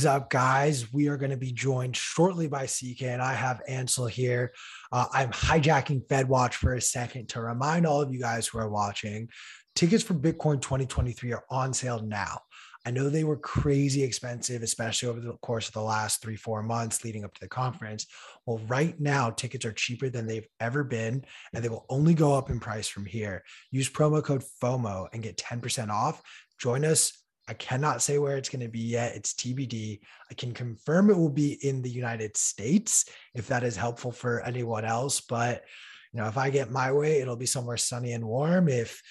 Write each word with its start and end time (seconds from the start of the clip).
Is 0.00 0.06
up, 0.06 0.30
guys? 0.30 0.90
We 0.94 1.08
are 1.08 1.18
going 1.18 1.30
to 1.30 1.36
be 1.36 1.52
joined 1.52 1.94
shortly 1.94 2.48
by 2.48 2.64
CK, 2.64 3.02
and 3.02 3.20
I 3.20 3.34
have 3.34 3.60
Ansel 3.68 4.06
here. 4.06 4.54
Uh, 4.90 5.04
I'm 5.12 5.30
hijacking 5.30 6.06
FedWatch 6.06 6.54
for 6.54 6.72
a 6.72 6.80
second 6.80 7.28
to 7.28 7.42
remind 7.42 7.86
all 7.86 8.00
of 8.00 8.10
you 8.10 8.18
guys 8.18 8.46
who 8.46 8.58
are 8.60 8.70
watching 8.70 9.28
tickets 9.74 10.02
for 10.02 10.14
Bitcoin 10.14 10.62
2023 10.62 11.34
are 11.34 11.44
on 11.50 11.74
sale 11.74 12.00
now. 12.00 12.40
I 12.86 12.92
know 12.92 13.10
they 13.10 13.24
were 13.24 13.36
crazy 13.36 14.02
expensive, 14.02 14.62
especially 14.62 15.10
over 15.10 15.20
the 15.20 15.34
course 15.42 15.68
of 15.68 15.74
the 15.74 15.82
last 15.82 16.22
three, 16.22 16.36
four 16.36 16.62
months 16.62 17.04
leading 17.04 17.26
up 17.26 17.34
to 17.34 17.40
the 17.42 17.48
conference. 17.48 18.06
Well, 18.46 18.62
right 18.68 18.98
now, 18.98 19.28
tickets 19.28 19.66
are 19.66 19.72
cheaper 19.72 20.08
than 20.08 20.26
they've 20.26 20.48
ever 20.60 20.82
been, 20.82 21.26
and 21.52 21.62
they 21.62 21.68
will 21.68 21.84
only 21.90 22.14
go 22.14 22.32
up 22.32 22.48
in 22.48 22.58
price 22.58 22.88
from 22.88 23.04
here. 23.04 23.44
Use 23.70 23.90
promo 23.90 24.24
code 24.24 24.44
FOMO 24.62 25.08
and 25.12 25.22
get 25.22 25.36
10% 25.36 25.90
off. 25.90 26.22
Join 26.58 26.86
us. 26.86 27.19
I 27.50 27.54
cannot 27.54 28.00
say 28.00 28.16
where 28.18 28.36
it's 28.36 28.48
going 28.48 28.62
to 28.62 28.68
be 28.68 28.78
yet. 28.78 29.16
It's 29.16 29.34
TBD. 29.34 29.98
I 30.30 30.34
can 30.34 30.54
confirm 30.54 31.10
it 31.10 31.16
will 31.18 31.28
be 31.28 31.58
in 31.66 31.82
the 31.82 31.90
United 31.90 32.36
States 32.36 33.06
if 33.34 33.48
that 33.48 33.64
is 33.64 33.74
helpful 33.74 34.12
for 34.12 34.40
anyone 34.42 34.84
else. 34.84 35.20
But, 35.20 35.64
you 36.12 36.20
know, 36.20 36.28
if 36.28 36.38
I 36.38 36.50
get 36.50 36.70
my 36.70 36.92
way, 36.92 37.20
it'll 37.20 37.34
be 37.34 37.46
somewhere 37.46 37.76
sunny 37.76 38.12
and 38.12 38.24
warm. 38.24 38.68
If 38.68 39.02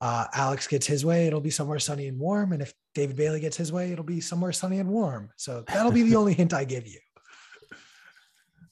uh, 0.00 0.26
Alex 0.34 0.66
gets 0.66 0.88
his 0.88 1.06
way, 1.06 1.28
it'll 1.28 1.40
be 1.40 1.50
somewhere 1.50 1.78
sunny 1.78 2.08
and 2.08 2.18
warm. 2.18 2.52
And 2.52 2.62
if 2.62 2.74
David 2.96 3.14
Bailey 3.14 3.38
gets 3.38 3.56
his 3.56 3.70
way, 3.72 3.92
it'll 3.92 4.04
be 4.04 4.20
somewhere 4.20 4.50
sunny 4.50 4.80
and 4.80 4.88
warm. 4.88 5.30
So 5.36 5.62
that'll 5.68 5.92
be 5.92 6.02
the 6.02 6.16
only 6.20 6.34
hint 6.34 6.52
I 6.52 6.64
give 6.64 6.88
you. 6.88 6.98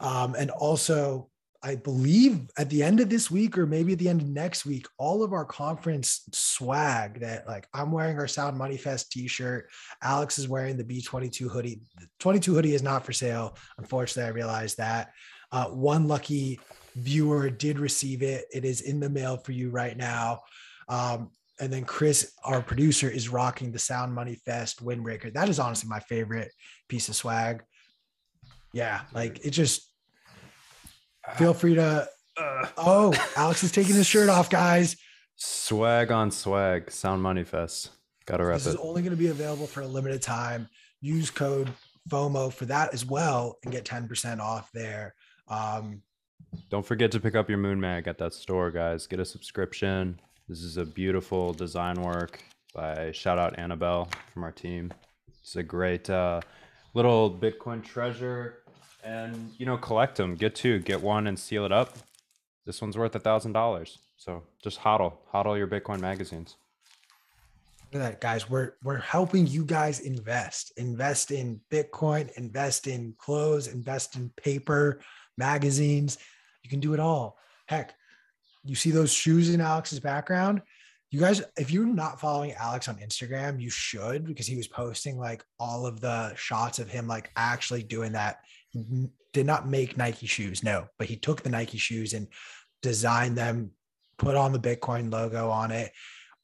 Um, 0.00 0.34
and 0.34 0.50
also, 0.50 1.30
I 1.62 1.76
believe 1.76 2.48
at 2.58 2.70
the 2.70 2.82
end 2.82 3.00
of 3.00 3.08
this 3.08 3.30
week 3.30 3.56
or 3.58 3.66
maybe 3.66 3.92
at 3.92 3.98
the 3.98 4.08
end 4.08 4.22
of 4.22 4.28
next 4.28 4.66
week, 4.66 4.86
all 4.98 5.22
of 5.22 5.32
our 5.32 5.44
conference 5.44 6.28
swag 6.32 7.20
that 7.20 7.46
like 7.46 7.66
I'm 7.74 7.92
wearing 7.92 8.18
our 8.18 8.28
Sound 8.28 8.56
Money 8.56 8.76
Fest 8.76 9.10
t-shirt. 9.12 9.70
Alex 10.02 10.38
is 10.38 10.48
wearing 10.48 10.76
the 10.76 10.84
B22 10.84 11.50
hoodie. 11.50 11.80
The 11.98 12.06
22 12.20 12.54
hoodie 12.54 12.74
is 12.74 12.82
not 12.82 13.04
for 13.04 13.12
sale. 13.12 13.56
Unfortunately, 13.78 14.28
I 14.28 14.34
realized 14.34 14.78
that. 14.78 15.12
Uh, 15.52 15.66
one 15.66 16.08
lucky 16.08 16.58
viewer 16.96 17.50
did 17.50 17.78
receive 17.78 18.22
it. 18.22 18.46
It 18.52 18.64
is 18.64 18.80
in 18.80 19.00
the 19.00 19.10
mail 19.10 19.36
for 19.36 19.52
you 19.52 19.70
right 19.70 19.96
now. 19.96 20.40
Um, 20.88 21.30
and 21.58 21.72
then 21.72 21.84
Chris, 21.84 22.32
our 22.44 22.60
producer, 22.60 23.08
is 23.08 23.28
rocking 23.28 23.72
the 23.72 23.78
Sound 23.78 24.14
Money 24.14 24.34
Fest 24.34 24.84
windbreaker. 24.84 25.32
That 25.32 25.48
is 25.48 25.58
honestly 25.58 25.88
my 25.88 26.00
favorite 26.00 26.52
piece 26.88 27.08
of 27.08 27.16
swag. 27.16 27.62
Yeah, 28.72 29.02
like 29.14 29.44
it 29.44 29.50
just 29.50 29.90
feel 31.34 31.54
free 31.54 31.74
to. 31.74 32.08
Uh, 32.38 32.66
oh, 32.76 33.14
Alex 33.36 33.62
is 33.64 33.72
taking 33.72 33.94
his 33.94 34.06
shirt 34.06 34.28
off, 34.28 34.50
guys. 34.50 34.96
Swag 35.36 36.10
on 36.12 36.30
swag, 36.30 36.90
Sound 36.90 37.22
Money 37.22 37.44
Fest. 37.44 37.90
Got 38.26 38.38
to 38.38 38.44
wrap 38.44 38.56
this 38.58 38.66
it. 38.66 38.70
is 38.70 38.76
only 38.76 39.02
going 39.02 39.12
to 39.12 39.16
be 39.16 39.28
available 39.28 39.66
for 39.66 39.82
a 39.82 39.86
limited 39.86 40.20
time. 40.22 40.68
Use 41.00 41.30
code 41.30 41.70
FOMO 42.08 42.52
for 42.52 42.66
that 42.66 42.92
as 42.92 43.04
well 43.04 43.58
and 43.64 43.72
get 43.72 43.84
10% 43.84 44.40
off 44.40 44.70
there. 44.72 45.14
Um, 45.48 46.02
Don't 46.70 46.84
forget 46.84 47.10
to 47.12 47.20
pick 47.20 47.34
up 47.34 47.48
your 47.48 47.58
Moon 47.58 47.80
Mag 47.80 48.08
at 48.08 48.18
that 48.18 48.34
store, 48.34 48.70
guys. 48.70 49.06
Get 49.06 49.20
a 49.20 49.24
subscription. 49.24 50.20
This 50.48 50.62
is 50.62 50.76
a 50.76 50.84
beautiful 50.84 51.52
design 51.52 52.00
work 52.02 52.42
by 52.74 53.12
shout 53.12 53.38
out 53.38 53.58
Annabelle 53.58 54.08
from 54.32 54.44
our 54.44 54.52
team. 54.52 54.92
It's 55.40 55.56
a 55.56 55.62
great 55.62 56.08
uh, 56.10 56.40
little 56.94 57.30
Bitcoin 57.30 57.82
treasure, 57.84 58.62
and 59.06 59.52
you 59.56 59.64
know, 59.64 59.76
collect 59.76 60.16
them. 60.16 60.34
Get 60.34 60.54
two, 60.54 60.80
get 60.80 61.00
one, 61.00 61.26
and 61.26 61.38
seal 61.38 61.64
it 61.64 61.72
up. 61.72 61.96
This 62.64 62.82
one's 62.82 62.98
worth 62.98 63.14
a 63.14 63.20
thousand 63.20 63.52
dollars. 63.52 63.98
So 64.16 64.42
just 64.62 64.80
hodl, 64.80 65.14
hodl 65.32 65.56
your 65.56 65.68
Bitcoin 65.68 66.00
magazines. 66.00 66.56
Look 67.92 68.02
at 68.02 68.10
that, 68.10 68.20
guys. 68.20 68.50
We're 68.50 68.72
we're 68.82 68.98
helping 68.98 69.46
you 69.46 69.64
guys 69.64 70.00
invest. 70.00 70.72
Invest 70.76 71.30
in 71.30 71.60
Bitcoin, 71.70 72.30
invest 72.36 72.88
in 72.88 73.14
clothes, 73.18 73.68
invest 73.68 74.16
in 74.16 74.30
paper, 74.36 75.00
magazines. 75.38 76.18
You 76.64 76.70
can 76.70 76.80
do 76.80 76.92
it 76.92 77.00
all. 77.00 77.38
Heck, 77.68 77.94
you 78.64 78.74
see 78.74 78.90
those 78.90 79.12
shoes 79.12 79.54
in 79.54 79.60
Alex's 79.60 80.00
background. 80.00 80.62
You 81.12 81.20
guys, 81.20 81.40
if 81.56 81.70
you're 81.70 81.86
not 81.86 82.20
following 82.20 82.52
Alex 82.54 82.88
on 82.88 82.96
Instagram, 82.96 83.60
you 83.60 83.70
should 83.70 84.26
because 84.26 84.48
he 84.48 84.56
was 84.56 84.66
posting 84.66 85.16
like 85.16 85.44
all 85.60 85.86
of 85.86 86.00
the 86.00 86.34
shots 86.34 86.80
of 86.80 86.90
him 86.90 87.06
like 87.06 87.30
actually 87.36 87.84
doing 87.84 88.10
that. 88.12 88.40
Did 89.32 89.46
not 89.46 89.68
make 89.68 89.96
Nike 89.96 90.26
shoes, 90.26 90.62
no, 90.62 90.86
but 90.98 91.08
he 91.08 91.16
took 91.16 91.42
the 91.42 91.50
Nike 91.50 91.78
shoes 91.78 92.14
and 92.14 92.28
designed 92.82 93.36
them, 93.36 93.72
put 94.18 94.34
on 94.34 94.52
the 94.52 94.58
Bitcoin 94.58 95.12
logo 95.12 95.50
on 95.50 95.70
it. 95.70 95.92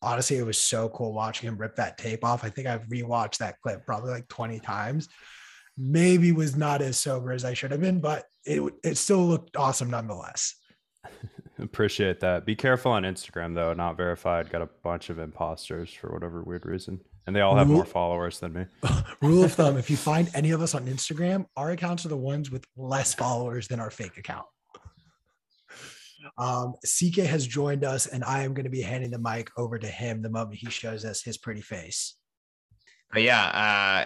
Honestly, 0.02 0.36
it 0.36 0.46
was 0.46 0.58
so 0.58 0.88
cool 0.88 1.12
watching 1.12 1.48
him 1.48 1.56
rip 1.56 1.76
that 1.76 1.96
tape 1.96 2.24
off. 2.24 2.44
I 2.44 2.50
think 2.50 2.66
I've 2.66 2.88
rewatched 2.88 3.38
that 3.38 3.60
clip 3.60 3.86
probably 3.86 4.10
like 4.10 4.28
20 4.28 4.58
times. 4.60 5.08
Maybe 5.78 6.32
was 6.32 6.56
not 6.56 6.82
as 6.82 6.98
sober 6.98 7.32
as 7.32 7.44
I 7.44 7.54
should 7.54 7.70
have 7.70 7.80
been, 7.80 8.00
but 8.00 8.24
it 8.44 8.60
it 8.84 8.96
still 8.96 9.26
looked 9.26 9.56
awesome 9.56 9.90
nonetheless. 9.90 10.56
Appreciate 11.58 12.20
that. 12.20 12.44
Be 12.44 12.56
careful 12.56 12.92
on 12.92 13.04
Instagram 13.04 13.54
though, 13.54 13.72
not 13.72 13.96
verified. 13.96 14.50
Got 14.50 14.62
a 14.62 14.68
bunch 14.82 15.08
of 15.08 15.18
imposters 15.18 15.92
for 15.92 16.12
whatever 16.12 16.42
weird 16.42 16.66
reason. 16.66 17.00
And 17.26 17.36
they 17.36 17.40
all 17.40 17.56
have 17.56 17.68
Rule- 17.68 17.76
more 17.76 17.84
followers 17.84 18.40
than 18.40 18.52
me. 18.52 18.64
Rule 19.22 19.44
of 19.44 19.52
thumb 19.52 19.76
if 19.76 19.88
you 19.90 19.96
find 20.12 20.28
any 20.34 20.50
of 20.50 20.60
us 20.60 20.74
on 20.74 20.86
Instagram, 20.86 21.46
our 21.56 21.70
accounts 21.70 22.04
are 22.04 22.08
the 22.08 22.16
ones 22.16 22.50
with 22.50 22.64
less 22.76 23.14
followers 23.14 23.68
than 23.68 23.80
our 23.80 23.90
fake 23.90 24.18
account. 24.18 24.46
Um, 26.38 26.74
CK 26.84 27.18
has 27.24 27.46
joined 27.46 27.84
us, 27.84 28.06
and 28.06 28.24
I 28.24 28.42
am 28.42 28.54
going 28.54 28.64
to 28.64 28.70
be 28.70 28.82
handing 28.82 29.10
the 29.10 29.18
mic 29.18 29.50
over 29.56 29.78
to 29.78 29.86
him 29.86 30.22
the 30.22 30.30
moment 30.30 30.58
he 30.58 30.70
shows 30.70 31.04
us 31.04 31.22
his 31.22 31.36
pretty 31.36 31.60
face. 31.60 32.16
But 33.12 33.22
yeah, 33.22 33.44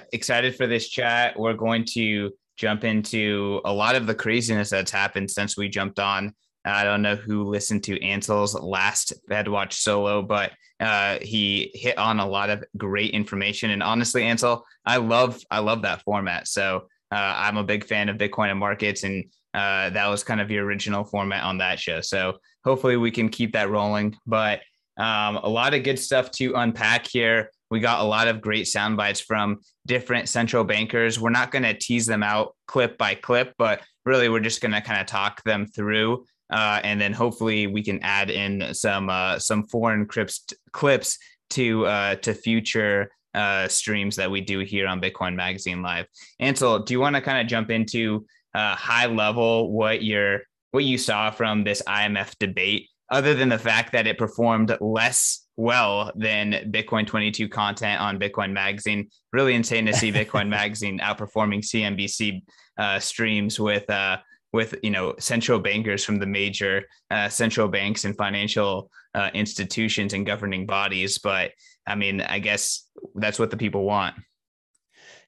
uh, 0.01 0.05
excited 0.13 0.57
for 0.57 0.67
this 0.67 0.89
chat. 0.89 1.39
We're 1.39 1.55
going 1.55 1.85
to 1.93 2.33
jump 2.57 2.85
into 2.85 3.61
a 3.65 3.73
lot 3.73 3.95
of 3.95 4.07
the 4.07 4.15
craziness 4.15 4.71
that's 4.71 4.91
happened 4.91 5.31
since 5.31 5.57
we 5.57 5.69
jumped 5.69 5.99
on. 5.99 6.35
I 6.67 6.85
don't 6.85 7.03
know 7.03 7.17
who 7.17 7.45
listened 7.45 7.85
to 7.85 8.03
Ansel's 8.03 8.55
last 8.55 9.13
FedWatch 9.31 9.73
solo, 9.73 10.23
but 10.23 10.53
uh, 10.81 11.19
he 11.23 11.71
hit 11.75 11.97
on 11.97 12.21
a 12.21 12.27
lot 12.27 12.51
of 12.51 12.65
great 12.77 13.13
information. 13.13 13.71
And 13.71 13.83
honestly, 13.83 14.25
Ansel, 14.25 14.65
I 14.85 14.97
love 14.99 15.41
I 15.51 15.61
love 15.61 15.83
that 15.83 16.03
format. 16.03 16.49
So 16.49 16.89
uh, 17.13 17.35
I'm 17.37 17.57
a 17.57 17.65
big 17.65 17.85
fan 17.85 18.09
of 18.09 18.19
Bitcoin 18.19 18.51
and 18.51 18.59
markets, 18.59 19.05
and 19.05 19.25
uh, 19.55 19.91
that 19.91 20.09
was 20.09 20.25
kind 20.25 20.41
of 20.41 20.51
your 20.51 20.65
original 20.65 21.05
format 21.05 21.45
on 21.45 21.59
that 21.59 21.79
show. 21.79 22.01
So 22.01 22.39
hopefully 22.65 22.97
we 22.97 23.11
can 23.11 23.29
keep 23.29 23.53
that 23.53 23.71
rolling. 23.71 24.17
But 24.27 24.61
um, 24.99 25.37
a 25.37 25.49
lot 25.49 25.75
of 25.75 25.83
good 25.83 25.99
stuff 25.99 26.31
to 26.33 26.55
unpack 26.55 27.07
here. 27.07 27.51
We 27.71 27.81
got 27.81 28.01
a 28.01 28.05
lot 28.05 28.29
of 28.29 28.41
great 28.41 28.69
sound 28.69 28.97
bites 28.97 29.21
from 29.21 29.61
different 29.87 30.29
central 30.29 30.65
bankers. 30.65 31.19
We're 31.19 31.31
not 31.31 31.51
going 31.51 31.65
to 31.65 31.75
tease 31.75 32.07
them 32.07 32.23
out 32.23 32.55
clip 32.67 32.97
by 32.97 33.15
clip, 33.15 33.55
but 33.59 33.81
really 34.05 34.29
we're 34.29 34.41
just 34.41 34.61
going 34.61 34.73
to 34.73 34.81
kind 34.81 35.01
of 35.01 35.07
talk 35.07 35.43
them 35.43 35.67
through 35.67 36.25
uh, 36.51 36.81
and 36.85 37.01
then 37.01 37.13
hopefully 37.13 37.67
we 37.67 37.83
can 37.83 37.99
add 38.03 38.31
in 38.31 38.73
some 38.75 39.09
uh, 39.11 39.39
some 39.39 39.67
foreign 39.67 40.07
clips 40.07 40.45
clips 40.73 41.19
to 41.51 41.87
uh, 41.87 42.15
to 42.17 42.35
future 42.35 43.11
uh, 43.35 43.69
streams 43.69 44.17
that 44.17 44.31
we 44.31 44.41
do 44.41 44.61
here 44.61 44.87
on 44.87 45.01
Bitcoin 45.01 45.35
Magazine 45.35 45.83
Live. 45.83 46.07
Ansel, 46.41 46.81
do 46.81 46.95
you 46.95 47.01
want 47.01 47.17
to 47.17 47.23
kind 47.23 47.41
of 47.41 47.47
jump 47.47 47.71
into 47.71 48.27
uh, 48.55 48.75
high 48.75 49.07
level 49.07 49.73
what 49.73 50.03
your 50.03 50.41
what 50.71 50.85
you 50.85 50.99
saw 50.99 51.31
from 51.31 51.65
this 51.65 51.83
IMF 51.87 52.35
debate, 52.39 52.89
other 53.11 53.35
than 53.35 53.49
the 53.49 53.59
fact 53.59 53.93
that 53.93 54.07
it 54.07 54.19
performed 54.19 54.77
less 54.81 55.47
well 55.57 56.13
than 56.17 56.71
Bitcoin 56.71 57.07
22 57.07 57.49
content 57.49 58.01
on 58.01 58.19
Bitcoin 58.19 58.53
Magazine? 58.53 59.09
Really 59.33 59.55
insane 59.55 59.87
to 59.87 59.93
see 59.93 60.13
Bitcoin 60.13 60.49
Magazine 60.49 60.99
outperforming 61.01 61.61
CNBC 61.61 62.43
uh, 62.79 62.99
streams 62.99 63.61
with 63.61 63.89
uh, 63.91 64.19
with 64.57 64.75
you 64.83 64.91
know 64.91 65.15
central 65.21 65.61
bankers 65.61 66.05
from 66.05 66.19
the 66.19 66.27
major 66.27 66.85
uh, 67.11 67.29
central 67.29 67.69
banks 67.69 68.05
and 68.05 68.17
financial 68.17 68.91
uh, 69.15 69.31
institutions 69.35 70.15
and 70.15 70.27
governing 70.27 70.67
bodies. 70.67 71.19
But 71.19 71.53
I 71.87 71.95
mean, 71.95 72.21
I 72.21 72.41
guess 72.41 72.89
that's 73.15 73.39
what 73.39 73.51
the 73.51 73.57
people 73.57 73.85
want. 73.85 74.17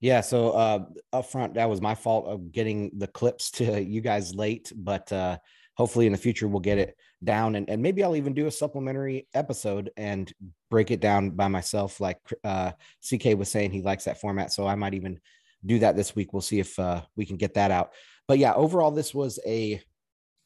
Yeah. 0.01 0.21
So 0.21 0.51
uh, 0.51 0.85
up 1.13 1.27
front, 1.27 1.55
that 1.55 1.69
was 1.69 1.81
my 1.81 1.95
fault 1.95 2.27
of 2.27 2.53
getting 2.53 2.91
the 2.97 3.09
clips 3.09 3.51
to 3.53 3.83
you 3.83 4.01
guys 4.01 4.35
late, 4.35 4.73
but 4.75 5.13
uh, 5.13 5.39
hopefully 5.77 6.07
in 6.07 6.13
the 6.13 6.19
future 6.19 6.47
we'll 6.47 6.61
get 6.61 6.79
it 6.79 6.97
down 7.23 7.57
and, 7.57 7.69
and 7.69 7.83
maybe 7.83 8.05
I'll 8.05 8.17
even 8.17 8.33
do 8.33 8.47
a 8.47 8.51
supplementary 8.51 9.27
episode 9.35 9.91
and 9.97 10.33
break 10.71 10.93
it 10.93 11.01
down 11.01 11.31
by 11.31 11.49
myself. 11.49 12.01
Like 12.01 12.21
uh, 12.45 12.73
CK 13.03 13.37
was 13.37 13.51
saying, 13.51 13.73
he 13.73 13.83
likes 13.83 14.05
that 14.05 14.21
format. 14.21 14.53
So 14.53 14.67
I 14.67 14.77
might 14.77 14.95
even 14.95 15.19
do 15.65 15.79
that 15.81 15.97
this 15.97 16.15
week. 16.15 16.33
We'll 16.33 16.43
see 16.43 16.61
if 16.61 16.79
uh, 16.79 17.03
we 17.17 17.27
can 17.27 17.37
get 17.37 17.55
that 17.55 17.71
out. 17.71 17.93
But 18.27 18.39
yeah, 18.39 18.55
overall, 18.55 18.91
this 18.91 19.15
was 19.15 19.39
a 19.47 19.83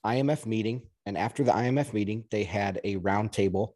IMF 0.04 0.46
meeting. 0.46 0.82
And 1.06 1.18
after 1.18 1.42
the 1.42 1.52
IMF 1.52 1.92
meeting, 1.92 2.24
they 2.30 2.44
had 2.44 2.80
a 2.84 2.96
roundtable 2.96 3.72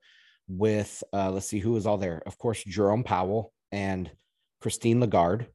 with, 0.48 1.02
uh, 1.12 1.30
let's 1.30 1.46
see 1.46 1.58
who 1.58 1.72
was 1.72 1.86
all 1.86 1.98
there. 1.98 2.22
Of 2.24 2.38
course, 2.38 2.62
Jerome 2.62 3.04
Powell 3.04 3.52
and 3.72 4.10
Christine 4.60 5.00
Lagarde. 5.00 5.46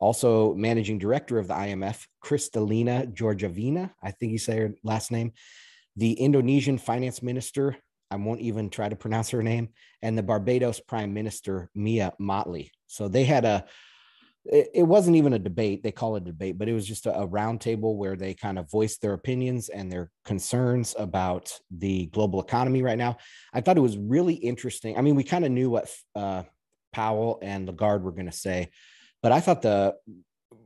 Also, 0.00 0.52
managing 0.54 0.98
director 0.98 1.38
of 1.38 1.46
the 1.46 1.54
IMF, 1.54 2.06
Kristalina 2.24 3.14
Georgievna. 3.14 3.92
I 4.02 4.10
think 4.10 4.32
you 4.32 4.38
say 4.38 4.58
her 4.58 4.74
last 4.82 5.12
name. 5.12 5.32
The 5.96 6.14
Indonesian 6.14 6.78
finance 6.78 7.22
minister, 7.22 7.76
I 8.10 8.16
won't 8.16 8.40
even 8.40 8.68
try 8.68 8.88
to 8.88 8.96
pronounce 8.96 9.30
her 9.30 9.42
name, 9.44 9.68
and 10.00 10.18
the 10.18 10.22
Barbados 10.22 10.80
prime 10.80 11.14
minister, 11.14 11.70
Mia 11.74 12.14
Mottley. 12.20 12.70
So 12.88 13.06
they 13.06 13.24
had 13.24 13.44
a 13.44 13.64
it, 14.44 14.86
wasn't 14.86 15.16
even 15.16 15.32
a 15.32 15.38
debate. 15.38 15.82
They 15.82 15.92
call 15.92 16.16
it 16.16 16.22
a 16.22 16.26
debate, 16.26 16.58
but 16.58 16.68
it 16.68 16.72
was 16.72 16.86
just 16.86 17.06
a, 17.06 17.20
a 17.20 17.28
roundtable 17.28 17.96
where 17.96 18.16
they 18.16 18.34
kind 18.34 18.58
of 18.58 18.70
voiced 18.70 19.00
their 19.00 19.12
opinions 19.12 19.68
and 19.68 19.90
their 19.90 20.10
concerns 20.24 20.94
about 20.98 21.58
the 21.70 22.06
global 22.06 22.40
economy 22.40 22.82
right 22.82 22.98
now. 22.98 23.18
I 23.52 23.60
thought 23.60 23.76
it 23.76 23.82
was 23.82 23.96
really 23.96 24.34
interesting. 24.34 24.98
I 24.98 25.00
mean, 25.00 25.14
we 25.14 25.24
kind 25.24 25.44
of 25.44 25.52
knew 25.52 25.70
what 25.70 25.94
uh, 26.16 26.42
Powell 26.92 27.38
and 27.40 27.66
Lagarde 27.66 28.04
were 28.04 28.12
going 28.12 28.26
to 28.26 28.32
say, 28.32 28.70
but 29.22 29.32
I 29.32 29.40
thought 29.40 29.62
the 29.62 29.94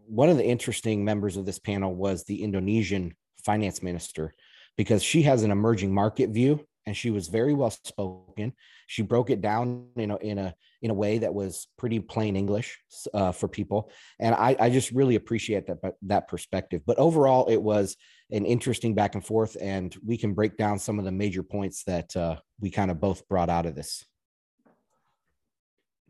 one 0.08 0.28
of 0.28 0.36
the 0.36 0.46
interesting 0.46 1.04
members 1.04 1.36
of 1.36 1.44
this 1.44 1.58
panel 1.58 1.94
was 1.94 2.24
the 2.24 2.42
Indonesian 2.42 3.14
finance 3.44 3.82
minister 3.82 4.34
because 4.76 5.02
she 5.02 5.22
has 5.22 5.42
an 5.42 5.50
emerging 5.50 5.92
market 5.92 6.30
view 6.30 6.64
and 6.86 6.96
she 6.96 7.10
was 7.10 7.28
very 7.28 7.54
well 7.54 7.70
spoken. 7.70 8.52
She 8.86 9.02
broke 9.02 9.30
it 9.30 9.40
down, 9.40 9.88
you 9.96 10.06
know, 10.06 10.16
in 10.16 10.38
a 10.38 10.54
in 10.82 10.90
a 10.90 10.94
way 10.94 11.18
that 11.18 11.34
was 11.34 11.68
pretty 11.78 12.00
plain 12.00 12.36
English 12.36 12.78
uh, 13.14 13.32
for 13.32 13.48
people, 13.48 13.90
and 14.20 14.34
I, 14.34 14.56
I 14.58 14.70
just 14.70 14.90
really 14.92 15.16
appreciate 15.16 15.66
that 15.66 15.78
that 16.02 16.28
perspective. 16.28 16.82
But 16.86 16.98
overall, 16.98 17.46
it 17.46 17.60
was 17.60 17.96
an 18.30 18.44
interesting 18.44 18.94
back 18.94 19.14
and 19.14 19.24
forth, 19.24 19.56
and 19.60 19.94
we 20.04 20.16
can 20.16 20.34
break 20.34 20.56
down 20.56 20.78
some 20.78 20.98
of 20.98 21.04
the 21.04 21.12
major 21.12 21.42
points 21.42 21.84
that 21.84 22.16
uh, 22.16 22.36
we 22.60 22.70
kind 22.70 22.90
of 22.90 23.00
both 23.00 23.26
brought 23.28 23.50
out 23.50 23.66
of 23.66 23.74
this. 23.74 24.04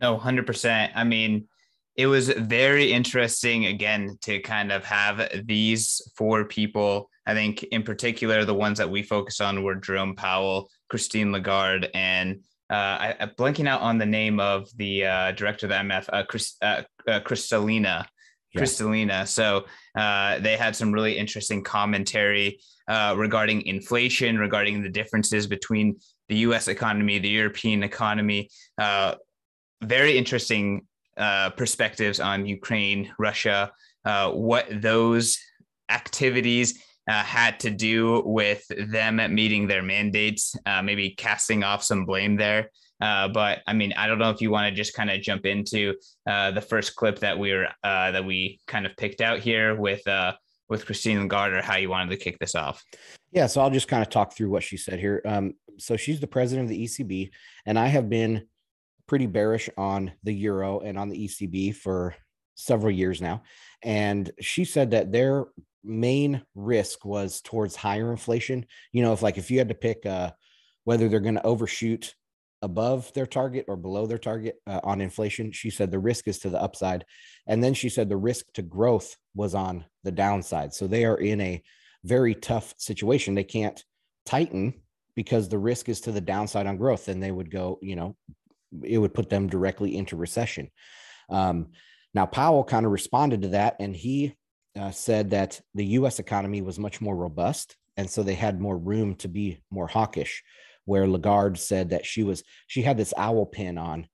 No, 0.00 0.16
hundred 0.16 0.46
percent. 0.46 0.92
I 0.94 1.04
mean, 1.04 1.48
it 1.96 2.06
was 2.06 2.28
very 2.28 2.92
interesting 2.92 3.66
again 3.66 4.18
to 4.22 4.40
kind 4.40 4.72
of 4.72 4.84
have 4.84 5.30
these 5.46 6.00
four 6.16 6.44
people 6.44 7.08
I 7.26 7.34
think 7.34 7.64
in 7.64 7.82
particular, 7.82 8.44
the 8.44 8.54
ones 8.54 8.78
that 8.78 8.90
we 8.90 9.02
focused 9.02 9.40
on 9.40 9.64
were 9.64 9.74
Jerome 9.74 10.14
Powell, 10.14 10.70
Christine 10.88 11.32
Lagarde, 11.32 11.90
and 11.92 12.40
I, 12.70 13.14
am 13.20 13.30
blanking 13.30 13.68
out 13.68 13.80
on 13.80 13.98
the 13.98 14.06
name 14.06 14.40
of 14.40 14.68
the 14.76 15.06
uh, 15.06 15.32
director 15.32 15.66
of 15.66 15.70
the 15.70 15.76
IMF, 15.76 16.08
uh, 16.12 16.24
Chris, 16.24 16.56
uh, 16.62 16.82
uh, 17.08 17.20
Kristalina. 17.20 18.06
Yeah. 18.54 18.60
Kristalina. 18.62 19.26
So 19.26 19.66
uh, 19.96 20.38
they 20.38 20.56
had 20.56 20.74
some 20.74 20.92
really 20.92 21.18
interesting 21.18 21.62
commentary 21.62 22.58
regarding 22.88 23.66
inflation, 23.66 24.38
regarding 24.38 24.82
the 24.82 24.88
differences 24.88 25.46
between 25.46 25.98
the 26.28 26.36
U.S. 26.36 26.68
economy, 26.68 27.18
the 27.18 27.28
European 27.28 27.82
economy. 27.82 28.48
very 29.82 30.16
interesting 30.16 30.86
perspectives 31.56 32.18
on 32.18 32.46
Ukraine, 32.46 33.12
Russia, 33.18 33.72
what 34.04 34.66
those 34.70 35.38
activities 35.90 36.82
uh, 37.08 37.23
had 37.23 37.61
to 37.61 37.70
do 37.70 38.23
with 38.25 38.64
them 38.91 39.17
meeting 39.35 39.67
their 39.67 39.82
mandates, 39.82 40.56
uh, 40.67 40.82
maybe 40.82 41.11
casting 41.11 41.62
off 41.62 41.82
some 41.82 42.05
blame 42.05 42.37
there. 42.37 42.70
Uh, 43.00 43.29
but 43.29 43.61
I 43.67 43.75
mean, 43.75 43.93
I 43.97 44.06
don't 44.06 44.19
know 44.19 44.31
if 44.31 44.41
you 44.41 44.50
want 44.50 44.69
to 44.69 44.75
just 44.75 44.94
kind 44.94 45.11
of 45.11 45.20
jump 45.20 45.44
into 45.47 45.94
uh, 46.26 46.50
the 46.53 46.61
first 46.61 46.97
clip 46.97 47.19
that 47.20 47.38
we 47.38 47.53
were 47.53 47.67
uh, 47.85 48.11
that 48.11 48.25
we 48.25 48.58
kind 48.67 48.87
of 48.87 48.97
picked 48.97 49.20
out 49.20 49.41
here 49.41 49.75
with 49.75 50.06
uh, 50.08 50.32
with 50.69 50.87
Christine 50.87 51.20
Lagarde, 51.20 51.56
or 51.56 51.62
how 51.62 51.76
you 51.76 51.91
wanted 51.91 52.11
to 52.11 52.17
kick 52.17 52.38
this 52.38 52.55
off. 52.55 52.82
Yeah, 53.32 53.47
so 53.47 53.61
I'll 53.61 53.70
just 53.70 53.88
kind 53.88 54.02
of 54.02 54.09
talk 54.09 54.32
through 54.32 54.50
what 54.50 54.62
she 54.62 54.76
said 54.76 54.99
here. 54.99 55.20
Um, 55.25 55.55
so 55.79 55.97
she's 55.97 56.20
the 56.20 56.26
president 56.26 56.64
of 56.64 56.70
the 56.70 56.85
ECB, 56.85 57.31
and 57.67 57.79
I 57.79 57.87
have 57.88 58.09
been 58.09 58.47
pretty 59.06 59.26
bearish 59.26 59.69
on 59.76 60.12
the 60.25 60.32
euro 60.32 60.81
and 60.81 60.99
on 60.99 61.09
the 61.09 61.29
ECB 61.29 61.76
for 61.76 62.17
several 62.55 62.91
years 62.91 63.20
now. 63.20 63.43
And 63.82 64.31
she 64.41 64.64
said 64.64 64.93
that 64.93 65.12
their 65.12 65.44
main 65.87 66.43
risk 66.55 67.05
was 67.05 67.41
towards 67.41 67.77
higher 67.77 68.11
inflation. 68.11 68.67
You 68.93 69.03
know, 69.03 69.12
if 69.12 69.23
like 69.23 69.38
if 69.38 69.50
you 69.50 69.59
had 69.59 69.69
to 69.69 69.75
pick 69.75 70.05
uh, 70.05 70.33
whether 70.85 71.09
they're 71.09 71.21
going 71.21 71.37
to 71.37 71.47
overshoot 71.47 72.15
above 72.62 73.12
their 73.12 73.27
target 73.27 73.67
or 73.69 73.77
below 73.77 74.06
their 74.06 74.19
target 74.19 74.56
uh, 74.67 74.81
on 74.83 75.00
inflation, 75.00 75.53
she 75.53 75.71
said 75.71 75.91
the 75.91 75.99
risk 75.99 76.29
is 76.29 76.38
to 76.41 76.50
the 76.50 76.61
upside. 76.61 77.05
And 77.47 77.62
then 77.62 77.75
she 77.75 77.88
said 77.88 78.09
the 78.09 78.17
risk 78.17 78.47
to 78.55 78.62
growth 78.62 79.17
was 79.35 79.55
on 79.55 79.85
the 80.05 80.12
downside. 80.12 80.75
So 80.75 80.87
they 80.87 81.05
are 81.05 81.17
in 81.17 81.41
a 81.41 81.62
very 82.05 82.35
tough 82.35 82.75
situation. 82.79 83.35
They 83.35 83.44
can't 83.44 83.83
tighten 84.25 84.75
because 85.15 85.49
the 85.49 85.59
risk 85.59 85.88
is 85.88 86.00
to 86.03 86.12
the 86.12 86.21
downside 86.21 86.67
on 86.67 86.77
growth. 86.77 87.06
Then 87.06 87.21
they 87.21 87.31
would 87.31 87.50
go, 87.50 87.79
you 87.83 87.97
know, 87.97 88.17
it 88.83 88.99
would 88.99 89.15
put 89.15 89.31
them 89.31 89.49
directly 89.49 89.97
into 89.97 90.17
recession. 90.17 90.71
Um, 91.29 91.69
now, 92.15 92.27
Powell 92.27 92.65
kind 92.65 92.87
of 92.87 92.93
responded 92.93 93.43
to 93.43 93.49
that 93.49 93.77
and 93.81 93.94
he 93.94 94.35
uh, 94.78 94.90
said 94.90 95.31
that 95.31 95.61
the 95.75 95.84
US 95.87 96.19
economy 96.19 96.62
was 96.62 96.78
much 96.78 97.00
more 97.00 97.17
robust. 97.17 97.76
And 97.96 98.08
so 98.08 98.23
they 98.23 98.34
had 98.34 98.61
more 98.61 98.76
room 98.76 99.14
to 99.17 99.28
be 99.28 99.62
more 99.70 99.87
hawkish. 99.87 100.43
Where 100.84 101.08
Lagarde 101.08 101.58
said 101.58 101.90
that 101.90 102.06
she 102.06 102.23
was, 102.23 102.44
she 102.67 102.82
had 102.82 102.96
this 102.96 103.14
owl 103.17 103.46
pin 103.46 103.76
on 103.78 104.06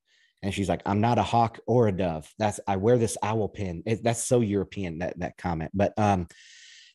and 0.42 0.54
she's 0.54 0.68
like, 0.68 0.82
I'm 0.86 1.00
not 1.00 1.18
a 1.18 1.22
hawk 1.22 1.60
or 1.66 1.88
a 1.88 1.92
dove. 1.92 2.32
That's, 2.38 2.60
I 2.66 2.76
wear 2.76 2.96
this 2.96 3.18
owl 3.22 3.48
pin. 3.48 3.82
It, 3.86 4.02
that's 4.02 4.24
so 4.24 4.40
European, 4.40 4.98
that, 5.00 5.18
that 5.20 5.36
comment. 5.36 5.70
But, 5.74 5.92
um, 5.98 6.28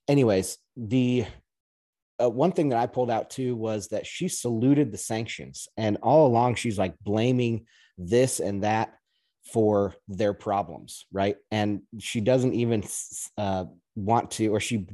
anyways, 0.08 0.58
the, 0.76 1.26
uh, 2.22 2.30
one 2.30 2.52
thing 2.52 2.70
that 2.70 2.80
I 2.80 2.88
pulled 2.88 3.12
out 3.12 3.30
too 3.30 3.56
was 3.56 3.90
that 3.90 4.08
she 4.08 4.28
saluted 4.28 4.92
the 4.92 4.98
sanctions, 4.98 5.68
and 5.78 5.98
all 6.02 6.28
along 6.28 6.56
she's 6.56 6.78
like 6.78 6.98
blaming 7.00 7.66
this 7.98 8.40
and 8.40 8.64
that 8.64 8.94
for 9.52 9.96
their 10.08 10.34
problems, 10.34 11.06
right? 11.12 11.38
And 11.52 11.82
she 12.00 12.22
doesn't 12.22 12.54
even 12.54 12.84
uh, 13.38 13.66
want 13.96 14.32
to, 14.32 14.48
or 14.48 14.60
she 14.60 14.88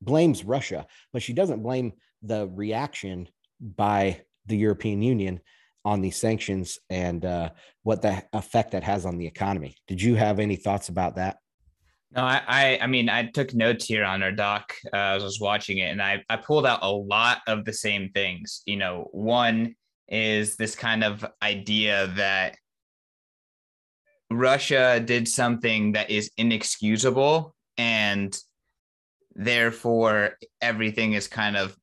blames 0.00 0.44
Russia, 0.44 0.86
but 1.12 1.22
she 1.22 1.32
doesn't 1.32 1.62
blame 1.62 1.92
the 2.22 2.48
reaction 2.48 3.28
by 3.60 4.22
the 4.46 4.56
European 4.56 5.02
Union 5.02 5.40
on 5.84 6.00
these 6.00 6.16
sanctions 6.16 6.78
and 6.90 7.24
uh, 7.24 7.50
what 7.82 8.02
the 8.02 8.22
effect 8.32 8.72
that 8.72 8.82
has 8.82 9.06
on 9.06 9.18
the 9.18 9.26
economy. 9.26 9.76
Did 9.86 10.02
you 10.02 10.14
have 10.16 10.38
any 10.38 10.56
thoughts 10.56 10.88
about 10.88 11.16
that? 11.16 11.38
No, 12.10 12.22
I, 12.22 12.42
I, 12.46 12.78
I 12.82 12.86
mean, 12.86 13.08
I 13.08 13.26
took 13.26 13.52
notes 13.54 13.84
here 13.84 14.04
on 14.04 14.22
our 14.22 14.32
doc 14.32 14.72
uh, 14.92 14.96
as 14.96 15.22
I 15.22 15.26
was 15.26 15.40
watching 15.40 15.78
it, 15.78 15.90
and 15.90 16.02
I, 16.02 16.24
I 16.30 16.36
pulled 16.36 16.66
out 16.66 16.80
a 16.82 16.90
lot 16.90 17.42
of 17.46 17.64
the 17.64 17.72
same 17.72 18.10
things. 18.14 18.62
You 18.64 18.76
know, 18.76 19.08
one 19.12 19.74
is 20.08 20.56
this 20.56 20.74
kind 20.74 21.04
of 21.04 21.24
idea 21.42 22.06
that 22.16 22.56
Russia 24.30 25.00
did 25.00 25.26
something 25.26 25.92
that 25.92 26.10
is 26.10 26.30
inexcusable 26.36 27.54
and 27.76 28.38
therefore 29.34 30.36
everything 30.60 31.14
is 31.14 31.28
kind 31.28 31.56
of 31.56 31.76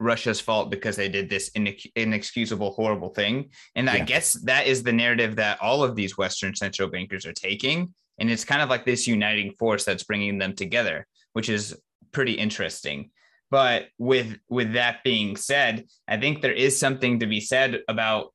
Russia's 0.00 0.40
fault 0.40 0.70
because 0.70 0.96
they 0.96 1.08
did 1.08 1.30
this 1.30 1.50
inexcusable, 1.94 2.72
horrible 2.72 3.10
thing. 3.10 3.50
And 3.74 3.86
yeah. 3.86 3.94
I 3.94 4.00
guess 4.00 4.32
that 4.44 4.66
is 4.66 4.82
the 4.82 4.92
narrative 4.92 5.36
that 5.36 5.60
all 5.62 5.84
of 5.84 5.94
these 5.94 6.18
Western 6.18 6.54
central 6.54 6.88
bankers 6.88 7.26
are 7.26 7.32
taking. 7.32 7.94
And 8.18 8.30
it's 8.30 8.44
kind 8.44 8.62
of 8.62 8.68
like 8.68 8.84
this 8.84 9.06
uniting 9.06 9.52
force 9.52 9.84
that's 9.84 10.04
bringing 10.04 10.38
them 10.38 10.54
together, 10.54 11.06
which 11.32 11.48
is 11.48 11.76
pretty 12.12 12.32
interesting. 12.32 13.10
But 13.50 13.88
with 13.98 14.36
with 14.48 14.72
that 14.72 15.04
being 15.04 15.36
said, 15.36 15.84
I 16.08 16.16
think 16.16 16.42
there 16.42 16.52
is 16.52 16.78
something 16.78 17.20
to 17.20 17.26
be 17.26 17.40
said 17.40 17.80
about 17.88 18.32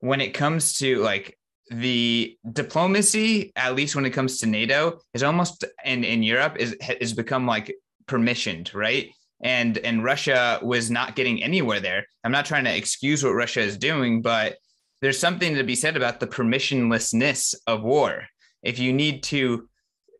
when 0.00 0.20
it 0.20 0.34
comes 0.34 0.78
to 0.78 1.02
like 1.02 1.38
the 1.70 2.36
diplomacy, 2.52 3.52
at 3.56 3.74
least 3.74 3.96
when 3.96 4.06
it 4.06 4.10
comes 4.10 4.38
to 4.38 4.46
NATO, 4.46 5.00
is 5.14 5.22
almost 5.22 5.64
in, 5.84 6.04
in 6.04 6.22
Europe 6.22 6.56
is 6.58 6.76
has 6.80 7.12
become 7.12 7.46
like 7.46 7.74
permissioned, 8.06 8.74
right? 8.74 9.10
And 9.42 9.78
and 9.78 10.04
Russia 10.04 10.60
was 10.62 10.90
not 10.90 11.16
getting 11.16 11.42
anywhere 11.42 11.80
there. 11.80 12.06
I'm 12.24 12.32
not 12.32 12.46
trying 12.46 12.64
to 12.64 12.76
excuse 12.76 13.22
what 13.22 13.30
Russia 13.30 13.60
is 13.60 13.76
doing, 13.76 14.22
but 14.22 14.56
there's 15.02 15.18
something 15.18 15.54
to 15.54 15.64
be 15.64 15.74
said 15.74 15.96
about 15.96 16.20
the 16.20 16.26
permissionlessness 16.26 17.54
of 17.66 17.82
war. 17.82 18.26
If 18.62 18.78
you 18.78 18.92
need 18.92 19.22
to, 19.24 19.68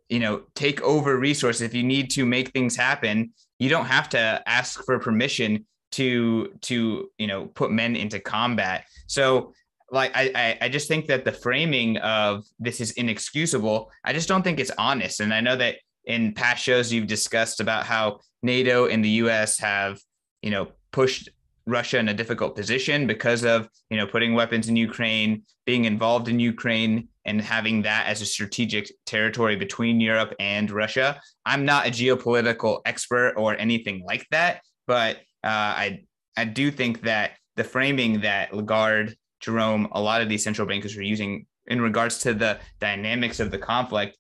you 0.09 0.21
know, 0.21 0.43
take 0.55 0.83
over 0.83 1.17
resources, 1.17 1.63
if 1.63 1.75
you 1.75 1.83
need 1.83 2.11
to 2.13 2.27
make 2.27 2.51
things 2.51 2.77
happen, 2.77 3.33
you 3.59 3.69
don't 3.69 3.87
have 3.87 4.09
to 4.11 4.43
ask 4.47 4.85
for 4.85 4.99
permission 4.99 5.67
to 5.93 6.53
to 6.63 7.11
you 7.19 7.27
know 7.27 7.47
put 7.47 7.71
men 7.71 7.97
into 7.97 8.19
combat. 8.21 8.85
So 9.07 9.55
like 9.91 10.11
I, 10.15 10.59
I 10.61 10.69
just 10.69 10.89
think 10.89 11.07
that 11.07 11.25
the 11.25 11.33
framing 11.33 11.97
of 11.99 12.45
this 12.59 12.81
is 12.81 12.93
inexcusable. 12.93 13.91
I 14.05 14.13
just 14.13 14.29
don't 14.29 14.43
think 14.43 14.59
it's 14.59 14.73
honest. 14.79 15.21
And 15.21 15.33
I 15.33 15.41
know 15.41 15.57
that 15.57 15.77
in 16.05 16.33
past 16.35 16.63
shows 16.63 16.93
you've 16.93 17.07
discussed 17.07 17.61
about 17.61 17.85
how 17.85 18.21
NATO 18.43 18.87
and 18.87 19.05
the 19.05 19.11
US 19.11 19.59
have, 19.59 19.99
you 20.43 20.51
know, 20.51 20.69
pushed 20.93 21.29
Russia 21.67 21.99
in 21.99 22.09
a 22.09 22.15
difficult 22.15 22.55
position 22.55 23.07
because 23.07 23.45
of, 23.45 23.69
you 23.91 23.97
know, 23.97 24.07
putting 24.07 24.35
weapons 24.35 24.69
in 24.69 24.77
Ukraine, 24.77 25.43
being 25.67 25.85
involved 25.85 26.29
in 26.29 26.39
Ukraine 26.39 27.09
and 27.25 27.41
having 27.41 27.83
that 27.83 28.07
as 28.07 28.23
a 28.23 28.27
strategic 28.27 28.91
territory 29.05 29.57
between 29.57 30.01
Europe 30.01 30.33
and 30.39 30.71
Russia. 30.71 31.21
I'm 31.45 31.65
not 31.65 31.87
a 31.87 31.91
geopolitical 31.91 32.81
expert 32.87 33.35
or 33.37 33.57
anything 33.57 34.05
like 34.07 34.27
that, 34.31 34.63
but 34.87 35.17
uh, 35.45 35.75
I 35.85 36.01
I 36.37 36.45
do 36.45 36.71
think 36.71 37.03
that 37.03 37.33
the 37.57 37.65
framing 37.65 38.21
that 38.21 38.55
Lagarde 38.55 39.17
Jerome, 39.47 39.87
a 39.93 40.01
lot 40.01 40.23
of 40.23 40.29
these 40.29 40.43
central 40.43 40.67
bankers 40.67 40.97
are 40.97 41.03
using 41.03 41.47
in 41.69 41.81
regards 41.81 42.19
to 42.19 42.35
the 42.35 42.59
dynamics 42.81 43.39
of 43.39 43.53
the 43.53 43.59
conflict, 43.59 44.19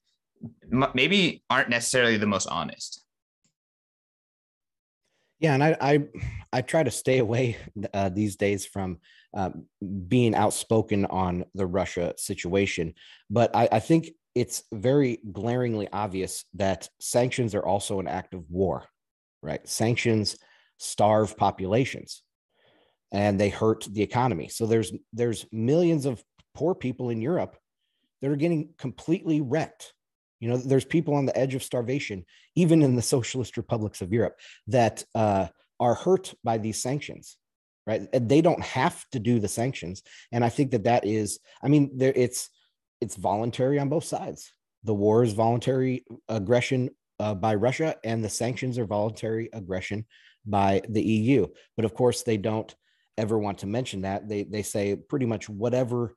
maybe 0.94 1.42
aren't 1.50 1.68
necessarily 1.68 2.16
the 2.16 2.28
most 2.28 2.46
honest. 2.46 3.02
Yeah, 5.40 5.54
and 5.54 5.64
I 5.64 5.76
I, 5.80 6.04
I 6.52 6.62
try 6.62 6.84
to 6.84 6.92
stay 6.92 7.18
away 7.18 7.56
uh, 7.92 8.08
these 8.08 8.36
days 8.36 8.64
from 8.66 8.98
uh, 9.36 9.50
being 10.06 10.36
outspoken 10.36 11.06
on 11.06 11.44
the 11.56 11.66
Russia 11.66 12.14
situation, 12.16 12.94
but 13.28 13.54
I, 13.54 13.68
I 13.72 13.80
think 13.80 14.10
it's 14.36 14.62
very 14.72 15.18
glaringly 15.32 15.88
obvious 15.92 16.44
that 16.54 16.88
sanctions 17.00 17.52
are 17.56 17.66
also 17.66 17.98
an 17.98 18.06
act 18.06 18.32
of 18.32 18.48
war, 18.48 18.84
right? 19.42 19.66
Sanctions 19.68 20.36
starve 20.78 21.36
populations 21.36 22.22
and 23.12 23.38
they 23.38 23.48
hurt 23.48 23.86
the 23.90 24.02
economy. 24.02 24.48
So 24.48 24.66
there's 24.66 24.92
there's 25.12 25.46
millions 25.52 26.06
of 26.06 26.22
poor 26.54 26.74
people 26.74 27.10
in 27.10 27.20
Europe 27.20 27.56
that 28.20 28.30
are 28.30 28.36
getting 28.36 28.70
completely 28.78 29.40
wrecked. 29.40 29.92
You 30.40 30.50
know, 30.50 30.56
there's 30.56 30.84
people 30.84 31.14
on 31.14 31.26
the 31.26 31.36
edge 31.36 31.54
of 31.54 31.62
starvation, 31.62 32.24
even 32.54 32.82
in 32.82 32.96
the 32.96 33.02
socialist 33.02 33.56
republics 33.56 34.02
of 34.02 34.12
Europe, 34.12 34.38
that 34.68 35.04
uh, 35.14 35.46
are 35.80 35.94
hurt 35.94 36.34
by 36.44 36.58
these 36.58 36.80
sanctions. 36.82 37.36
Right? 37.86 38.08
They 38.12 38.40
don't 38.40 38.62
have 38.62 39.04
to 39.12 39.20
do 39.20 39.38
the 39.38 39.48
sanctions, 39.48 40.02
and 40.32 40.44
I 40.44 40.48
think 40.48 40.72
that 40.72 40.84
that 40.84 41.06
is. 41.06 41.38
I 41.62 41.68
mean, 41.68 41.96
there 41.96 42.12
it's 42.16 42.50
it's 43.00 43.14
voluntary 43.14 43.78
on 43.78 43.88
both 43.88 44.04
sides. 44.04 44.52
The 44.82 44.94
war 44.94 45.22
is 45.22 45.32
voluntary 45.32 46.04
aggression 46.28 46.90
uh, 47.20 47.34
by 47.34 47.54
Russia, 47.54 47.96
and 48.02 48.24
the 48.24 48.28
sanctions 48.28 48.78
are 48.78 48.86
voluntary 48.86 49.50
aggression 49.52 50.04
by 50.44 50.82
the 50.88 51.02
EU. 51.02 51.46
But 51.76 51.84
of 51.84 51.94
course, 51.94 52.22
they 52.22 52.36
don't 52.36 52.74
ever 53.18 53.38
want 53.38 53.58
to 53.58 53.66
mention 53.66 54.02
that. 54.02 54.28
They 54.28 54.44
they 54.44 54.62
say 54.62 54.96
pretty 54.96 55.26
much 55.26 55.48
whatever 55.48 56.16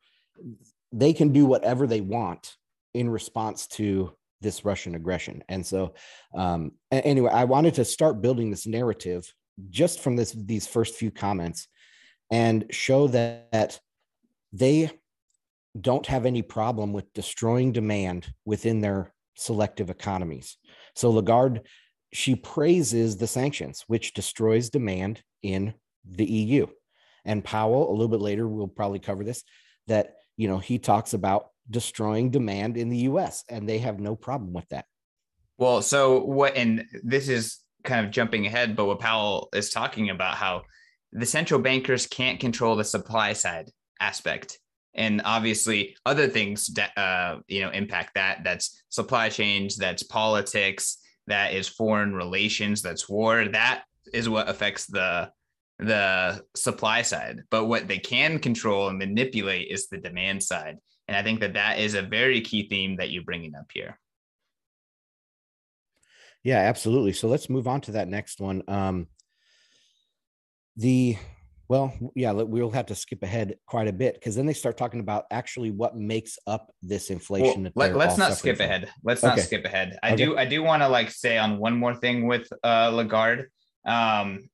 they 0.92 1.14
can 1.14 1.32
do 1.32 1.46
whatever 1.46 1.88
they 1.88 2.02
want 2.02 2.56
in 2.94 3.10
response 3.10 3.68
to 3.68 4.12
this 4.42 4.66
Russian 4.66 4.96
aggression. 4.96 5.44
And 5.50 5.66
so, 5.66 5.94
um, 6.34 6.72
anyway, 6.92 7.32
I 7.32 7.44
wanted 7.44 7.76
to 7.76 7.86
start 7.86 8.22
building 8.22 8.50
this 8.50 8.66
narrative 8.66 9.32
just 9.70 10.00
from 10.00 10.16
this 10.16 10.32
these 10.32 10.66
first 10.66 10.96
few 10.96 11.12
comments 11.12 11.68
and 12.32 12.66
show 12.72 13.08
that, 13.08 13.52
that 13.52 13.80
they 14.54 14.92
don't 15.80 16.06
have 16.06 16.26
any 16.26 16.42
problem 16.42 16.94
with 16.94 17.12
destroying 17.14 17.72
demand 17.72 18.34
within 18.46 18.82
their 18.82 19.14
selective 19.36 19.90
economies. 19.90 20.58
So 20.96 21.12
Lagarde, 21.12 21.62
she 22.14 22.36
praises 22.36 23.18
the 23.18 23.28
sanctions, 23.28 23.84
which 23.88 24.14
destroys 24.14 24.70
demand 24.70 25.22
in 25.44 25.74
the 26.06 26.26
EU. 26.26 26.68
And 27.30 27.44
Powell, 27.44 27.92
a 27.92 27.94
little 27.94 28.08
bit 28.08 28.22
later, 28.22 28.48
we'll 28.48 28.68
probably 28.68 28.98
cover 28.98 29.24
this, 29.24 29.44
that 29.86 30.16
you 30.36 30.48
know 30.48 30.58
he 30.58 30.80
talks 30.80 31.14
about 31.14 31.50
destroying 31.70 32.32
demand 32.32 32.76
in 32.76 32.90
the 32.90 32.98
US, 33.10 33.44
and 33.48 33.70
they 33.70 33.78
have 33.78 34.00
no 34.00 34.16
problem 34.16 34.52
with 34.52 34.68
that. 34.70 34.86
Well, 35.60 35.84
so 35.84 36.24
what, 36.24 36.56
and 36.56 36.86
this 37.04 37.30
is 37.30 37.60
kind 37.84 38.04
of 38.04 38.12
jumping 38.12 38.48
ahead, 38.48 38.76
but 38.76 38.86
what 38.86 39.00
Powell 39.00 39.50
is 39.54 39.70
talking 39.70 40.10
about 40.10 40.38
how 40.38 40.64
the 41.12 41.26
central 41.28 41.60
bankers 41.60 42.08
can't 42.08 42.40
control 42.40 42.76
the 42.76 42.84
supply 42.84 43.34
side 43.34 43.70
aspect. 44.00 44.58
And 44.96 45.22
obviously 45.24 45.96
other 46.08 46.28
things 46.28 46.66
that 46.74 46.98
uh, 46.98 47.42
you 47.48 47.62
know 47.62 47.70
impact 47.70 48.16
that. 48.16 48.44
That's 48.44 48.82
supply 48.90 49.30
chains 49.30 49.78
that's 49.78 50.02
politics 50.02 50.98
that 51.28 51.54
is 51.54 51.68
foreign 51.68 52.16
relations 52.16 52.82
that's 52.82 53.08
war. 53.08 53.46
That 53.50 53.84
is 54.16 54.28
what 54.28 54.50
affects 54.50 54.88
the 54.88 55.30
the 55.80 56.42
supply 56.56 57.02
side 57.02 57.42
but 57.50 57.66
what 57.66 57.88
they 57.88 57.98
can 57.98 58.38
control 58.40 58.90
and 58.90 58.98
manipulate 58.98 59.68
is 59.70 59.88
the 59.88 59.98
demand 59.98 60.44
side 60.44 60.78
and 61.08 61.16
i 61.16 61.24
think 61.24 61.40
that 61.40 61.54
that 61.54 61.80
is 61.80 61.94
a 61.94 62.02
very 62.02 62.42
key 62.42 62.68
theme 62.68 62.98
that 62.98 63.10
you're 63.10 63.24
bringing 63.24 63.56
up 63.56 63.70
here 63.74 63.98
yeah 66.44 66.58
absolutely 66.58 67.14
so 67.14 67.28
let's 67.28 67.50
move 67.50 67.68
on 67.68 67.80
to 67.80 67.92
that 67.92 68.10
next 68.10 68.42
one 68.42 68.62
um 68.68 69.08
the 70.76 71.18
well, 71.70 71.94
yeah, 72.16 72.32
we'll 72.32 72.72
have 72.72 72.88
to 72.88 72.96
skip 72.96 73.22
ahead 73.22 73.56
quite 73.68 73.88
a 73.88 73.94
bit 73.94 74.16
because 74.16 74.36
then 74.36 74.48
they 74.48 74.54
start 74.54 74.76
talking 74.76 75.00
about 75.00 75.26
actually 75.30 75.70
what 75.70 75.96
makes 75.96 76.40
up 76.48 76.74
this 76.82 77.12
inflation. 77.12 77.72
Well, 77.76 77.92
let, 77.92 78.10
us 78.10 78.18
not 78.18 78.34
skip 78.34 78.58
from. 78.58 78.66
ahead. 78.66 78.90
Let's 79.04 79.24
okay. 79.24 79.36
not 79.36 79.40
skip 79.40 79.66
ahead. 79.66 80.00
I 80.02 80.14
okay. 80.14 80.26
do 80.26 80.36
I 80.36 80.46
do 80.46 80.64
want 80.64 80.82
to 80.82 80.88
like 80.88 81.12
say 81.12 81.38
on 81.38 81.60
one 81.60 81.78
more 81.78 81.94
thing 81.94 82.26
with 82.26 82.48
uh 82.64 82.90
Lagarde. 82.90 83.46
Um 83.86 84.50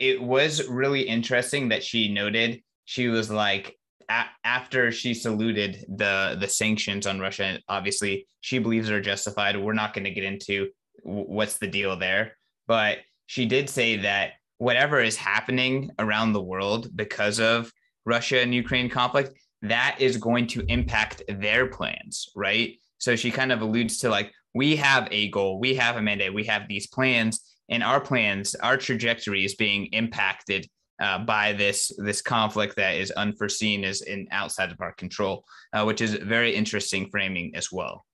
it 0.00 0.20
was 0.20 0.66
really 0.66 1.02
interesting 1.02 1.68
that 1.68 1.84
she 1.84 2.12
noted 2.12 2.62
she 2.86 3.08
was 3.08 3.30
like 3.30 3.76
a- 4.08 4.24
after 4.44 4.90
she 4.90 5.14
saluted 5.14 5.84
the 5.88 6.36
the 6.40 6.48
sanctions 6.48 7.06
on 7.06 7.20
Russia, 7.20 7.60
obviously 7.68 8.26
she 8.40 8.58
believes 8.58 8.88
they're 8.88 9.00
justified. 9.00 9.56
We're 9.56 9.74
not 9.74 9.94
going 9.94 10.04
to 10.04 10.10
get 10.10 10.24
into 10.24 10.70
w- 11.04 11.26
what's 11.26 11.58
the 11.58 11.68
deal 11.68 11.96
there, 11.96 12.36
but 12.66 12.98
she 13.26 13.46
did 13.46 13.70
say 13.70 13.98
that 13.98 14.32
whatever 14.58 15.00
is 15.00 15.16
happening 15.16 15.90
around 15.98 16.32
the 16.32 16.42
world 16.42 16.88
because 16.96 17.38
of 17.38 17.70
Russia 18.04 18.40
and 18.40 18.54
Ukraine 18.54 18.88
conflict, 18.88 19.38
that 19.62 19.96
is 20.00 20.16
going 20.16 20.46
to 20.48 20.64
impact 20.68 21.22
their 21.28 21.66
plans, 21.66 22.30
right? 22.34 22.76
So 22.98 23.16
she 23.16 23.30
kind 23.30 23.52
of 23.52 23.62
alludes 23.62 23.98
to 23.98 24.08
like, 24.10 24.32
we 24.54 24.76
have 24.76 25.06
a 25.10 25.30
goal, 25.30 25.60
we 25.60 25.74
have 25.76 25.96
a 25.96 26.02
mandate, 26.02 26.34
we 26.34 26.44
have 26.44 26.66
these 26.68 26.86
plans, 26.88 27.49
and 27.70 27.82
our 27.82 28.00
plans, 28.00 28.54
our 28.56 28.76
trajectory 28.76 29.44
is 29.44 29.54
being 29.54 29.86
impacted 29.92 30.66
uh, 31.00 31.18
by 31.18 31.54
this 31.54 31.90
this 31.98 32.20
conflict 32.20 32.76
that 32.76 32.96
is 32.96 33.10
unforeseen, 33.12 33.84
is 33.84 34.02
in 34.02 34.26
outside 34.30 34.70
of 34.70 34.80
our 34.80 34.92
control, 34.92 35.44
uh, 35.72 35.84
which 35.84 36.00
is 36.00 36.14
very 36.14 36.54
interesting 36.54 37.08
framing 37.10 37.52
as 37.54 37.72
well. 37.72 38.04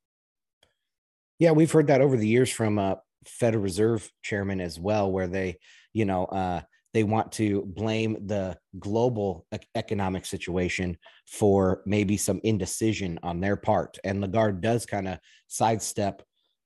Yeah, 1.39 1.51
we've 1.51 1.73
heard 1.73 1.89
that 1.89 2.01
over 2.01 2.17
the 2.17 2.29
years 2.29 2.51
from 2.51 2.79
uh, 2.79 2.95
Federal 3.27 3.63
Reserve 3.63 4.09
chairman 4.23 4.61
as 4.61 4.79
well, 4.79 5.11
where 5.11 5.27
they 5.27 5.59
you 5.97 6.05
know, 6.05 6.27
uh, 6.27 6.61
they 6.93 7.05
want 7.05 7.33
to 7.33 7.63
blame 7.63 8.19
the 8.27 8.55
global 8.79 9.47
economic 9.75 10.27
situation 10.27 10.99
for 11.27 11.81
maybe 11.87 12.19
some 12.19 12.39
indecision 12.45 13.19
on 13.23 13.41
their 13.41 13.57
part. 13.57 13.97
And 14.05 14.21
Lagarde 14.21 14.61
does 14.61 14.85
kind 14.85 15.09
of 15.09 15.19
sidestep 15.47 16.23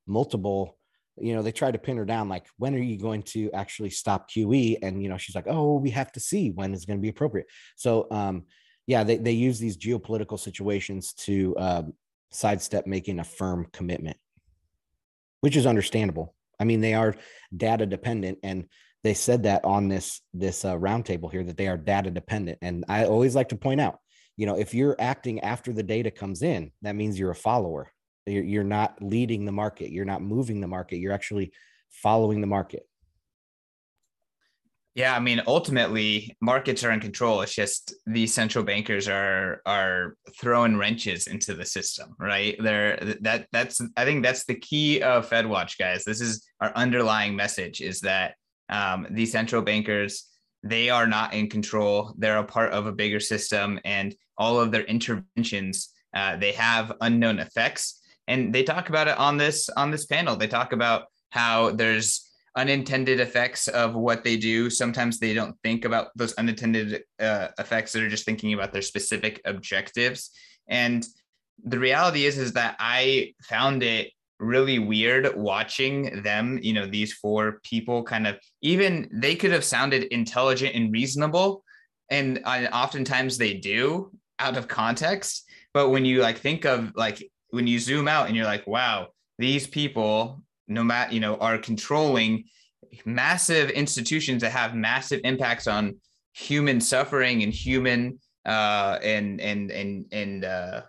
multiple, 0.09 0.80
you 1.23 1.35
know, 1.35 1.43
they 1.43 1.53
try 1.53 1.71
to 1.71 1.79
pin 1.79 1.97
her 1.97 2.05
down 2.05 2.29
like, 2.29 2.47
when 2.57 2.75
are 2.75 2.79
you 2.79 2.99
going 2.99 3.23
to 3.25 3.51
actually 3.53 3.91
stop 3.91 4.31
QE? 4.31 4.79
And, 4.83 5.03
you 5.03 5.09
know, 5.09 5.17
she's 5.17 5.35
like, 5.35 5.47
oh, 5.49 5.77
we 5.77 5.91
have 5.91 6.13
to 6.13 6.21
see 6.21 6.51
when 6.51 6.73
it's 6.75 6.85
going 6.85 6.99
to 6.99 7.03
be 7.03 7.09
appropriate. 7.09 7.47
So, 7.77 8.07
um, 8.11 8.45
yeah, 8.87 9.05
they, 9.05 9.17
they 9.17 9.33
use 9.33 9.59
these 9.59 9.77
geopolitical 9.77 10.39
situations 10.39 11.13
to 11.15 11.55
um, 11.59 11.95
sidestep 12.31 12.87
making 12.87 13.19
a 13.19 13.25
firm 13.25 13.67
commitment, 13.73 14.17
which 15.41 15.57
is 15.57 15.67
understandable. 15.67 16.35
I 16.59 16.65
mean, 16.65 16.81
they 16.81 16.95
are 16.95 17.15
data 17.57 17.87
dependent 17.87 18.39
and 18.43 18.67
they 19.03 19.15
said 19.15 19.45
that 19.45 19.65
on 19.65 19.89
this 19.89 20.21
this 20.35 20.65
uh, 20.65 20.77
roundtable 20.77 21.31
here 21.31 21.45
that 21.45 21.57
they 21.57 21.69
are 21.69 21.77
data 21.77 22.11
dependent 22.11 22.59
and 22.63 22.85
i 22.89 23.05
always 23.05 23.35
like 23.35 23.49
to 23.49 23.57
point 23.57 23.81
out 23.81 23.99
you 24.37 24.47
know 24.47 24.59
if 24.59 24.75
you're 24.75 24.97
acting 24.99 25.41
after 25.41 25.73
the 25.73 25.83
data 25.83 26.11
comes 26.11 26.43
in 26.43 26.71
that 26.83 26.97
means 26.97 27.19
you're 27.19 27.31
a 27.31 27.35
follower 27.35 27.91
you're, 28.27 28.45
you're 28.45 28.65
not 28.65 29.01
leading 29.01 29.45
the 29.45 29.53
market 29.53 29.91
you're 29.91 30.05
not 30.05 30.23
moving 30.23 30.61
the 30.61 30.67
market 30.67 30.99
you're 30.99 31.13
actually 31.13 31.53
following 31.89 32.41
the 32.41 32.47
market 32.47 32.87
yeah, 34.95 35.15
I 35.15 35.21
mean, 35.21 35.41
ultimately, 35.47 36.37
markets 36.41 36.83
are 36.83 36.91
in 36.91 36.99
control. 36.99 37.43
It's 37.43 37.55
just 37.55 37.95
these 38.07 38.35
central 38.35 38.65
bankers 38.65 39.07
are 39.07 39.63
are 39.65 40.17
throwing 40.41 40.77
wrenches 40.77 41.29
into 41.29 41.55
the 41.55 41.65
system, 41.65 42.17
right? 42.19 42.57
They're 42.61 42.97
that 43.21 43.47
that's 43.53 43.81
I 43.97 44.05
think 44.05 44.25
that's 44.25 44.45
the 44.47 44.57
key 44.57 45.01
of 45.01 45.29
Fed 45.29 45.47
Watch, 45.47 45.79
guys. 45.79 46.05
This 46.05 46.21
is 46.21 46.45
our 46.61 46.73
underlying 46.75 47.37
message: 47.37 47.81
is 47.81 48.01
that 48.01 48.35
um, 48.69 49.07
these 49.11 49.31
central 49.31 49.63
bankers, 49.63 50.27
they 50.65 50.91
are 50.91 51.07
not 51.07 51.35
in 51.35 51.49
control. 51.49 52.13
They're 52.19 52.39
a 52.39 52.45
part 52.45 52.73
of 52.73 52.87
a 52.87 52.93
bigger 52.93 53.21
system, 53.21 53.79
and 53.85 54.13
all 54.37 54.59
of 54.59 54.73
their 54.73 54.85
interventions, 54.85 55.91
uh, 56.17 56.35
they 56.37 56.53
have 56.53 56.93
unknown 57.01 57.39
effects. 57.39 58.00
And 58.29 58.55
they 58.55 58.63
talk 58.63 58.89
about 58.89 59.09
it 59.09 59.19
on 59.19 59.37
this 59.37 59.69
on 59.71 59.91
this 59.91 60.07
panel. 60.07 60.37
They 60.37 60.47
talk 60.47 60.73
about 60.73 61.07
how 61.31 61.71
there's 61.73 62.31
unintended 62.57 63.21
effects 63.21 63.69
of 63.69 63.95
what 63.95 64.25
they 64.25 64.37
do. 64.37 64.71
Sometimes 64.71 65.19
they 65.19 65.35
don't 65.35 65.57
think 65.63 65.85
about 65.85 66.09
those 66.17 66.33
unintended 66.35 67.03
uh, 67.21 67.49
effects. 67.59 67.93
that 67.93 68.03
are 68.03 68.09
just 68.09 68.25
thinking 68.25 68.55
about 68.55 68.73
their 68.73 68.83
specific 68.83 69.41
objectives. 69.45 70.31
And 70.69 71.07
the 71.65 71.79
reality 71.79 72.27
is, 72.27 72.39
is 72.39 72.53
that 72.55 72.77
I 72.79 73.35
found 73.43 73.83
it 73.83 74.11
really 74.39 74.79
weird 74.79 75.37
watching 75.37 76.23
them, 76.23 76.59
you 76.63 76.73
know, 76.73 76.87
these 76.87 77.13
four 77.13 77.61
people 77.63 78.03
kind 78.03 78.27
of 78.27 78.39
even 78.63 79.09
they 79.13 79.37
could 79.37 79.53
have 79.53 79.65
sounded 79.65 80.05
intelligent 80.05 80.75
and 80.75 80.93
reasonable. 80.93 81.63
And 82.11 82.41
uh, 82.45 82.69
oftentimes 82.73 83.39
they 83.39 83.55
do 83.55 84.11
out 84.39 84.57
of 84.57 84.67
context. 84.67 85.45
But 85.73 85.91
when 85.91 86.05
you 86.05 86.23
like 86.23 86.39
think 86.39 86.65
of 86.65 86.93
like 86.97 87.23
when 87.51 87.67
you 87.67 87.79
zoom 87.79 88.09
out 88.09 88.27
and 88.27 88.37
you're 88.37 88.47
like, 88.47 88.67
wow, 88.67 89.09
these 89.39 89.67
people, 89.67 90.43
no 90.69 90.83
matter, 90.85 91.13
you 91.13 91.21
know, 91.21 91.37
are 91.37 91.59
controlling 91.59 92.45
massive 93.05 93.71
institutions 93.71 94.43
that 94.43 94.53
have 94.53 94.75
massive 94.75 95.21
impacts 95.25 95.67
on 95.67 95.97
human 96.33 96.81
suffering 96.81 97.43
and 97.43 97.53
human 97.53 98.19
uh 98.47 98.99
and 99.03 99.41
and 99.41 99.71
and 99.71 100.07
and 100.13 100.45
uh 100.45 100.83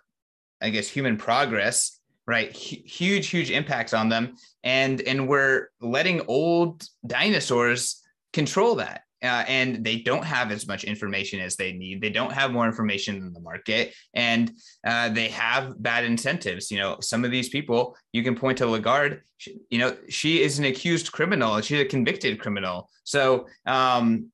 I 0.60 0.70
guess 0.70 0.88
human 0.88 1.16
progress 1.16 2.00
right? 2.26 2.48
H- 2.50 2.82
huge, 2.84 3.28
huge 3.28 3.50
impacts 3.50 3.92
on 3.92 4.08
them, 4.08 4.36
and 4.62 5.00
and 5.02 5.28
we're 5.28 5.68
letting 5.80 6.22
old 6.26 6.84
dinosaurs 7.06 8.00
control 8.32 8.76
that. 8.76 9.02
Uh, 9.22 9.44
and 9.46 9.84
they 9.84 9.98
don't 9.98 10.24
have 10.24 10.50
as 10.50 10.66
much 10.66 10.84
information 10.84 11.40
as 11.40 11.56
they 11.56 11.72
need. 11.72 12.00
They 12.00 12.10
don't 12.10 12.32
have 12.32 12.52
more 12.52 12.66
information 12.66 13.20
than 13.20 13.32
the 13.32 13.40
market, 13.40 13.94
and 14.14 14.52
uh, 14.86 15.08
they 15.10 15.28
have 15.28 15.80
bad 15.82 16.04
incentives. 16.04 16.70
You 16.70 16.78
know, 16.78 16.98
some 17.00 17.24
of 17.24 17.30
these 17.30 17.48
people, 17.48 17.96
you 18.12 18.22
can 18.22 18.34
point 18.34 18.58
to 18.58 18.66
Lagarde. 18.66 19.20
She, 19.38 19.58
you 19.70 19.78
know, 19.78 19.96
she 20.08 20.42
is 20.42 20.58
an 20.58 20.64
accused 20.64 21.12
criminal. 21.12 21.60
She's 21.60 21.80
a 21.80 21.84
convicted 21.84 22.40
criminal. 22.40 22.88
So 23.04 23.46
um, 23.66 24.30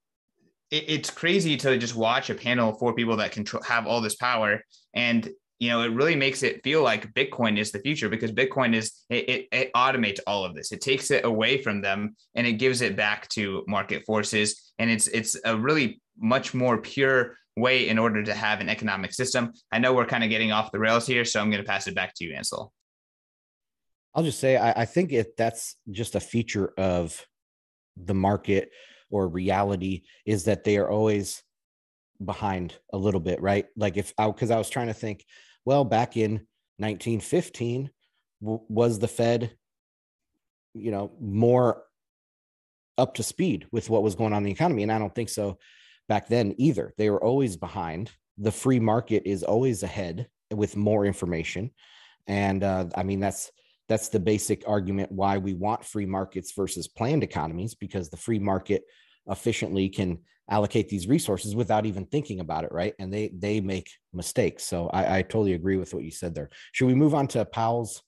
it, 0.70 0.84
it's 0.88 1.10
crazy 1.10 1.56
to 1.58 1.78
just 1.78 1.94
watch 1.94 2.30
a 2.30 2.34
panel 2.34 2.70
of 2.70 2.78
four 2.78 2.94
people 2.94 3.16
that 3.16 3.32
control 3.32 3.62
have 3.62 3.86
all 3.86 4.00
this 4.00 4.16
power 4.16 4.62
and 4.94 5.30
you 5.58 5.70
know, 5.70 5.82
it 5.82 5.92
really 5.92 6.14
makes 6.14 6.42
it 6.42 6.62
feel 6.62 6.82
like 6.82 7.12
Bitcoin 7.14 7.58
is 7.58 7.72
the 7.72 7.80
future 7.80 8.08
because 8.08 8.30
Bitcoin 8.30 8.74
is 8.74 9.04
it, 9.10 9.28
it, 9.28 9.48
it, 9.50 9.72
automates 9.74 10.20
all 10.26 10.44
of 10.44 10.54
this. 10.54 10.70
It 10.70 10.80
takes 10.80 11.10
it 11.10 11.24
away 11.24 11.60
from 11.60 11.80
them 11.80 12.14
and 12.36 12.46
it 12.46 12.54
gives 12.54 12.80
it 12.80 12.96
back 12.96 13.28
to 13.30 13.64
market 13.66 14.04
forces. 14.06 14.72
And 14.78 14.88
it's 14.88 15.08
it's 15.08 15.36
a 15.44 15.56
really 15.56 16.00
much 16.16 16.54
more 16.54 16.78
pure 16.78 17.36
way 17.56 17.88
in 17.88 17.98
order 17.98 18.22
to 18.22 18.34
have 18.34 18.60
an 18.60 18.68
economic 18.68 19.12
system. 19.12 19.52
I 19.72 19.80
know 19.80 19.92
we're 19.92 20.06
kind 20.06 20.22
of 20.22 20.30
getting 20.30 20.52
off 20.52 20.70
the 20.70 20.78
rails 20.78 21.06
here, 21.06 21.24
so 21.24 21.40
I'm 21.40 21.50
going 21.50 21.62
to 21.62 21.68
pass 21.68 21.88
it 21.88 21.94
back 21.94 22.14
to 22.14 22.24
you, 22.24 22.34
Ansel. 22.34 22.72
I'll 24.14 24.22
just 24.22 24.38
say 24.38 24.56
I, 24.56 24.82
I 24.82 24.84
think 24.84 25.12
it 25.12 25.36
that's 25.36 25.74
just 25.90 26.14
a 26.14 26.20
feature 26.20 26.72
of 26.78 27.26
the 27.96 28.14
market 28.14 28.70
or 29.10 29.26
reality 29.26 30.02
is 30.24 30.44
that 30.44 30.62
they 30.62 30.76
are 30.76 30.88
always 30.88 31.42
behind 32.24 32.74
a 32.92 32.96
little 32.96 33.20
bit, 33.20 33.40
right? 33.40 33.66
Like 33.76 33.96
if 33.96 34.12
I 34.18 34.28
because 34.28 34.52
I 34.52 34.58
was 34.58 34.70
trying 34.70 34.88
to 34.88 34.94
think 34.94 35.24
well, 35.68 35.84
back 35.84 36.16
in 36.16 36.46
1915, 36.78 37.90
w- 38.40 38.60
was 38.70 38.98
the 38.98 39.06
Fed, 39.06 39.52
you 40.72 40.90
know, 40.90 41.12
more 41.20 41.82
up 42.96 43.12
to 43.16 43.22
speed 43.22 43.66
with 43.70 43.90
what 43.90 44.02
was 44.02 44.14
going 44.14 44.32
on 44.32 44.38
in 44.38 44.44
the 44.44 44.50
economy? 44.50 44.82
And 44.82 44.90
I 44.90 44.98
don't 44.98 45.14
think 45.14 45.28
so 45.28 45.58
back 46.08 46.26
then 46.26 46.54
either. 46.56 46.94
They 46.96 47.10
were 47.10 47.22
always 47.22 47.58
behind. 47.58 48.10
The 48.38 48.50
free 48.50 48.80
market 48.80 49.24
is 49.26 49.42
always 49.42 49.82
ahead 49.82 50.28
with 50.50 50.74
more 50.74 51.04
information. 51.04 51.70
And 52.26 52.64
uh, 52.64 52.86
I 52.96 53.02
mean, 53.02 53.20
that's 53.20 53.52
that's 53.90 54.08
the 54.08 54.20
basic 54.20 54.66
argument 54.66 55.12
why 55.12 55.36
we 55.36 55.52
want 55.52 55.84
free 55.84 56.06
markets 56.06 56.50
versus 56.56 56.88
planned 56.88 57.22
economies 57.22 57.74
because 57.74 58.08
the 58.08 58.16
free 58.16 58.38
market 58.38 58.84
efficiently 59.28 59.88
can 59.88 60.18
allocate 60.50 60.88
these 60.88 61.06
resources 61.06 61.54
without 61.54 61.86
even 61.86 62.06
thinking 62.06 62.40
about 62.40 62.64
it 62.64 62.72
right? 62.72 62.94
And 62.98 63.12
they 63.12 63.30
they 63.36 63.60
make 63.60 63.90
mistakes. 64.12 64.64
So 64.64 64.88
i, 64.88 65.18
I 65.18 65.22
totally 65.22 65.54
agree 65.54 65.76
with 65.76 65.92
what 65.94 66.04
you 66.04 66.10
said 66.10 66.34
there. 66.34 66.48
Should 66.72 66.86
we 66.86 66.94
move 66.94 67.14
on 67.14 67.26
to 67.28 67.44
powell's 67.44 68.02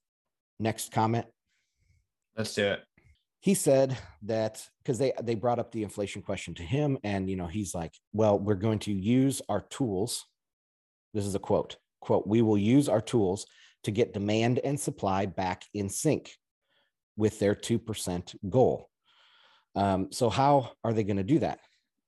next 0.58 0.92
comment? 0.92 1.26
Let's 2.36 2.54
do 2.54 2.66
it. 2.66 2.80
He 3.40 3.54
said 3.54 3.96
that 4.22 4.66
because 4.82 4.98
they 4.98 5.12
they 5.22 5.34
brought 5.34 5.58
up 5.58 5.72
the 5.72 5.82
inflation 5.82 6.22
question 6.22 6.54
to 6.54 6.62
him 6.62 6.98
and 7.04 7.28
you 7.28 7.36
know 7.36 7.46
he's 7.46 7.74
like 7.74 7.94
well 8.12 8.38
we're 8.38 8.54
going 8.54 8.78
to 8.80 8.92
use 8.92 9.42
our 9.48 9.62
tools. 9.62 10.26
This 11.14 11.26
is 11.26 11.34
a 11.34 11.40
quote 11.40 11.76
quote 12.00 12.26
we 12.26 12.42
will 12.42 12.58
use 12.58 12.88
our 12.88 13.00
tools 13.00 13.46
to 13.84 13.90
get 13.90 14.12
demand 14.12 14.58
and 14.58 14.78
supply 14.78 15.26
back 15.26 15.64
in 15.72 15.88
sync 15.88 16.32
with 17.16 17.38
their 17.38 17.54
2% 17.54 18.34
goal 18.48 18.89
um, 19.74 20.08
so 20.10 20.28
how 20.28 20.72
are 20.84 20.92
they 20.92 21.04
going 21.04 21.16
to 21.16 21.22
do 21.22 21.38
that? 21.40 21.60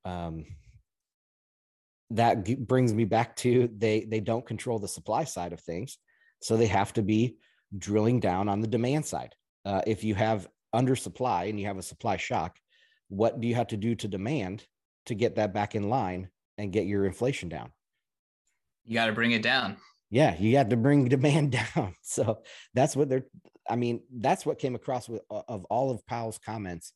Um, 0.05 0.47
that 2.11 2.45
g- 2.45 2.55
brings 2.57 2.93
me 2.93 3.05
back 3.05 3.37
to 3.37 3.71
they 3.77 4.05
they 4.05 4.21
don't 4.21 4.45
control 4.45 4.79
the 4.79 4.89
supply 4.89 5.25
side 5.25 5.53
of 5.53 5.61
things, 5.61 5.99
so 6.41 6.57
they 6.57 6.67
have 6.67 6.93
to 6.95 7.03
be 7.03 7.37
drilling 7.77 8.21
down 8.21 8.49
on 8.49 8.61
the 8.61 8.67
demand 8.67 9.07
side. 9.07 9.35
Uh, 9.65 9.81
if 9.87 10.05
you 10.05 10.15
have 10.15 10.49
undersupply 10.75 11.49
and 11.49 11.59
you 11.59 11.67
have 11.67 11.79
a 11.79 11.83
supply 11.83 12.17
shock, 12.17 12.57
what 13.09 13.41
do 13.41 13.49
you 13.49 13.55
have 13.55 13.69
to 13.69 13.77
do 13.77 13.95
to 13.95 14.09
demand 14.09 14.67
to 15.07 15.15
get 15.15 15.37
that 15.37 15.55
back 15.55 15.75
in 15.75 15.89
line 15.89 16.29
and 16.59 16.73
get 16.73 16.87
your 16.87 17.07
inflation 17.07 17.49
down? 17.49 17.71
You 18.85 18.95
got 18.95 19.07
to 19.07 19.13
bring 19.13 19.33
it 19.33 19.43
down. 19.43 19.77
Yeah, 20.11 20.37
you 20.39 20.57
have 20.59 20.69
to 20.71 20.77
bring 20.77 21.05
demand 21.09 21.53
down. 21.53 21.95
So 22.03 22.43
that's 22.75 22.97
what 22.97 23.09
they're. 23.09 23.27
I 23.71 23.77
mean, 23.77 24.03
that's 24.11 24.45
what 24.45 24.59
came 24.59 24.75
across 24.75 25.09
with 25.09 25.23
of 25.31 25.65
all 25.67 25.91
of 25.91 26.05
Powell's 26.07 26.39
comments 26.39 26.93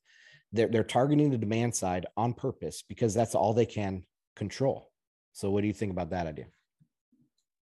they're, 0.57 0.69
they're 0.69 0.85
targeting 0.85 1.31
the 1.31 1.39
demand 1.39 1.75
side 1.75 2.07
on 2.17 2.35
purpose 2.35 2.83
because 2.89 3.15
that's 3.15 3.35
all 3.35 3.53
they 3.53 3.67
can 3.67 4.03
control. 4.35 4.91
So 5.33 5.51
what 5.51 5.61
do 5.61 5.67
you 5.67 5.75
think 5.75 5.93
about 5.93 6.11
that 6.11 6.27
idea? 6.27 6.47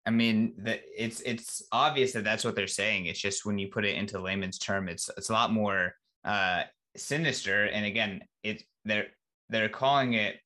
I 0.05 0.11
mean, 0.11 0.53
the, 0.57 0.79
it's 0.97 1.21
it's 1.21 1.61
obvious 1.71 2.13
that 2.13 2.23
that's 2.23 2.43
what 2.43 2.55
they're 2.55 2.67
saying. 2.67 3.05
It's 3.05 3.19
just 3.19 3.45
when 3.45 3.59
you 3.59 3.67
put 3.67 3.85
it 3.85 3.95
into 3.95 4.19
layman's 4.19 4.57
term, 4.57 4.87
it's 4.89 5.09
it's 5.17 5.29
a 5.29 5.33
lot 5.33 5.51
more 5.51 5.93
uh, 6.23 6.63
sinister. 6.95 7.65
And 7.65 7.85
again, 7.85 8.21
it 8.43 8.63
they're 8.85 9.07
they're 9.49 9.69
calling 9.69 10.13
it 10.13 10.37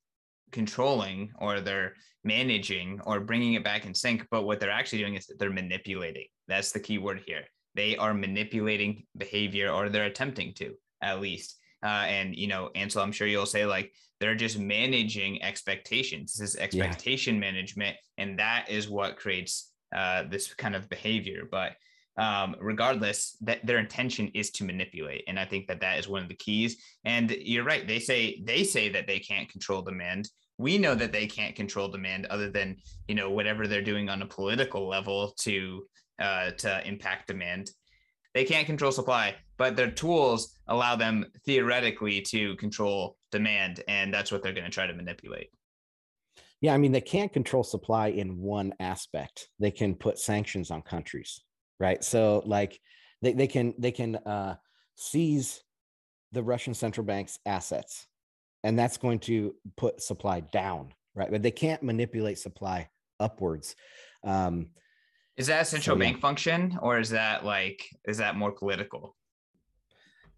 controlling 0.52 1.32
or 1.39 1.62
they're 1.62 1.93
managing 2.24 3.00
or 3.06 3.19
bringing 3.19 3.54
it 3.54 3.63
back 3.63 3.86
in 3.86 3.93
sync. 3.93 4.26
But 4.32 4.43
what 4.43 4.60
they're 4.60 4.72
actually 4.72 5.00
doing 5.00 5.15
is 5.15 5.32
they're 5.39 5.50
manipulating. 5.52 6.28
That's 6.48 6.72
the 6.72 6.80
key 6.80 6.98
word 6.98 7.22
here. 7.26 7.43
They 7.76 7.96
are 7.96 8.13
manipulating 8.13 9.06
behavior, 9.17 9.72
or 9.72 9.89
they're 9.89 10.06
attempting 10.06 10.54
to 10.56 10.74
at 11.02 11.22
least. 11.22 11.58
Uh, 11.84 12.06
and 12.08 12.36
you 12.36 12.48
know, 12.48 12.69
Ansel, 12.76 13.02
I'm 13.02 13.12
sure 13.12 13.28
you'll 13.28 13.46
say 13.46 13.65
like 13.65 13.91
they're 14.19 14.36
just 14.36 14.58
managing 14.58 15.41
expectations. 15.43 16.34
This 16.34 16.52
is 16.52 16.56
expectation 16.56 17.36
yeah. 17.36 17.41
management, 17.41 17.98
and 18.17 18.39
that 18.39 18.67
is 18.69 18.89
what 18.89 19.17
creates 19.17 19.72
uh, 19.93 20.24
this 20.30 20.54
kind 20.54 20.76
of 20.76 20.89
behavior. 20.89 21.48
But 21.50 21.74
um, 22.17 22.56
regardless, 22.60 23.36
that 23.41 23.65
their 23.65 23.80
intention 23.80 24.30
is 24.34 24.52
to 24.52 24.63
manipulate, 24.63 25.24
and 25.28 25.39
I 25.39 25.46
think 25.46 25.67
that 25.67 25.82
that 25.82 26.00
is 26.00 26.08
one 26.08 26.24
of 26.24 26.30
the 26.30 26.36
keys. 26.36 26.78
And 27.04 27.32
you're 27.32 27.65
right; 27.65 27.86
they 27.88 28.00
say 28.00 28.41
they 28.46 28.63
say 28.63 28.89
that 28.89 29.08
they 29.08 29.19
can't 29.19 29.50
control 29.50 29.82
demand. 29.82 30.30
We 30.58 30.78
know 30.78 30.96
that 30.96 31.12
they 31.12 31.28
can't 31.28 31.56
control 31.56 31.89
demand, 31.89 32.28
other 32.28 32.50
than 32.50 32.78
you 33.08 33.15
know 33.15 33.30
whatever 33.30 33.67
they're 33.67 33.82
doing 33.82 34.10
on 34.10 34.22
a 34.22 34.28
political 34.28 34.88
level 34.88 35.34
to 35.39 35.84
uh, 36.19 36.52
to 36.52 36.88
impact 36.88 37.28
demand. 37.28 37.72
They 38.34 38.46
can't 38.46 38.65
control 38.65 38.91
supply, 38.91 39.36
but 39.58 39.76
their 39.76 39.91
tools 39.91 40.58
allow 40.67 40.96
them 40.96 41.26
theoretically 41.46 42.22
to 42.22 42.56
control 42.56 43.17
demand. 43.32 43.84
And 43.88 44.13
that's 44.13 44.32
what 44.32 44.41
they're 44.41 44.54
going 44.54 44.65
to 44.65 44.72
try 44.72 44.88
to 44.88 44.93
manipulate. 44.93 45.50
Yeah, 46.62 46.74
I 46.74 46.78
mean, 46.78 46.93
they 46.93 47.02
can't 47.02 47.34
control 47.34 47.63
supply 47.63 48.08
in 48.08 48.38
one 48.38 48.74
aspect. 48.80 49.50
They 49.60 49.72
can 49.72 49.96
put 49.96 50.17
sanctions 50.17 50.72
on 50.72 50.82
countries, 50.82 51.41
right? 51.80 52.02
So, 52.04 52.41
like, 52.46 52.80
they, 53.22 53.34
they 53.34 53.48
can 53.48 53.74
they 53.78 53.91
can 53.91 54.15
uh, 54.15 54.56
seize 54.96 55.62
the 56.32 56.41
Russian 56.41 56.74
central 56.74 57.06
bank's 57.06 57.38
assets, 57.46 58.08
and 58.63 58.80
that's 58.80 58.98
going 58.98 59.19
to 59.19 59.56
put 59.76 60.02
supply 60.02 60.39
down, 60.39 60.93
right? 61.15 61.30
But 61.30 61.43
they 61.43 61.52
can't 61.52 61.84
manipulate 61.84 62.39
supply 62.39 62.89
upwards. 63.19 63.76
Um, 64.24 64.67
is 65.38 65.48
that 65.48 65.62
a 65.62 65.65
central 65.65 65.96
so, 65.96 66.00
bank 66.00 66.17
yeah. 66.17 66.22
function, 66.22 66.78
or 66.82 67.00
is 67.00 67.10
that 67.10 67.46
like 67.46 67.88
is 68.08 68.17
that 68.17 68.36
more 68.36 68.52
political? 68.52 69.15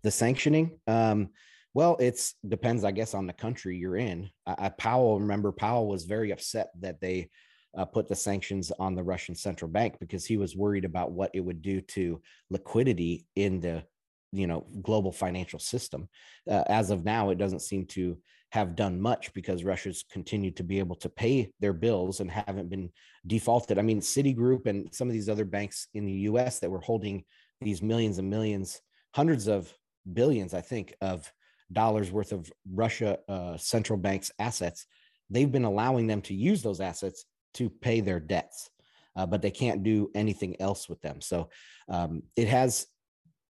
The 0.04 0.12
sanctioning, 0.12 0.80
um, 0.88 1.30
well, 1.74 1.98
it's 2.00 2.36
depends, 2.48 2.84
I 2.84 2.92
guess, 2.92 3.14
on 3.14 3.28
the 3.28 3.34
country 3.34 3.78
you're 3.78 3.98
in. 3.98 4.30
I, 4.46 4.56
I 4.58 4.70
Powell, 4.70 5.20
remember, 5.20 5.52
Powell 5.52 5.88
was 5.88 6.06
very 6.06 6.32
upset 6.32 6.70
that 6.80 7.02
they 7.02 7.30
uh, 7.78 7.86
put 7.86 8.08
the 8.08 8.16
sanctions 8.16 8.72
on 8.80 8.96
the 8.96 9.04
Russian 9.04 9.36
central 9.36 9.70
bank 9.70 9.98
because 10.00 10.26
he 10.26 10.38
was 10.38 10.56
worried 10.56 10.86
about 10.86 11.12
what 11.12 11.32
it 11.34 11.42
would 11.42 11.62
do 11.62 11.82
to 11.82 12.22
liquidity 12.50 13.26
in 13.36 13.60
the 13.60 13.84
you 14.32 14.48
know 14.48 14.66
global 14.82 15.12
financial 15.12 15.60
system. 15.60 16.08
Uh, 16.50 16.64
as 16.68 16.90
of 16.92 17.04
now, 17.04 17.30
it 17.30 17.38
doesn't 17.38 17.62
seem 17.62 17.86
to 17.88 18.18
have 18.52 18.76
done 18.76 19.02
much 19.02 19.34
because 19.34 19.64
Russia's 19.64 20.06
continued 20.12 20.56
to 20.58 20.64
be 20.64 20.80
able 20.80 20.96
to 20.98 21.10
pay 21.10 21.52
their 21.60 21.74
bills 21.74 22.20
and 22.20 22.32
haven't 22.32 22.70
been 22.70 22.90
defaulted. 23.28 23.78
I 23.78 23.82
mean, 23.82 24.00
Citigroup 24.00 24.66
and 24.66 24.94
some 24.94 25.08
of 25.08 25.14
these 25.14 25.30
other 25.30 25.46
banks 25.46 25.88
in 25.94 26.06
the 26.06 26.14
US 26.30 26.60
that 26.60 26.70
were 26.70 26.80
holding 26.80 27.24
these 27.62 27.82
millions 27.82 28.18
and 28.18 28.30
millions, 28.30 28.82
hundreds 29.14 29.48
of 29.48 29.74
billions, 30.14 30.54
I 30.54 30.62
think, 30.62 30.96
of 31.02 31.32
dollars 31.72 32.12
worth 32.12 32.32
of 32.32 32.52
Russia 32.72 33.18
uh, 33.28 33.58
central 33.58 33.98
bank's 33.98 34.32
assets, 34.40 34.86
they've 35.30 35.52
been 35.52 35.66
allowing 35.66 36.08
them 36.08 36.22
to 36.22 36.34
use 36.34 36.62
those 36.62 36.82
assets 36.82 37.26
to 37.56 37.70
pay 37.70 38.02
their 38.02 38.20
debts. 38.20 38.70
Uh, 39.18 39.26
but 39.26 39.42
they 39.42 39.52
can't 39.52 39.82
do 39.82 40.12
anything 40.14 40.60
else 40.60 40.90
with 40.90 41.02
them. 41.02 41.22
So 41.22 41.50
um, 41.88 42.24
it 42.36 42.50
has 42.50 42.86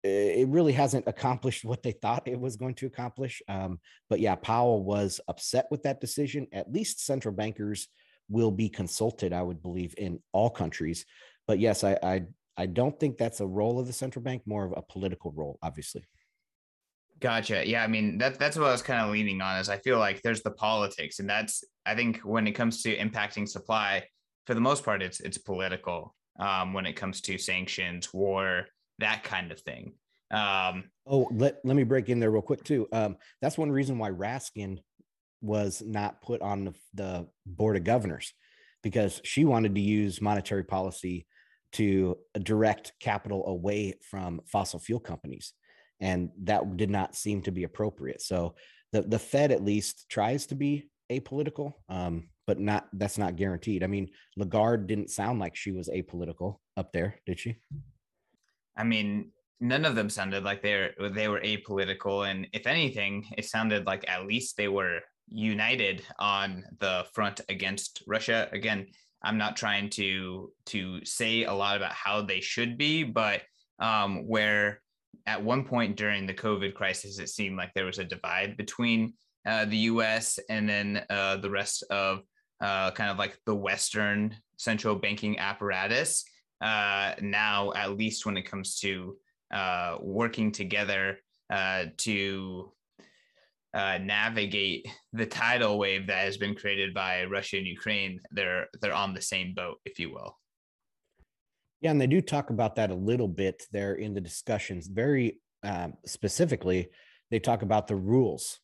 it 0.04 0.48
really 0.48 0.74
hasn't 0.74 1.08
accomplished 1.08 1.66
what 1.66 1.84
they 1.84 1.92
thought 1.92 2.28
it 2.28 2.40
was 2.40 2.56
going 2.56 2.76
to 2.76 2.86
accomplish. 2.86 3.42
Um, 3.48 3.80
but 4.10 4.20
yeah, 4.20 4.36
Powell 4.36 4.84
was 4.84 5.20
upset 5.28 5.68
with 5.72 5.84
that 5.84 6.02
decision. 6.02 6.48
At 6.52 6.72
least 6.72 7.06
central 7.06 7.34
bankers 7.34 7.88
will 8.30 8.52
be 8.52 8.70
consulted, 8.70 9.34
I 9.34 9.42
would 9.42 9.62
believe, 9.62 9.96
in 9.98 10.20
all 10.32 10.50
countries. 10.50 11.06
But 11.48 11.60
yes, 11.60 11.84
I, 11.84 11.98
I 12.04 12.26
I 12.58 12.66
don't 12.66 13.00
think 13.00 13.18
that's 13.18 13.40
a 13.40 13.48
role 13.48 13.80
of 13.80 13.88
the 13.88 13.94
central 13.94 14.24
bank, 14.24 14.42
more 14.46 14.66
of 14.66 14.74
a 14.76 14.82
political 14.82 15.32
role, 15.32 15.60
obviously. 15.62 16.04
Gotcha. 17.20 17.68
Yeah, 17.68 17.84
I 17.84 17.88
mean 17.88 18.18
that 18.20 18.38
that's 18.38 18.58
what 18.58 18.68
I 18.68 18.72
was 18.72 18.82
kind 18.82 19.02
of 19.02 19.12
leaning 19.12 19.42
on. 19.42 19.60
Is 19.60 19.70
I 19.70 19.78
feel 19.78 19.98
like 19.98 20.22
there's 20.22 20.44
the 20.44 20.52
politics, 20.52 21.20
and 21.20 21.30
that's 21.30 21.64
I 21.86 21.96
think 21.96 22.20
when 22.20 22.48
it 22.48 22.52
comes 22.52 22.84
to 22.84 22.96
impacting 22.96 23.48
supply, 23.48 24.04
for 24.46 24.54
the 24.54 24.62
most 24.62 24.84
part, 24.84 25.02
it's 25.02 25.20
it's 25.20 25.38
political. 25.38 26.16
Um, 26.40 26.74
when 26.74 26.86
it 26.86 26.94
comes 26.94 27.22
to 27.22 27.38
sanctions, 27.40 28.14
war, 28.14 28.68
that 29.00 29.24
kind 29.24 29.52
of 29.52 29.60
thing. 29.60 29.94
Um, 30.32 30.86
oh, 31.06 31.28
let, 31.32 31.58
let 31.64 31.76
me 31.76 31.84
break 31.84 32.10
in 32.10 32.20
there 32.20 32.32
real 32.32 32.42
quick 32.42 32.64
too. 32.64 32.88
Um, 32.92 33.18
that's 33.42 33.58
one 33.58 33.72
reason 33.72 33.98
why 33.98 34.10
Raskin 34.10 34.80
was 35.42 35.82
not 35.86 36.22
put 36.22 36.42
on 36.42 36.66
the, 36.66 36.74
the 36.94 37.28
board 37.46 37.78
of 37.78 37.84
governors 37.84 38.34
because 38.84 39.22
she 39.24 39.46
wanted 39.46 39.76
to 39.76 39.82
use 39.82 40.22
monetary 40.22 40.64
policy 40.64 41.28
to 41.74 42.18
direct 42.42 42.94
capital 43.00 43.46
away 43.48 43.94
from 44.10 44.42
fossil 44.48 44.80
fuel 44.80 45.00
companies. 45.00 45.54
And 46.00 46.30
that 46.44 46.78
did 46.78 46.90
not 46.90 47.16
seem 47.16 47.42
to 47.44 47.52
be 47.52 47.64
appropriate. 47.64 48.22
So 48.22 48.56
the, 48.92 49.02
the 49.02 49.20
Fed 49.20 49.52
at 49.52 49.64
least 49.64 50.06
tries 50.10 50.46
to 50.48 50.56
be 50.56 50.90
apolitical, 51.12 51.74
um, 51.90 52.30
but 52.46 52.60
not 52.60 52.88
that's 52.94 53.18
not 53.18 53.36
guaranteed. 53.36 53.84
I 53.84 53.88
mean, 53.88 54.10
Lagarde 54.38 54.88
didn't 54.88 55.10
sound 55.10 55.40
like 55.40 55.56
she 55.56 55.72
was 55.72 55.90
apolitical 55.90 56.58
up 56.78 56.92
there, 56.94 57.20
did 57.26 57.40
she? 57.40 57.58
I 58.78 58.84
mean, 58.84 59.32
none 59.60 59.86
of 59.86 59.96
them 59.96 60.10
sounded 60.10 60.44
like 60.44 60.62
they 60.62 60.92
were 61.00 61.10
they 61.10 61.28
were 61.28 61.42
apolitical, 61.42 62.30
and 62.30 62.48
if 62.54 62.68
anything, 62.68 63.26
it 63.38 63.46
sounded 63.46 63.86
like 63.86 64.06
at 64.08 64.28
least 64.28 64.56
they 64.58 64.68
were 64.68 65.00
united 65.30 66.04
on 66.20 66.64
the 66.80 67.06
front 67.14 67.42
against 67.50 68.04
Russia. 68.08 68.48
Again, 68.52 68.88
I'm 69.24 69.38
not 69.38 69.58
trying 69.58 69.90
to 69.92 70.52
to 70.68 71.04
say 71.04 71.44
a 71.44 71.54
lot 71.54 71.78
about 71.78 71.94
how 71.94 72.22
they 72.22 72.40
should 72.40 72.78
be, 72.78 73.04
but 73.04 73.42
um, 73.80 74.28
where 74.28 74.82
at 75.26 75.44
one 75.44 75.66
point 75.66 75.98
during 75.98 76.26
the 76.26 76.34
COVID 76.34 76.74
crisis, 76.74 77.20
it 77.20 77.30
seemed 77.30 77.58
like 77.58 77.74
there 77.74 77.86
was 77.86 78.00
a 78.00 78.04
divide 78.04 78.56
between 78.58 79.14
uh, 79.46 79.66
the 79.66 79.78
U.S. 79.78 80.40
and 80.50 80.68
then 80.70 81.04
uh, 81.10 81.38
the 81.38 81.50
rest 81.50 81.84
of 81.90 82.22
uh, 82.62 82.92
kind 82.92 83.10
of 83.10 83.18
like 83.18 83.38
the 83.46 83.56
Western 83.56 84.36
central 84.58 84.96
banking 84.96 85.38
apparatus. 85.40 86.24
Uh, 86.62 87.14
now, 87.22 87.72
at 87.74 87.98
least 87.98 88.26
when 88.26 88.38
it 88.38 88.50
comes 88.50 88.80
to 88.80 89.16
uh, 89.54 89.98
working 90.02 90.52
together 90.52 91.18
uh, 91.50 91.86
to 91.98 92.72
uh, 93.74 94.00
navigate 94.02 94.88
the 95.14 95.26
tidal 95.26 95.78
wave 95.78 96.08
that 96.08 96.26
has 96.26 96.38
been 96.38 96.56
created 96.56 96.94
by 96.94 97.26
Russia 97.26 97.58
and 97.58 97.68
Ukraine, 97.68 98.20
they're 98.32 98.68
they're 98.82 98.94
on 98.94 99.14
the 99.14 99.22
same 99.22 99.54
boat, 99.54 99.78
if 99.86 100.00
you 100.00 100.12
will. 100.12 100.38
Yeah, 101.82 101.92
and 101.92 102.02
they 102.02 102.08
do 102.08 102.22
talk 102.22 102.50
about 102.50 102.76
that 102.76 102.90
a 102.90 102.96
little 102.96 103.28
bit 103.28 103.64
there 103.72 103.94
in 103.94 104.14
the 104.14 104.22
discussions. 104.22 104.88
Very 104.88 105.40
um, 105.64 105.94
specifically, 106.06 106.90
they 107.30 107.40
talk 107.40 107.62
about 107.62 107.88
the 107.88 107.96
rules 107.96 108.60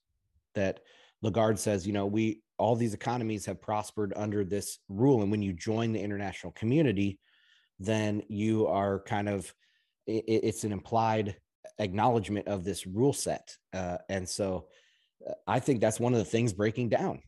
that 0.56 0.80
Lagarde 1.22 1.60
says. 1.60 1.86
You 1.86 1.94
know, 1.94 2.08
we 2.08 2.42
all 2.58 2.76
these 2.76 2.96
economies 2.96 3.46
have 3.46 3.62
prospered 3.62 4.14
under 4.16 4.44
this 4.44 4.80
rule, 4.90 5.22
and 5.22 5.30
when 5.30 5.44
you 5.44 5.54
join 5.54 5.94
the 5.94 6.02
international 6.02 6.54
community, 6.54 7.20
then 7.84 8.24
you 8.28 8.68
are 8.68 9.00
kind 9.00 9.30
of 9.30 9.54
it, 10.06 10.26
it's 10.28 10.64
an 10.64 10.72
implied 10.72 11.36
acknowledgement 11.80 12.48
of 12.48 12.64
this 12.64 12.86
rule 12.86 13.14
set, 13.14 13.56
uh, 13.74 13.98
and 14.10 14.28
so 14.28 14.68
I 15.48 15.60
think 15.60 15.82
that's 15.82 16.00
one 16.00 16.14
of 16.14 16.20
the 16.20 16.26
things 16.26 16.54
breaking 16.54 16.90
down. 16.90 17.22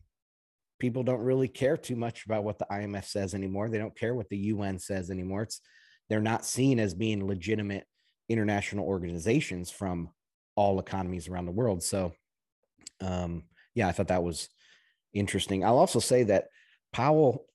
People 0.78 1.02
don't 1.02 1.20
really 1.20 1.48
care 1.48 1.76
too 1.76 1.96
much 1.96 2.26
about 2.26 2.44
what 2.44 2.58
the 2.58 2.66
IMF 2.70 3.04
says 3.04 3.34
anymore. 3.34 3.68
They 3.68 3.78
don't 3.78 3.98
care 3.98 4.14
what 4.14 4.28
the 4.28 4.36
UN 4.36 4.78
says 4.78 5.10
anymore. 5.10 5.42
It's 5.42 5.60
they're 6.08 6.20
not 6.20 6.44
seen 6.44 6.78
as 6.78 6.94
being 6.94 7.26
legitimate 7.26 7.84
international 8.28 8.86
organizations 8.86 9.70
from 9.70 10.10
all 10.54 10.78
economies 10.78 11.28
around 11.28 11.46
the 11.46 11.52
world. 11.52 11.82
So, 11.82 12.12
um, 13.00 13.44
yeah, 13.74 13.88
I 13.88 13.92
thought 13.92 14.08
that 14.08 14.22
was 14.22 14.48
interesting. 15.12 15.64
I'll 15.64 15.78
also 15.78 16.00
say 16.00 16.24
that 16.24 16.48
Powell, 16.92 17.46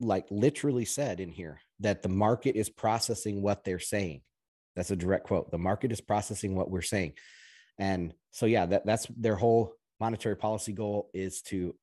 like, 0.00 0.26
literally 0.30 0.84
said 0.84 1.20
in 1.20 1.30
here 1.30 1.60
that 1.80 2.02
the 2.02 2.08
market 2.08 2.56
is 2.56 2.68
processing 2.68 3.42
what 3.42 3.64
they're 3.64 3.78
saying. 3.78 4.22
That's 4.76 4.90
a 4.90 4.96
direct 4.96 5.26
quote. 5.26 5.50
The 5.50 5.58
market 5.58 5.92
is 5.92 6.00
processing 6.00 6.56
what 6.56 6.70
we're 6.70 6.82
saying. 6.82 7.14
And 7.78 8.14
so, 8.30 8.46
yeah, 8.46 8.66
that, 8.66 8.86
that's 8.86 9.06
their 9.16 9.36
whole 9.36 9.74
monetary 10.00 10.36
policy 10.36 10.72
goal 10.72 11.10
is 11.14 11.42
to 11.42 11.74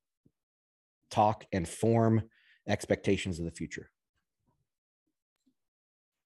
talk 1.09 1.45
and 1.51 1.67
form 1.67 2.23
expectations 2.67 3.39
of 3.39 3.45
the 3.45 3.51
future. 3.51 3.89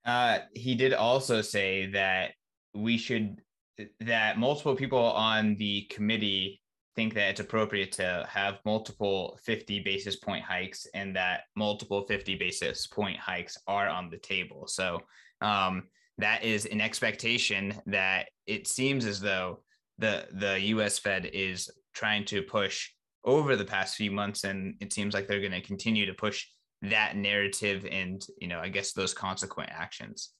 Uh, 0.04 0.38
he 0.54 0.74
did 0.74 0.92
also 0.92 1.42
say 1.42 1.86
that 1.86 2.32
we 2.74 2.96
should, 2.96 3.40
that 4.00 4.38
multiple 4.38 4.76
people 4.76 4.98
on 4.98 5.56
the 5.56 5.82
committee 5.90 6.60
think 6.96 7.14
that 7.14 7.28
it's 7.28 7.40
appropriate 7.40 7.92
to 7.92 8.26
have 8.28 8.58
multiple 8.64 9.38
50 9.44 9.80
basis 9.80 10.16
point 10.16 10.42
hikes 10.42 10.86
and 10.94 11.14
that 11.14 11.42
multiple 11.54 12.06
50 12.06 12.34
basis 12.36 12.86
point 12.86 13.18
hikes 13.18 13.58
are 13.66 13.88
on 13.88 14.10
the 14.10 14.16
table. 14.16 14.66
So, 14.66 15.00
um, 15.42 15.84
that 16.18 16.42
is 16.42 16.64
an 16.64 16.80
expectation 16.80 17.74
that 17.86 18.30
it 18.46 18.66
seems 18.66 19.04
as 19.04 19.20
though 19.20 19.60
the 19.98 20.26
the 20.32 20.60
US 20.60 20.98
Fed 20.98 21.26
is 21.26 21.70
trying 21.94 22.24
to 22.26 22.42
push 22.42 22.90
over 23.24 23.56
the 23.56 23.64
past 23.64 23.96
few 23.96 24.10
months 24.10 24.44
and 24.44 24.74
it 24.80 24.92
seems 24.92 25.12
like 25.12 25.26
they're 25.26 25.40
going 25.40 25.52
to 25.52 25.60
continue 25.60 26.06
to 26.06 26.14
push 26.14 26.46
that 26.82 27.16
narrative 27.16 27.86
and 27.90 28.26
you 28.40 28.48
know 28.48 28.60
I 28.60 28.68
guess 28.68 28.92
those 28.92 29.12
consequent 29.12 29.70
actions. 29.72 30.30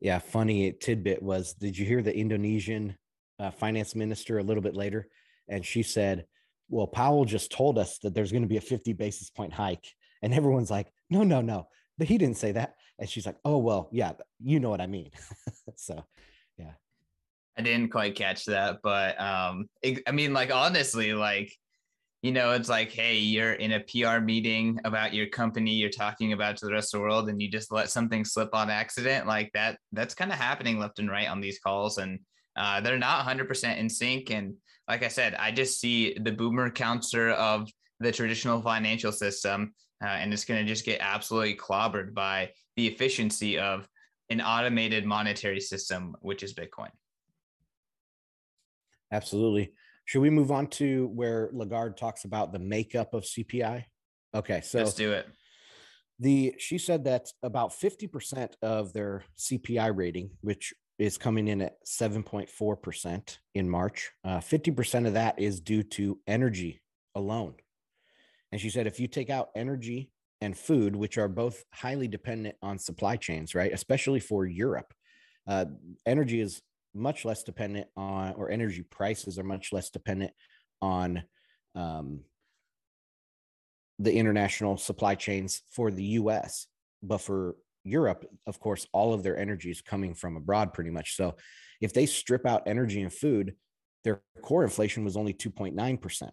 Yeah, 0.00 0.18
funny 0.18 0.72
tidbit 0.72 1.22
was 1.22 1.54
did 1.54 1.76
you 1.78 1.86
hear 1.86 2.02
the 2.02 2.14
Indonesian 2.14 2.96
uh, 3.38 3.50
finance 3.50 3.94
minister 3.94 4.38
a 4.38 4.42
little 4.42 4.62
bit 4.62 4.74
later 4.74 5.08
and 5.48 5.64
she 5.64 5.82
said, 5.82 6.26
"Well, 6.68 6.86
Powell 6.86 7.24
just 7.24 7.50
told 7.52 7.78
us 7.78 7.98
that 7.98 8.14
there's 8.14 8.32
going 8.32 8.42
to 8.42 8.48
be 8.48 8.56
a 8.56 8.62
50 8.62 8.92
basis 8.92 9.30
point 9.30 9.52
hike." 9.52 9.86
And 10.22 10.34
everyone's 10.34 10.70
like, 10.70 10.92
"No, 11.10 11.22
no, 11.22 11.40
no. 11.40 11.68
But 11.98 12.08
he 12.08 12.18
didn't 12.18 12.36
say 12.36 12.52
that." 12.52 12.74
And 12.98 13.08
she's 13.08 13.26
like, 13.26 13.36
"Oh, 13.44 13.58
well, 13.58 13.88
yeah, 13.92 14.12
you 14.42 14.60
know 14.60 14.70
what 14.70 14.80
I 14.80 14.86
mean." 14.86 15.10
so, 15.76 16.04
yeah. 16.58 16.72
I 17.58 17.62
didn't 17.62 17.90
quite 17.90 18.14
catch 18.14 18.44
that, 18.46 18.80
but 18.82 19.18
um, 19.20 19.68
it, 19.82 20.02
I 20.06 20.12
mean, 20.12 20.34
like 20.34 20.52
honestly, 20.52 21.14
like 21.14 21.52
you 22.22 22.32
know, 22.32 22.52
it's 22.52 22.68
like, 22.68 22.90
hey, 22.90 23.18
you're 23.18 23.52
in 23.52 23.72
a 23.72 23.80
PR 23.80 24.20
meeting 24.20 24.80
about 24.84 25.14
your 25.14 25.28
company, 25.28 25.72
you're 25.74 25.90
talking 25.90 26.32
about 26.32 26.56
to 26.56 26.66
the 26.66 26.72
rest 26.72 26.92
of 26.92 26.98
the 26.98 27.02
world, 27.02 27.28
and 27.28 27.40
you 27.40 27.48
just 27.48 27.70
let 27.70 27.88
something 27.88 28.24
slip 28.24 28.52
on 28.52 28.68
accident, 28.68 29.26
like 29.26 29.50
that. 29.54 29.78
That's 29.92 30.14
kind 30.14 30.32
of 30.32 30.38
happening 30.38 30.78
left 30.80 30.98
and 30.98 31.10
right 31.10 31.28
on 31.28 31.40
these 31.40 31.60
calls, 31.60 31.98
and 31.98 32.18
uh, 32.56 32.80
they're 32.80 32.98
not 32.98 33.26
100% 33.26 33.76
in 33.78 33.88
sync. 33.88 34.30
And 34.30 34.54
like 34.88 35.02
I 35.02 35.08
said, 35.08 35.34
I 35.34 35.50
just 35.50 35.80
see 35.80 36.16
the 36.18 36.32
boomer 36.32 36.70
counter 36.70 37.30
of 37.30 37.68
the 38.00 38.12
traditional 38.12 38.60
financial 38.62 39.12
system, 39.12 39.74
uh, 40.02 40.08
and 40.08 40.32
it's 40.32 40.44
going 40.44 40.64
to 40.64 40.70
just 40.70 40.84
get 40.84 41.00
absolutely 41.00 41.56
clobbered 41.56 42.14
by 42.14 42.50
the 42.76 42.86
efficiency 42.86 43.58
of 43.58 43.88
an 44.30 44.40
automated 44.40 45.04
monetary 45.04 45.60
system, 45.60 46.16
which 46.20 46.42
is 46.42 46.54
Bitcoin. 46.54 46.90
Absolutely. 49.12 49.72
Should 50.04 50.20
we 50.20 50.30
move 50.30 50.50
on 50.50 50.68
to 50.68 51.08
where 51.08 51.50
Lagarde 51.52 51.96
talks 51.96 52.24
about 52.24 52.52
the 52.52 52.58
makeup 52.58 53.14
of 53.14 53.24
CPI? 53.24 53.84
Okay, 54.34 54.60
so 54.60 54.78
let's 54.78 54.94
do 54.94 55.12
it. 55.12 55.26
The 56.18 56.54
she 56.58 56.78
said 56.78 57.04
that 57.04 57.28
about 57.42 57.72
50% 57.72 58.54
of 58.62 58.92
their 58.92 59.24
CPI 59.38 59.94
rating, 59.94 60.30
which 60.40 60.74
is 60.98 61.18
coming 61.18 61.48
in 61.48 61.60
at 61.60 61.84
7.4% 61.84 63.38
in 63.54 63.68
March, 63.68 64.10
uh, 64.24 64.38
50% 64.38 65.06
of 65.06 65.14
that 65.14 65.38
is 65.38 65.60
due 65.60 65.82
to 65.82 66.18
energy 66.26 66.80
alone. 67.14 67.54
And 68.52 68.60
she 68.60 68.70
said 68.70 68.86
if 68.86 68.98
you 68.98 69.08
take 69.08 69.28
out 69.28 69.50
energy 69.54 70.10
and 70.40 70.56
food, 70.56 70.96
which 70.96 71.18
are 71.18 71.28
both 71.28 71.64
highly 71.72 72.08
dependent 72.08 72.56
on 72.62 72.78
supply 72.78 73.16
chains, 73.16 73.54
right? 73.54 73.72
Especially 73.72 74.20
for 74.20 74.46
Europe. 74.46 74.92
Uh, 75.46 75.66
energy 76.04 76.40
is 76.40 76.62
much 76.94 77.24
less 77.24 77.42
dependent 77.42 77.86
on, 77.96 78.34
or 78.34 78.50
energy 78.50 78.82
prices 78.82 79.38
are 79.38 79.44
much 79.44 79.72
less 79.72 79.90
dependent 79.90 80.32
on 80.80 81.22
um, 81.74 82.20
the 83.98 84.12
international 84.12 84.76
supply 84.76 85.14
chains 85.14 85.62
for 85.70 85.90
the 85.90 86.04
US. 86.04 86.66
But 87.02 87.18
for 87.18 87.56
Europe, 87.86 88.24
of 88.46 88.60
course, 88.60 88.86
all 88.92 89.14
of 89.14 89.22
their 89.22 89.38
energy 89.38 89.70
is 89.70 89.80
coming 89.80 90.14
from 90.14 90.36
abroad 90.36 90.72
pretty 90.72 90.90
much. 90.90 91.16
So 91.16 91.36
if 91.80 91.92
they 91.92 92.06
strip 92.06 92.46
out 92.46 92.62
energy 92.66 93.02
and 93.02 93.12
food, 93.12 93.54
their 94.04 94.22
core 94.42 94.64
inflation 94.64 95.04
was 95.04 95.16
only 95.16 95.32
2.9%. 95.32 96.30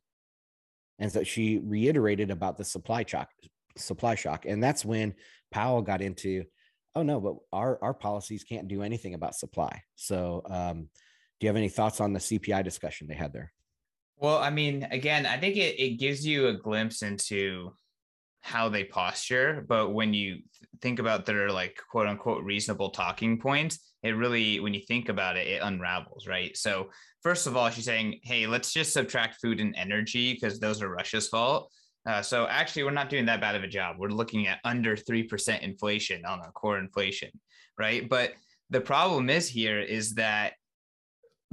And 0.99 1.11
so 1.11 1.23
she 1.23 1.59
reiterated 1.59 2.31
about 2.31 2.57
the 2.57 2.63
supply 2.65 3.03
shock, 3.07 3.29
supply 3.77 4.15
shock. 4.15 4.45
And 4.45 4.63
that's 4.63 4.85
when 4.85 5.15
Powell 5.51 5.81
got 5.81 6.01
into 6.01 6.45
oh 6.95 7.03
no, 7.03 7.19
but 7.19 7.35
our 7.51 7.79
our 7.81 7.93
policies 7.93 8.43
can't 8.43 8.67
do 8.67 8.83
anything 8.83 9.13
about 9.13 9.35
supply. 9.35 9.81
So, 9.95 10.43
um, 10.49 10.89
do 11.39 11.45
you 11.45 11.47
have 11.47 11.55
any 11.55 11.69
thoughts 11.69 11.99
on 11.99 12.13
the 12.13 12.19
CPI 12.19 12.63
discussion 12.63 13.07
they 13.07 13.15
had 13.15 13.33
there? 13.33 13.51
Well, 14.17 14.37
I 14.37 14.49
mean, 14.49 14.87
again, 14.91 15.25
I 15.25 15.37
think 15.37 15.57
it, 15.57 15.79
it 15.79 15.99
gives 15.99 16.25
you 16.25 16.47
a 16.47 16.53
glimpse 16.53 17.01
into 17.01 17.73
how 18.43 18.67
they 18.67 18.83
posture, 18.83 19.65
but 19.67 19.93
when 19.93 20.13
you 20.13 20.39
think 20.81 20.99
about 20.99 21.25
their 21.25 21.49
like 21.49 21.79
quote 21.89 22.07
unquote 22.07 22.43
reasonable 22.43 22.89
talking 22.89 23.39
points, 23.39 23.79
it 24.03 24.11
really, 24.11 24.59
when 24.59 24.73
you 24.73 24.81
think 24.81 25.07
about 25.07 25.37
it, 25.37 25.47
it 25.47 25.61
unravels, 25.63 26.27
right? 26.27 26.55
So, 26.57 26.89
first 27.21 27.47
of 27.47 27.55
all, 27.55 27.69
she's 27.69 27.85
saying, 27.85 28.19
hey, 28.23 28.45
let's 28.45 28.73
just 28.73 28.91
subtract 28.91 29.39
food 29.41 29.61
and 29.61 29.73
energy 29.77 30.33
because 30.33 30.59
those 30.59 30.81
are 30.81 30.89
Russia's 30.89 31.29
fault. 31.29 31.71
Uh, 32.05 32.21
so 32.21 32.45
actually, 32.47 32.83
we're 32.83 32.91
not 32.91 33.09
doing 33.09 33.25
that 33.27 33.39
bad 33.39 33.55
of 33.55 33.63
a 33.63 33.67
job. 33.67 33.95
We're 33.97 34.09
looking 34.09 34.47
at 34.47 34.59
under 34.65 34.97
3% 34.97 35.61
inflation 35.61 36.25
on 36.25 36.41
our 36.41 36.51
core 36.51 36.79
inflation, 36.79 37.29
right? 37.79 38.09
But 38.09 38.33
the 38.69 38.81
problem 38.81 39.29
is 39.29 39.47
here 39.47 39.79
is 39.79 40.15
that 40.15 40.53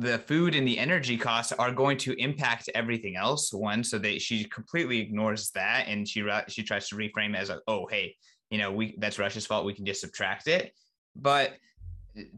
the 0.01 0.19
food 0.19 0.55
and 0.55 0.67
the 0.67 0.79
energy 0.79 1.17
costs 1.17 1.53
are 1.53 1.71
going 1.71 1.99
to 1.99 2.15
impact 2.15 2.71
everything 2.75 3.17
else. 3.17 3.53
One, 3.53 3.85
so 3.85 3.99
that 3.99 4.23
she 4.23 4.45
completely 4.45 4.99
ignores 4.99 5.51
that 5.51 5.87
and 5.89 6.09
she 6.09 6.27
she 6.49 6.63
tries 6.63 6.89
to 6.89 6.97
reframe 6.97 7.35
it 7.35 7.39
as 7.39 7.51
a, 7.51 7.61
oh 7.69 7.87
hey, 7.87 8.17
you 8.51 8.59
know, 8.59 8.73
we 8.73 8.97
that's 8.99 9.19
Russia's 9.19 9.47
fault. 9.47 9.67
We 9.67 9.75
can 9.75 9.85
just 9.85 10.01
subtract 10.01 10.49
it. 10.49 10.73
But 11.15 11.53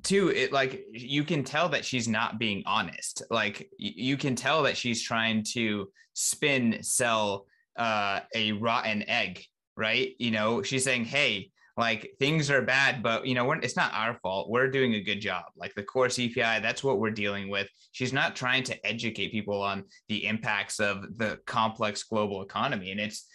two, 0.03 0.31
it 0.31 0.53
like 0.53 0.85
you 0.93 1.23
can 1.23 1.45
tell 1.45 1.69
that 1.69 1.85
she's 1.85 2.09
not 2.09 2.39
being 2.39 2.65
honest. 2.67 3.23
Like 3.31 3.71
you 3.79 4.17
can 4.17 4.35
tell 4.35 4.65
that 4.65 4.77
she's 4.77 5.03
trying 5.03 5.45
to 5.53 5.89
spin 6.15 6.83
sell 6.83 7.47
uh, 7.77 8.21
a 8.35 8.53
rotten 8.53 9.09
egg, 9.09 9.45
right? 9.77 10.15
You 10.19 10.33
know, 10.33 10.63
she's 10.63 10.85
saying, 10.85 11.05
hey, 11.05 11.52
like 11.77 12.15
things 12.19 12.51
are 12.51 12.63
bad, 12.63 13.03
but 13.03 13.27
you 13.27 13.35
know, 13.35 13.51
it's 13.53 13.77
not 13.77 13.95
our 13.95 14.19
fault. 14.23 14.51
We're 14.51 14.71
doing 14.71 14.95
a 14.95 15.01
good 15.03 15.21
job. 15.21 15.45
Like 15.57 15.75
the 15.75 15.83
core 15.83 16.09
CPI, 16.09 16.61
that's 16.61 16.85
what 16.85 16.99
we're 16.99 17.11
dealing 17.11 17.49
with. 17.49 17.69
She's 17.93 18.13
not 18.13 18.37
trying 18.37 18.63
to 18.65 18.87
educate 18.87 19.33
people 19.33 19.63
on 19.63 19.85
the 20.09 20.27
impacts 20.27 20.81
of 20.81 21.19
the 21.19 21.39
complex 21.47 22.03
global 22.03 22.43
economy. 22.43 22.91
And 22.91 23.01
it's, 23.01 23.27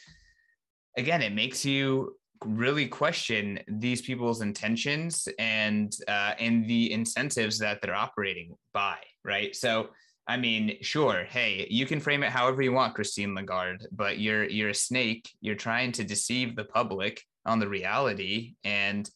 again, 0.97 1.21
it 1.21 1.34
makes 1.34 1.65
you 1.65 2.15
really 2.45 2.88
question 2.88 3.60
these 3.67 4.02
people's 4.02 4.41
intentions 4.41 5.28
and 5.39 5.95
uh, 6.08 6.34
and 6.39 6.67
the 6.67 6.91
incentives 6.91 7.58
that 7.60 7.82
they're 7.82 7.95
operating 7.95 8.56
by, 8.73 8.97
right? 9.26 9.56
So, 9.56 9.89
I 10.28 10.38
mean, 10.38 10.78
sure, 10.82 11.23
hey, 11.23 11.65
you 11.71 11.88
can 11.88 12.00
frame 12.00 12.21
it 12.21 12.30
however 12.30 12.62
you 12.62 12.73
want, 12.73 12.93
Christine 12.93 13.34
Lagarde, 13.34 13.88
but 13.91 14.19
you're 14.19 14.43
you're 14.43 14.69
a 14.69 14.76
snake. 14.76 15.28
You're 15.41 15.56
trying 15.56 15.91
to 15.93 16.04
deceive 16.04 16.56
the 16.56 16.65
public 16.65 17.23
on 17.48 17.60
the 17.60 17.68
reality 17.68 18.54
and 18.64 19.10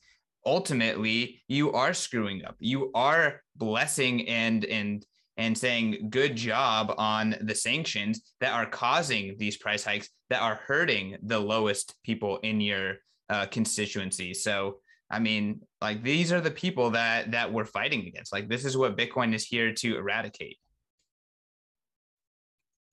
ultimately 0.45 1.41
you 1.47 1.71
are 1.71 1.93
screwing 1.93 2.45
up. 2.45 2.55
You 2.59 2.91
are 2.93 3.41
blessing 3.55 4.27
and 4.27 4.65
and 4.65 5.05
and 5.37 5.57
saying 5.57 6.09
good 6.09 6.35
job 6.35 6.93
on 6.97 7.35
the 7.41 7.55
sanctions 7.55 8.33
that 8.41 8.53
are 8.53 8.65
causing 8.65 9.35
these 9.37 9.57
price 9.57 9.83
hikes 9.83 10.09
that 10.29 10.41
are 10.41 10.55
hurting 10.55 11.17
the 11.23 11.39
lowest 11.39 11.95
people 12.03 12.37
in 12.37 12.61
your 12.61 12.95
uh, 13.29 13.45
constituency. 13.47 14.33
So 14.33 14.79
i 15.13 15.19
mean 15.19 15.59
like 15.81 16.01
these 16.03 16.31
are 16.31 16.39
the 16.39 16.49
people 16.49 16.91
that 16.91 17.31
that 17.31 17.51
we're 17.51 17.65
fighting 17.65 18.07
against. 18.07 18.33
Like 18.33 18.47
this 18.49 18.65
is 18.65 18.77
what 18.77 18.97
bitcoin 18.97 19.33
is 19.33 19.45
here 19.45 19.73
to 19.73 19.97
eradicate. 19.97 20.57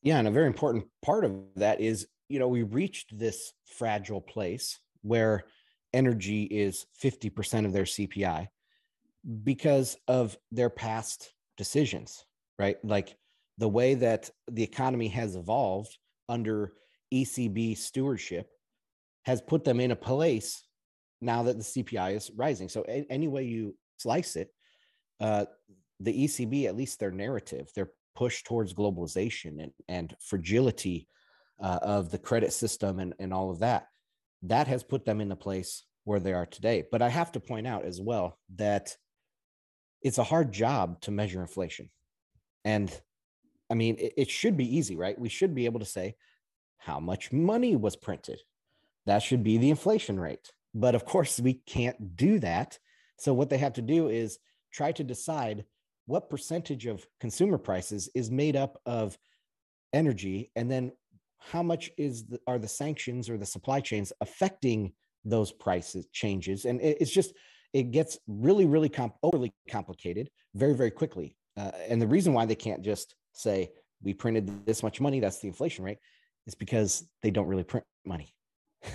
Yeah 0.02 0.18
and 0.18 0.28
a 0.28 0.32
very 0.32 0.46
important 0.46 0.86
part 1.02 1.24
of 1.24 1.32
that 1.56 1.80
is 1.80 2.06
you 2.28 2.38
know 2.38 2.48
we 2.48 2.62
reached 2.62 3.16
this 3.16 3.52
fragile 3.66 4.20
place 4.20 4.78
where 5.02 5.44
energy 5.92 6.44
is 6.44 6.86
50% 7.02 7.64
of 7.64 7.72
their 7.72 7.84
CPI 7.84 8.48
because 9.42 9.96
of 10.06 10.36
their 10.52 10.70
past 10.70 11.32
decisions, 11.56 12.24
right? 12.58 12.76
Like 12.84 13.16
the 13.58 13.68
way 13.68 13.94
that 13.94 14.30
the 14.50 14.62
economy 14.62 15.08
has 15.08 15.34
evolved 15.36 15.96
under 16.28 16.72
ECB 17.12 17.76
stewardship 17.76 18.48
has 19.24 19.40
put 19.40 19.64
them 19.64 19.80
in 19.80 19.90
a 19.90 19.96
place 19.96 20.62
now 21.20 21.42
that 21.42 21.58
the 21.58 21.64
CPI 21.64 22.16
is 22.16 22.30
rising. 22.36 22.68
So, 22.68 22.84
a- 22.88 23.06
any 23.10 23.28
way 23.28 23.44
you 23.44 23.76
slice 23.98 24.36
it, 24.36 24.50
uh, 25.20 25.46
the 26.00 26.24
ECB, 26.24 26.66
at 26.66 26.76
least 26.76 27.00
their 27.00 27.10
narrative, 27.10 27.68
their 27.74 27.90
push 28.14 28.42
towards 28.42 28.72
globalization 28.74 29.62
and, 29.62 29.72
and 29.88 30.14
fragility 30.20 31.08
uh, 31.60 31.78
of 31.82 32.10
the 32.10 32.18
credit 32.18 32.52
system 32.52 33.00
and, 33.00 33.14
and 33.18 33.32
all 33.32 33.50
of 33.50 33.58
that 33.58 33.88
that 34.42 34.68
has 34.68 34.82
put 34.82 35.04
them 35.04 35.20
in 35.20 35.28
the 35.28 35.36
place 35.36 35.84
where 36.04 36.20
they 36.20 36.32
are 36.32 36.46
today. 36.46 36.84
But 36.90 37.02
I 37.02 37.08
have 37.08 37.32
to 37.32 37.40
point 37.40 37.66
out 37.66 37.84
as 37.84 38.00
well 38.00 38.38
that 38.56 38.96
it's 40.02 40.18
a 40.18 40.24
hard 40.24 40.52
job 40.52 41.00
to 41.02 41.10
measure 41.10 41.40
inflation. 41.40 41.90
And 42.64 42.90
I 43.70 43.74
mean, 43.74 43.96
it, 43.98 44.14
it, 44.16 44.30
should 44.30 44.56
be 44.56 44.76
easy, 44.76 44.96
right? 44.96 45.18
We 45.18 45.28
should 45.28 45.54
be 45.54 45.66
able 45.66 45.80
to 45.80 45.86
say 45.86 46.16
how 46.78 47.00
much 47.00 47.32
money 47.32 47.76
was 47.76 47.96
printed. 47.96 48.40
That 49.06 49.22
should 49.22 49.42
be 49.42 49.58
the 49.58 49.70
inflation 49.70 50.18
rate. 50.18 50.52
But 50.74 50.94
of 50.94 51.04
course, 51.04 51.40
we 51.40 51.54
can't 51.54 52.16
do 52.16 52.38
that. 52.40 52.78
So, 53.18 53.34
what 53.34 53.50
they 53.50 53.58
have 53.58 53.74
to 53.74 53.82
do 53.82 54.08
is 54.08 54.38
try 54.72 54.92
to 54.92 55.04
decide 55.04 55.64
what 56.06 56.30
percentage 56.30 56.86
of 56.86 57.06
consumer 57.20 57.58
prices 57.58 58.08
is 58.14 58.30
made 58.30 58.56
up 58.56 58.80
of 58.86 59.18
energy 59.92 60.50
and 60.56 60.70
then 60.70 60.92
how 61.38 61.62
much 61.62 61.90
is 61.96 62.26
the, 62.26 62.40
are 62.46 62.58
the 62.58 62.68
sanctions 62.68 63.30
or 63.30 63.38
the 63.38 63.46
supply 63.46 63.80
chains 63.80 64.12
affecting 64.20 64.92
those 65.24 65.52
prices 65.52 66.06
changes? 66.12 66.64
And 66.64 66.80
it, 66.80 66.98
it's 67.00 67.10
just 67.10 67.32
it 67.72 67.90
gets 67.90 68.18
really 68.26 68.66
really 68.66 68.88
comp- 68.88 69.16
overly 69.22 69.52
complicated 69.70 70.30
very 70.54 70.74
very 70.74 70.90
quickly. 70.90 71.36
Uh, 71.56 71.70
and 71.88 72.00
the 72.00 72.06
reason 72.06 72.32
why 72.32 72.46
they 72.46 72.54
can't 72.54 72.82
just 72.82 73.14
say 73.32 73.70
we 74.02 74.14
printed 74.14 74.64
this 74.66 74.82
much 74.82 75.00
money 75.00 75.20
that's 75.20 75.40
the 75.40 75.48
inflation 75.48 75.84
rate 75.84 75.98
is 76.46 76.54
because 76.54 77.08
they 77.22 77.30
don't 77.30 77.46
really 77.46 77.64
print 77.64 77.86
money. 78.04 78.32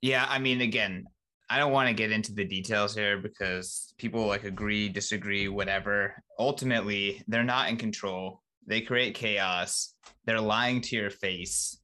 Yeah 0.00 0.26
i 0.28 0.38
mean 0.38 0.60
again 0.60 1.06
i 1.50 1.58
don't 1.58 1.72
want 1.72 1.88
to 1.88 1.92
get 1.92 2.12
into 2.12 2.32
the 2.32 2.44
details 2.44 2.94
here 2.94 3.18
because 3.18 3.92
people 3.98 4.26
like 4.26 4.44
agree 4.44 4.88
disagree 4.88 5.48
whatever. 5.48 6.22
Ultimately 6.38 7.24
they're 7.26 7.42
not 7.42 7.68
in 7.68 7.76
control 7.76 8.42
they 8.68 8.80
create 8.82 9.14
chaos. 9.14 9.94
They're 10.24 10.40
lying 10.40 10.80
to 10.82 10.96
your 10.96 11.10
face. 11.10 11.80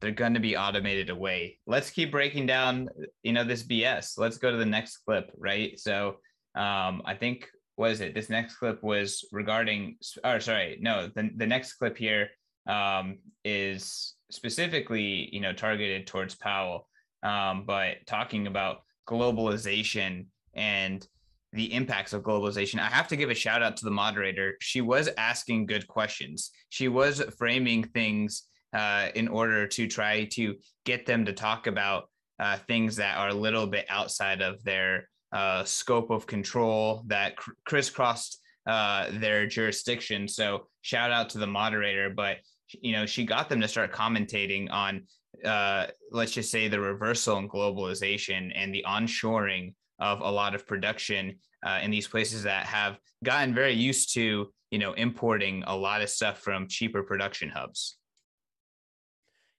They're 0.00 0.12
going 0.12 0.34
to 0.34 0.40
be 0.40 0.56
automated 0.56 1.10
away. 1.10 1.58
Let's 1.66 1.90
keep 1.90 2.12
breaking 2.12 2.46
down, 2.46 2.88
you 3.22 3.32
know, 3.32 3.44
this 3.44 3.64
BS. 3.64 4.16
Let's 4.16 4.38
go 4.38 4.50
to 4.50 4.56
the 4.56 4.64
next 4.64 4.98
clip, 4.98 5.32
right? 5.36 5.78
So, 5.78 6.16
um, 6.54 7.02
I 7.04 7.14
think 7.14 7.48
was 7.78 8.00
it 8.00 8.12
this 8.12 8.28
next 8.28 8.56
clip 8.56 8.82
was 8.82 9.24
regarding 9.30 9.96
or 10.24 10.40
sorry 10.40 10.76
no 10.80 11.08
the, 11.14 11.30
the 11.36 11.46
next 11.46 11.74
clip 11.74 11.96
here 11.96 12.28
um, 12.66 13.18
is 13.44 14.16
specifically 14.30 15.30
you 15.32 15.40
know 15.40 15.52
targeted 15.52 16.06
towards 16.06 16.34
powell 16.34 16.88
um, 17.22 17.64
but 17.64 17.96
talking 18.06 18.46
about 18.46 18.82
globalization 19.08 20.26
and 20.54 21.06
the 21.52 21.72
impacts 21.72 22.12
of 22.12 22.22
globalization. 22.22 22.78
I 22.78 22.86
have 22.86 23.08
to 23.08 23.16
give 23.16 23.30
a 23.30 23.34
shout 23.34 23.62
out 23.62 23.76
to 23.78 23.84
the 23.84 23.90
moderator. 23.90 24.54
She 24.60 24.80
was 24.80 25.08
asking 25.16 25.66
good 25.66 25.86
questions. 25.88 26.50
She 26.68 26.88
was 26.88 27.22
framing 27.38 27.84
things 27.84 28.44
uh, 28.74 29.08
in 29.14 29.28
order 29.28 29.66
to 29.66 29.86
try 29.86 30.24
to 30.32 30.56
get 30.84 31.06
them 31.06 31.24
to 31.24 31.32
talk 31.32 31.66
about 31.66 32.10
uh, 32.38 32.58
things 32.68 32.96
that 32.96 33.16
are 33.16 33.28
a 33.28 33.34
little 33.34 33.66
bit 33.66 33.86
outside 33.88 34.42
of 34.42 34.62
their 34.62 35.08
uh, 35.32 35.64
scope 35.64 36.10
of 36.10 36.26
control 36.26 37.02
that 37.06 37.36
cr- 37.36 37.50
crisscrossed 37.66 38.40
uh, 38.66 39.06
their 39.12 39.46
jurisdiction. 39.46 40.28
So 40.28 40.68
shout 40.82 41.10
out 41.10 41.30
to 41.30 41.38
the 41.38 41.46
moderator, 41.46 42.10
but 42.10 42.38
you 42.80 42.92
know 42.92 43.06
she 43.06 43.24
got 43.24 43.48
them 43.48 43.62
to 43.62 43.68
start 43.68 43.92
commentating 43.92 44.70
on 44.70 45.06
uh, 45.44 45.86
let's 46.10 46.32
just 46.32 46.50
say 46.50 46.68
the 46.68 46.80
reversal 46.80 47.38
in 47.38 47.48
globalization 47.48 48.52
and 48.54 48.74
the 48.74 48.84
onshoring 48.86 49.74
of 49.98 50.20
a 50.20 50.30
lot 50.30 50.54
of 50.54 50.66
production 50.66 51.38
uh, 51.64 51.80
in 51.82 51.90
these 51.90 52.06
places 52.06 52.44
that 52.44 52.66
have 52.66 52.98
gotten 53.24 53.54
very 53.54 53.72
used 53.72 54.14
to 54.14 54.48
you 54.70 54.78
know 54.78 54.92
importing 54.92 55.64
a 55.66 55.76
lot 55.76 56.02
of 56.02 56.10
stuff 56.10 56.38
from 56.38 56.68
cheaper 56.68 57.02
production 57.02 57.48
hubs. 57.48 57.96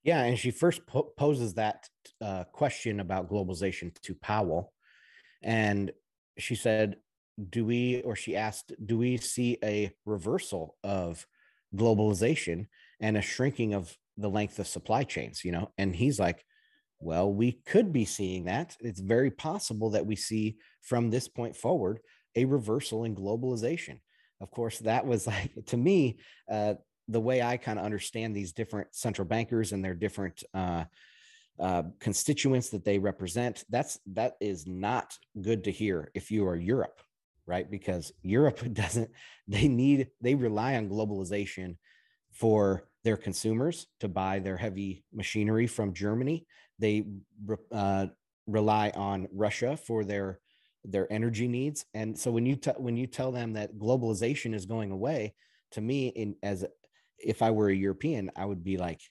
Yeah 0.04 0.24
and 0.24 0.38
she 0.38 0.52
first 0.52 0.86
po- 0.88 1.12
poses 1.18 1.56
that 1.56 1.88
uh, 2.22 2.46
question 2.46 3.00
about 3.00 3.30
globalization 3.30 3.94
to 4.02 4.16
powell. 4.16 4.74
And 5.44 5.92
she 6.38 6.56
said 6.56 6.98
do 7.50 7.66
we 7.66 8.02
or 8.02 8.16
she 8.16 8.36
asked 8.36 8.74
do 8.86 8.98
we 8.98 9.18
see 9.18 9.58
a 9.64 9.92
reversal 10.06 10.78
of 10.84 11.26
globalization 11.76 12.68
and 13.00 13.18
a 13.18 13.22
shrinking 13.22 13.74
of 13.74 13.96
the 14.18 14.30
length 14.30 14.60
of 14.60 14.68
supply 14.68 15.04
chains? 15.04 15.44
You 15.44 15.52
know 15.52 15.72
and 15.78 15.96
he's 15.96 16.20
like 16.20 16.46
well, 17.00 17.32
we 17.32 17.54
could 17.66 17.94
be 17.94 18.06
seeing 18.06 18.46
that. 18.46 18.76
It's 18.82 19.00
very 19.00 19.32
possible 19.32 19.92
that 19.92 20.06
we 20.06 20.16
see 20.16 20.58
from 20.82 21.10
this 21.10 21.28
point 21.28 21.56
forward 21.56 22.00
a 22.36 22.46
reversal 22.46 23.06
in 23.06 23.16
globalization. 23.16 24.00
Of 24.42 24.52
course, 24.52 24.80
that 24.80 25.06
was 25.06 25.28
like, 25.28 25.52
to 25.68 25.78
me, 25.78 26.20
uh, 26.50 26.76
the 27.08 27.20
way 27.20 27.42
I 27.42 27.58
kind 27.58 27.80
of 27.80 27.86
understand 27.86 28.36
these 28.36 28.54
different 28.54 28.90
central 28.92 29.28
bankers 29.28 29.72
and 29.72 29.84
their 29.84 29.96
different 29.96 30.44
uh, 30.54 30.86
uh, 31.60 31.84
constituents 32.00 32.70
that 32.70 32.86
they 32.86 33.00
represent. 33.00 33.66
That's 33.70 34.00
that 34.14 34.36
is 34.40 34.68
not 34.68 35.18
good 35.42 35.64
to 35.66 35.72
hear 35.72 36.12
if 36.14 36.32
you 36.32 36.48
are 36.48 36.56
Europe, 36.56 37.02
right? 37.46 37.70
Because 37.70 38.12
Europe 38.22 38.62
doesn't. 38.74 39.10
They 39.48 39.68
need 39.68 40.10
they 40.22 40.36
rely 40.36 40.76
on 40.76 40.90
globalization 40.90 41.78
for 42.32 42.89
their 43.04 43.18
consumers 43.18 43.88
to 44.00 44.08
buy 44.08 44.40
their 44.40 44.58
heavy 44.58 45.04
machinery 45.14 45.68
from 45.68 45.94
Germany. 45.94 46.46
They 46.80 47.06
uh, 47.72 48.08
rely 48.48 48.92
on 48.96 49.28
Russia 49.32 49.78
for 49.78 50.04
their 50.04 50.40
their 50.86 51.12
energy 51.12 51.48
needs. 51.48 51.86
And 51.94 52.18
so 52.18 52.32
when 52.32 52.46
you 52.46 52.56
t- 52.56 52.72
when 52.78 52.98
you 52.98 53.08
tell 53.08 53.32
them 53.32 53.54
that 53.54 53.78
globalization 53.78 54.54
is 54.54 54.66
going 54.66 54.92
away, 54.92 55.34
to 55.72 55.82
me, 55.82 56.08
in 56.08 56.36
as 56.44 56.66
if 57.18 57.42
I 57.42 57.52
were 57.52 57.70
a 57.70 57.76
European, 57.76 58.32
I 58.36 58.46
would 58.46 58.64
be 58.64 58.78
like, 58.78 59.02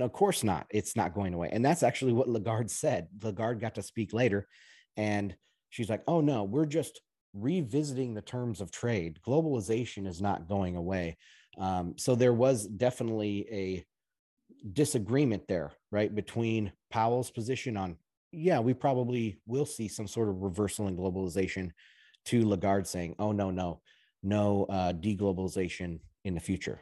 of 0.00 0.12
course 0.12 0.42
not. 0.42 0.66
It's 0.70 0.96
not 0.96 1.14
going 1.14 1.34
away. 1.34 1.50
And 1.52 1.64
that's 1.64 1.82
actually 1.82 2.12
what 2.12 2.28
Lagarde 2.28 2.68
said. 2.68 3.08
Lagarde 3.22 3.60
got 3.60 3.76
to 3.76 3.82
speak 3.82 4.12
later, 4.12 4.48
and 4.96 5.34
she's 5.70 5.90
like, 5.90 6.02
oh 6.06 6.20
no, 6.20 6.44
we're 6.44 6.66
just 6.66 7.00
revisiting 7.32 8.14
the 8.14 8.22
terms 8.22 8.60
of 8.60 8.70
trade. 8.70 9.18
Globalization 9.26 10.06
is 10.06 10.20
not 10.20 10.48
going 10.48 10.76
away. 10.76 11.16
Um, 11.58 11.94
so 11.96 12.14
there 12.14 12.34
was 12.34 12.66
definitely 12.66 13.46
a 13.50 13.84
disagreement 14.72 15.46
there, 15.48 15.72
right, 15.90 16.14
between 16.14 16.72
Powell's 16.90 17.30
position 17.30 17.76
on, 17.76 17.96
yeah, 18.32 18.60
we 18.60 18.74
probably 18.74 19.40
will 19.46 19.66
see 19.66 19.88
some 19.88 20.06
sort 20.06 20.28
of 20.28 20.42
reversal 20.42 20.88
in 20.88 20.96
globalization, 20.96 21.70
to 22.26 22.48
Lagarde 22.48 22.86
saying, 22.86 23.14
oh, 23.18 23.32
no, 23.32 23.50
no, 23.50 23.80
no 24.22 24.64
uh, 24.64 24.92
deglobalization 24.92 26.00
in 26.24 26.34
the 26.34 26.40
future. 26.40 26.80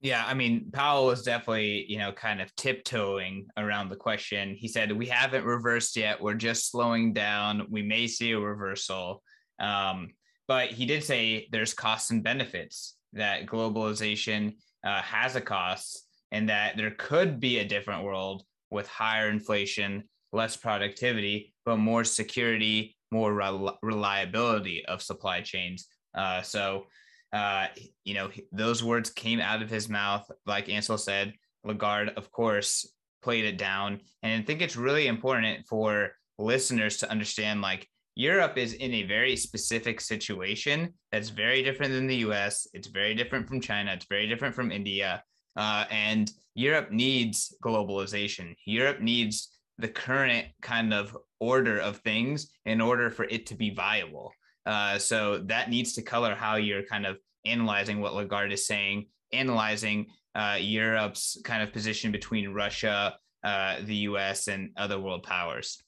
Yeah, 0.00 0.24
I 0.26 0.34
mean, 0.34 0.70
Powell 0.72 1.06
was 1.06 1.22
definitely, 1.22 1.86
you 1.88 1.98
know, 1.98 2.10
kind 2.10 2.40
of 2.40 2.54
tiptoeing 2.56 3.46
around 3.56 3.88
the 3.88 3.96
question. 3.96 4.56
He 4.56 4.66
said, 4.66 4.90
We 4.90 5.06
haven't 5.06 5.44
reversed 5.44 5.96
yet. 5.96 6.20
We're 6.20 6.34
just 6.34 6.72
slowing 6.72 7.12
down. 7.12 7.68
We 7.70 7.82
may 7.82 8.08
see 8.08 8.32
a 8.32 8.40
reversal. 8.40 9.22
Um, 9.60 10.08
but 10.48 10.70
he 10.70 10.86
did 10.86 11.04
say 11.04 11.48
there's 11.52 11.72
costs 11.72 12.10
and 12.10 12.24
benefits, 12.24 12.96
that 13.12 13.46
globalization 13.46 14.54
uh, 14.84 15.02
has 15.02 15.36
a 15.36 15.40
cost, 15.40 16.06
and 16.30 16.48
that 16.48 16.76
there 16.76 16.94
could 16.98 17.38
be 17.38 17.58
a 17.58 17.64
different 17.64 18.04
world 18.04 18.42
with 18.70 18.88
higher 18.88 19.28
inflation, 19.28 20.04
less 20.32 20.56
productivity, 20.56 21.54
but 21.64 21.76
more 21.76 22.04
security, 22.04 22.96
more 23.10 23.34
reliability 23.82 24.84
of 24.86 25.02
supply 25.02 25.42
chains. 25.42 25.86
Uh, 26.14 26.40
so, 26.42 26.86
uh, 27.32 27.66
you 28.04 28.14
know, 28.14 28.30
those 28.50 28.82
words 28.82 29.10
came 29.10 29.40
out 29.40 29.62
of 29.62 29.70
his 29.70 29.88
mouth. 29.88 30.28
Like 30.46 30.70
Ansel 30.70 30.98
said, 30.98 31.34
Lagarde, 31.64 32.12
of 32.16 32.30
course, 32.30 32.90
played 33.22 33.44
it 33.44 33.58
down. 33.58 34.00
And 34.22 34.42
I 34.42 34.44
think 34.44 34.62
it's 34.62 34.76
really 34.76 35.06
important 35.06 35.66
for 35.66 36.12
listeners 36.38 36.96
to 36.98 37.10
understand 37.10 37.60
like 37.60 37.88
Europe 38.14 38.58
is 38.58 38.74
in 38.74 38.92
a 38.94 39.04
very 39.04 39.36
specific 39.36 40.00
situation 40.00 40.92
that's 41.10 41.30
very 41.30 41.62
different 41.62 41.92
than 41.92 42.06
the 42.06 42.16
US. 42.16 42.66
It's 42.74 42.88
very 42.88 43.14
different 43.14 43.48
from 43.48 43.60
China. 43.60 43.92
It's 43.92 44.06
very 44.06 44.28
different 44.28 44.54
from 44.54 44.70
India. 44.70 45.22
Uh, 45.56 45.84
and 45.90 46.30
Europe 46.54 46.90
needs 46.90 47.54
globalization. 47.62 48.54
Europe 48.66 49.00
needs 49.00 49.48
the 49.78 49.88
current 49.88 50.46
kind 50.60 50.92
of 50.92 51.16
order 51.40 51.78
of 51.78 51.96
things 51.98 52.50
in 52.66 52.80
order 52.80 53.10
for 53.10 53.24
it 53.24 53.46
to 53.46 53.54
be 53.54 53.70
viable. 53.70 54.32
Uh, 54.66 54.98
so 54.98 55.38
that 55.38 55.70
needs 55.70 55.94
to 55.94 56.02
color 56.02 56.34
how 56.34 56.56
you're 56.56 56.84
kind 56.84 57.06
of 57.06 57.18
analyzing 57.44 58.00
what 58.00 58.14
Lagarde 58.14 58.52
is 58.52 58.66
saying, 58.66 59.06
analyzing 59.32 60.06
uh, 60.34 60.56
Europe's 60.60 61.40
kind 61.44 61.62
of 61.62 61.72
position 61.72 62.12
between 62.12 62.54
Russia, 62.54 63.16
uh, 63.42 63.76
the 63.84 63.96
US, 64.08 64.48
and 64.48 64.70
other 64.76 65.00
world 65.00 65.22
powers. 65.22 65.82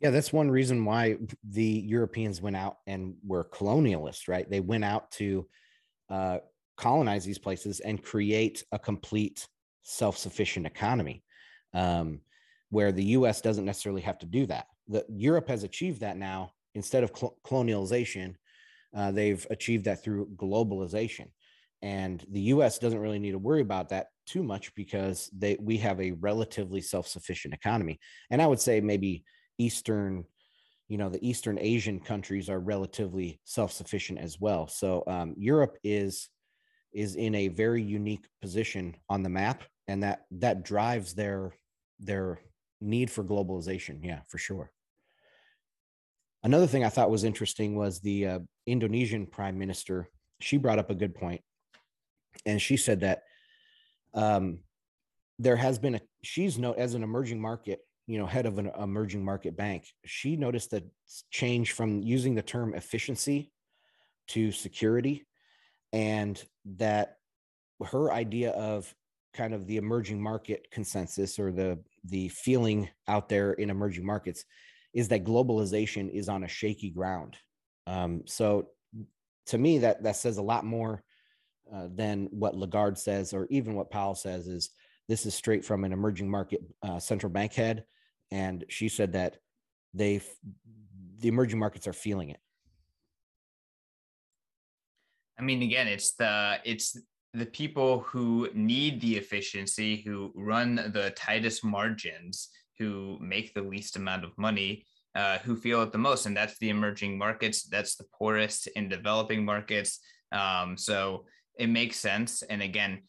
Yeah, 0.00 0.10
that's 0.10 0.32
one 0.32 0.50
reason 0.50 0.84
why 0.84 1.16
the 1.44 1.62
Europeans 1.64 2.40
went 2.40 2.56
out 2.56 2.78
and 2.86 3.14
were 3.24 3.44
colonialists, 3.44 4.28
right? 4.28 4.48
They 4.48 4.60
went 4.60 4.84
out 4.84 5.10
to 5.12 5.46
uh, 6.08 6.38
colonize 6.76 7.24
these 7.24 7.38
places 7.38 7.80
and 7.80 8.02
create 8.02 8.64
a 8.72 8.78
complete 8.78 9.46
self 9.82 10.16
sufficient 10.16 10.66
economy 10.66 11.22
um, 11.74 12.20
where 12.70 12.92
the 12.92 13.04
US 13.04 13.42
doesn't 13.42 13.66
necessarily 13.66 14.00
have 14.00 14.18
to 14.20 14.26
do 14.26 14.46
that. 14.46 14.66
The, 14.88 15.04
Europe 15.08 15.48
has 15.48 15.64
achieved 15.64 16.00
that 16.00 16.16
now 16.16 16.52
instead 16.74 17.04
of 17.04 17.12
cl- 17.14 17.36
colonialization, 17.44 18.36
uh, 18.96 19.10
they've 19.10 19.46
achieved 19.50 19.84
that 19.84 20.02
through 20.02 20.30
globalization. 20.36 21.26
And 21.82 22.24
the 22.30 22.40
US 22.54 22.78
doesn't 22.78 22.98
really 22.98 23.18
need 23.18 23.32
to 23.32 23.38
worry 23.38 23.60
about 23.60 23.90
that 23.90 24.08
too 24.26 24.42
much 24.42 24.74
because 24.74 25.28
they 25.36 25.58
we 25.60 25.76
have 25.78 26.00
a 26.00 26.12
relatively 26.12 26.80
self-sufficient 26.80 27.52
economy. 27.52 27.98
And 28.30 28.40
I 28.40 28.46
would 28.46 28.60
say 28.60 28.80
maybe 28.80 29.24
Eastern, 29.60 30.24
you 30.88 30.98
know, 30.98 31.10
the 31.10 31.28
Eastern 31.28 31.58
Asian 31.58 32.00
countries 32.00 32.48
are 32.48 32.60
relatively 32.74 33.40
self-sufficient 33.44 34.18
as 34.18 34.40
well. 34.40 34.66
So 34.68 35.04
um, 35.06 35.34
Europe 35.36 35.76
is 35.84 36.28
is 36.92 37.14
in 37.14 37.34
a 37.36 37.48
very 37.48 37.82
unique 37.82 38.26
position 38.42 38.96
on 39.08 39.22
the 39.22 39.28
map, 39.28 39.62
and 39.86 40.02
that 40.02 40.18
that 40.44 40.64
drives 40.64 41.14
their 41.14 41.52
their 42.00 42.40
need 42.80 43.10
for 43.10 43.22
globalization. 43.22 44.00
Yeah, 44.02 44.20
for 44.28 44.38
sure. 44.38 44.72
Another 46.42 46.66
thing 46.66 46.84
I 46.84 46.88
thought 46.88 47.10
was 47.10 47.24
interesting 47.24 47.76
was 47.76 48.00
the 48.00 48.26
uh, 48.26 48.38
Indonesian 48.66 49.26
prime 49.26 49.58
minister. 49.58 50.08
She 50.40 50.56
brought 50.56 50.78
up 50.78 50.90
a 50.90 50.94
good 50.94 51.14
point, 51.14 51.42
and 52.46 52.60
she 52.60 52.76
said 52.76 53.00
that 53.00 53.22
um, 54.14 54.60
there 55.38 55.56
has 55.56 55.78
been 55.78 55.94
a 55.96 56.00
she's 56.22 56.58
no 56.58 56.72
as 56.72 56.94
an 56.94 57.02
emerging 57.02 57.40
market, 57.40 57.80
you 58.10 58.18
know, 58.18 58.26
head 58.26 58.44
of 58.44 58.58
an 58.58 58.72
emerging 58.76 59.24
market 59.24 59.56
bank. 59.56 59.86
She 60.04 60.34
noticed 60.34 60.72
the 60.72 60.82
change 61.30 61.70
from 61.70 62.02
using 62.02 62.34
the 62.34 62.42
term 62.42 62.74
efficiency 62.74 63.52
to 64.28 64.50
security, 64.50 65.26
and 65.92 66.42
that 66.76 67.18
her 67.86 68.12
idea 68.12 68.50
of 68.50 68.92
kind 69.32 69.54
of 69.54 69.64
the 69.68 69.76
emerging 69.76 70.20
market 70.20 70.66
consensus 70.72 71.38
or 71.38 71.52
the 71.52 71.78
the 72.04 72.28
feeling 72.30 72.88
out 73.06 73.28
there 73.28 73.52
in 73.52 73.70
emerging 73.70 74.04
markets 74.04 74.44
is 74.92 75.06
that 75.08 75.24
globalization 75.24 76.10
is 76.10 76.28
on 76.28 76.42
a 76.42 76.48
shaky 76.48 76.90
ground. 76.90 77.36
Um, 77.86 78.22
so 78.26 78.70
to 79.46 79.58
me, 79.58 79.78
that 79.78 80.02
that 80.02 80.16
says 80.16 80.38
a 80.38 80.42
lot 80.42 80.64
more 80.64 81.04
uh, 81.72 81.86
than 81.94 82.26
what 82.32 82.56
Lagarde 82.56 82.98
says, 82.98 83.32
or 83.32 83.46
even 83.50 83.74
what 83.76 83.90
Powell 83.92 84.16
says. 84.16 84.48
Is 84.48 84.70
this 85.08 85.26
is 85.26 85.34
straight 85.34 85.64
from 85.64 85.84
an 85.84 85.92
emerging 85.92 86.28
market 86.28 86.60
uh, 86.82 86.98
central 86.98 87.30
bank 87.30 87.54
head, 87.54 87.84
and 88.30 88.64
she 88.68 88.88
said 88.88 89.12
that 89.12 89.38
they 89.94 90.20
the 91.18 91.28
emerging 91.28 91.58
markets 91.58 91.86
are 91.86 91.92
feeling 91.92 92.30
it. 92.30 92.40
I 95.38 95.42
mean, 95.42 95.62
again, 95.62 95.88
it's 95.88 96.12
the 96.12 96.58
it's 96.64 96.96
the 97.32 97.46
people 97.46 98.00
who 98.00 98.48
need 98.54 99.00
the 99.00 99.16
efficiency, 99.16 100.02
who 100.02 100.32
run 100.34 100.74
the 100.74 101.12
tightest 101.16 101.64
margins, 101.64 102.48
who 102.78 103.18
make 103.20 103.54
the 103.54 103.62
least 103.62 103.96
amount 103.96 104.24
of 104.24 104.36
money 104.36 104.84
uh, 105.14 105.38
who 105.38 105.56
feel 105.56 105.82
it 105.82 105.92
the 105.92 105.98
most 105.98 106.26
and 106.26 106.36
that's 106.36 106.56
the 106.58 106.70
emerging 106.70 107.18
markets 107.18 107.64
that's 107.64 107.96
the 107.96 108.04
poorest 108.16 108.68
in 108.68 108.88
developing 108.88 109.44
markets 109.44 110.00
um, 110.32 110.76
so 110.76 111.24
it 111.58 111.68
makes 111.68 111.96
sense 111.96 112.42
and 112.42 112.62
again 112.62 113.02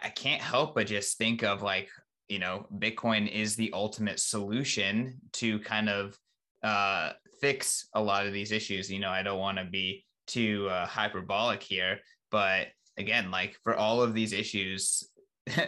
i 0.00 0.08
can't 0.08 0.42
help 0.42 0.74
but 0.74 0.86
just 0.86 1.16
think 1.16 1.42
of 1.42 1.62
like 1.62 1.88
you 2.32 2.38
know 2.38 2.66
bitcoin 2.78 3.30
is 3.30 3.56
the 3.56 3.72
ultimate 3.72 4.18
solution 4.20 5.18
to 5.32 5.58
kind 5.60 5.88
of 5.88 6.18
uh, 6.62 7.12
fix 7.40 7.88
a 7.94 8.00
lot 8.00 8.26
of 8.26 8.32
these 8.32 8.52
issues. 8.52 8.90
You 8.90 9.00
know 9.00 9.10
i 9.10 9.22
don't 9.22 9.38
want 9.38 9.58
to 9.58 9.64
be 9.64 10.04
too 10.26 10.68
uh, 10.70 10.86
hyperbolic 10.86 11.62
here 11.62 11.98
but 12.30 12.68
again 12.96 13.30
like 13.30 13.56
for 13.64 13.74
all 13.74 14.00
of 14.00 14.14
these 14.14 14.32
issues 14.32 15.04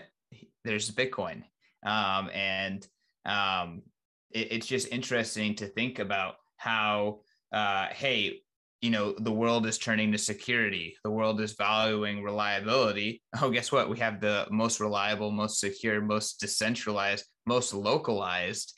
there's 0.65 0.91
bitcoin. 0.91 1.43
Um, 1.85 2.31
and 2.33 2.87
um, 3.27 3.83
it, 4.31 4.53
it's 4.53 4.67
just 4.67 4.89
interesting 4.91 5.55
to 5.57 5.67
think 5.67 5.99
about 5.99 6.37
how, 6.57 7.21
uh, 7.53 7.87
hey, 7.91 8.41
you 8.85 8.91
know, 8.91 9.15
the 9.19 9.33
world 9.33 9.65
is 9.67 9.79
turning 9.79 10.13
to 10.13 10.19
security. 10.19 10.95
The 11.05 11.11
world 11.11 11.41
is 11.41 11.55
valuing 11.55 12.23
reliability. 12.23 13.23
Oh, 13.41 13.51
guess 13.51 13.73
what? 13.73 13.89
We 13.89 13.99
have 13.99 14.21
the 14.21 14.47
most 14.51 14.79
reliable, 14.79 15.31
most 15.31 15.59
secure, 15.59 16.03
most 16.03 16.39
decentralized, 16.39 17.25
most 17.47 17.73
localized 17.73 18.75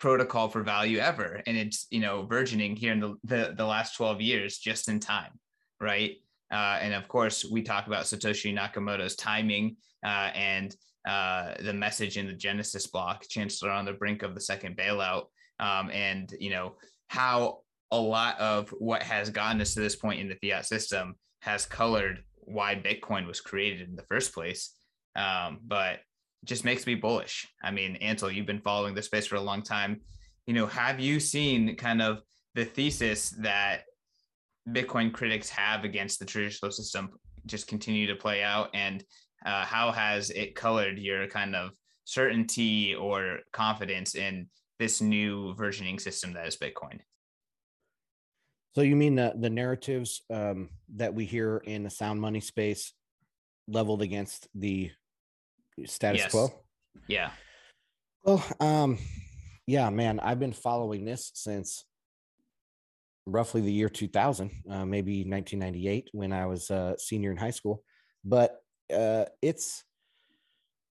protocol 0.00 0.48
for 0.48 0.62
value 0.62 0.98
ever. 0.98 1.42
And 1.46 1.58
it's, 1.58 1.86
you 1.90 2.00
know, 2.00 2.22
burgeoning 2.22 2.74
here 2.74 2.92
in 2.92 3.00
the, 3.00 3.16
the, 3.24 3.54
the 3.54 3.66
last 3.66 3.96
12 3.96 4.22
years, 4.22 4.56
just 4.56 4.88
in 4.88 4.98
time, 4.98 5.32
right? 5.78 6.12
Uh, 6.50 6.78
and 6.80 6.94
of 6.94 7.06
course, 7.06 7.44
we 7.44 7.62
talk 7.62 7.86
about 7.86 8.04
Satoshi 8.04 8.56
Nakamoto's 8.56 9.14
timing 9.14 9.76
uh, 10.02 10.30
and 10.34 10.74
uh, 11.06 11.52
the 11.62 11.74
message 11.74 12.16
in 12.16 12.26
the 12.26 12.32
Genesis 12.32 12.86
block, 12.86 13.26
Chancellor 13.28 13.70
on 13.70 13.84
the 13.84 13.92
brink 13.92 14.22
of 14.22 14.34
the 14.34 14.40
second 14.40 14.74
bailout, 14.74 15.24
um, 15.60 15.90
and 15.90 16.34
you 16.40 16.48
know 16.48 16.76
how 17.08 17.58
a 17.90 17.98
lot 17.98 18.38
of 18.38 18.70
what 18.70 19.02
has 19.02 19.30
gotten 19.30 19.60
us 19.60 19.74
to 19.74 19.80
this 19.80 19.96
point 19.96 20.20
in 20.20 20.28
the 20.28 20.50
fiat 20.50 20.66
system 20.66 21.14
has 21.40 21.66
colored 21.66 22.24
why 22.46 22.74
Bitcoin 22.74 23.26
was 23.26 23.40
created 23.40 23.88
in 23.88 23.96
the 23.96 24.02
first 24.02 24.32
place. 24.32 24.72
Um, 25.16 25.60
but 25.64 26.00
just 26.44 26.64
makes 26.64 26.86
me 26.86 26.94
bullish. 26.94 27.48
I 27.62 27.70
mean, 27.70 27.96
Ansel, 27.96 28.30
you've 28.30 28.46
been 28.46 28.60
following 28.60 28.94
the 28.94 29.02
space 29.02 29.26
for 29.26 29.36
a 29.36 29.40
long 29.40 29.62
time. 29.62 30.00
You 30.46 30.54
know, 30.54 30.66
have 30.66 31.00
you 31.00 31.20
seen 31.20 31.76
kind 31.76 32.02
of 32.02 32.20
the 32.54 32.64
thesis 32.64 33.30
that 33.40 33.82
Bitcoin 34.68 35.12
critics 35.12 35.48
have 35.50 35.84
against 35.84 36.18
the 36.18 36.26
traditional 36.26 36.70
system 36.70 37.10
just 37.46 37.66
continue 37.66 38.06
to 38.06 38.16
play 38.16 38.42
out? 38.42 38.70
And 38.74 39.04
uh, 39.46 39.64
how 39.64 39.90
has 39.92 40.30
it 40.30 40.54
colored 40.54 40.98
your 40.98 41.26
kind 41.28 41.54
of 41.54 41.70
certainty 42.04 42.94
or 42.94 43.38
confidence 43.52 44.14
in 44.14 44.48
this 44.78 45.00
new 45.00 45.54
versioning 45.54 46.00
system 46.00 46.32
that 46.34 46.46
is 46.46 46.56
Bitcoin? 46.56 47.00
So 48.74 48.82
you 48.82 48.96
mean 48.96 49.14
the, 49.14 49.32
the 49.36 49.50
narratives 49.50 50.22
um, 50.30 50.70
that 50.96 51.14
we 51.14 51.26
hear 51.26 51.58
in 51.58 51.84
the 51.84 51.90
sound 51.90 52.20
money 52.20 52.40
space 52.40 52.92
leveled 53.68 54.02
against 54.02 54.48
the 54.54 54.90
status 55.86 56.22
yes. 56.22 56.30
quo? 56.32 56.52
Yeah. 57.06 57.30
Well, 58.24 58.44
um, 58.58 58.98
yeah, 59.66 59.90
man, 59.90 60.18
I've 60.18 60.40
been 60.40 60.52
following 60.52 61.04
this 61.04 61.30
since 61.34 61.84
roughly 63.26 63.60
the 63.60 63.72
year 63.72 63.88
2000, 63.88 64.50
uh, 64.68 64.84
maybe 64.84 65.18
1998 65.18 66.10
when 66.12 66.32
I 66.32 66.46
was 66.46 66.70
a 66.70 66.96
senior 66.98 67.30
in 67.30 67.36
high 67.36 67.50
school. 67.50 67.82
But 68.24 68.56
uh, 68.94 69.26
it's, 69.40 69.84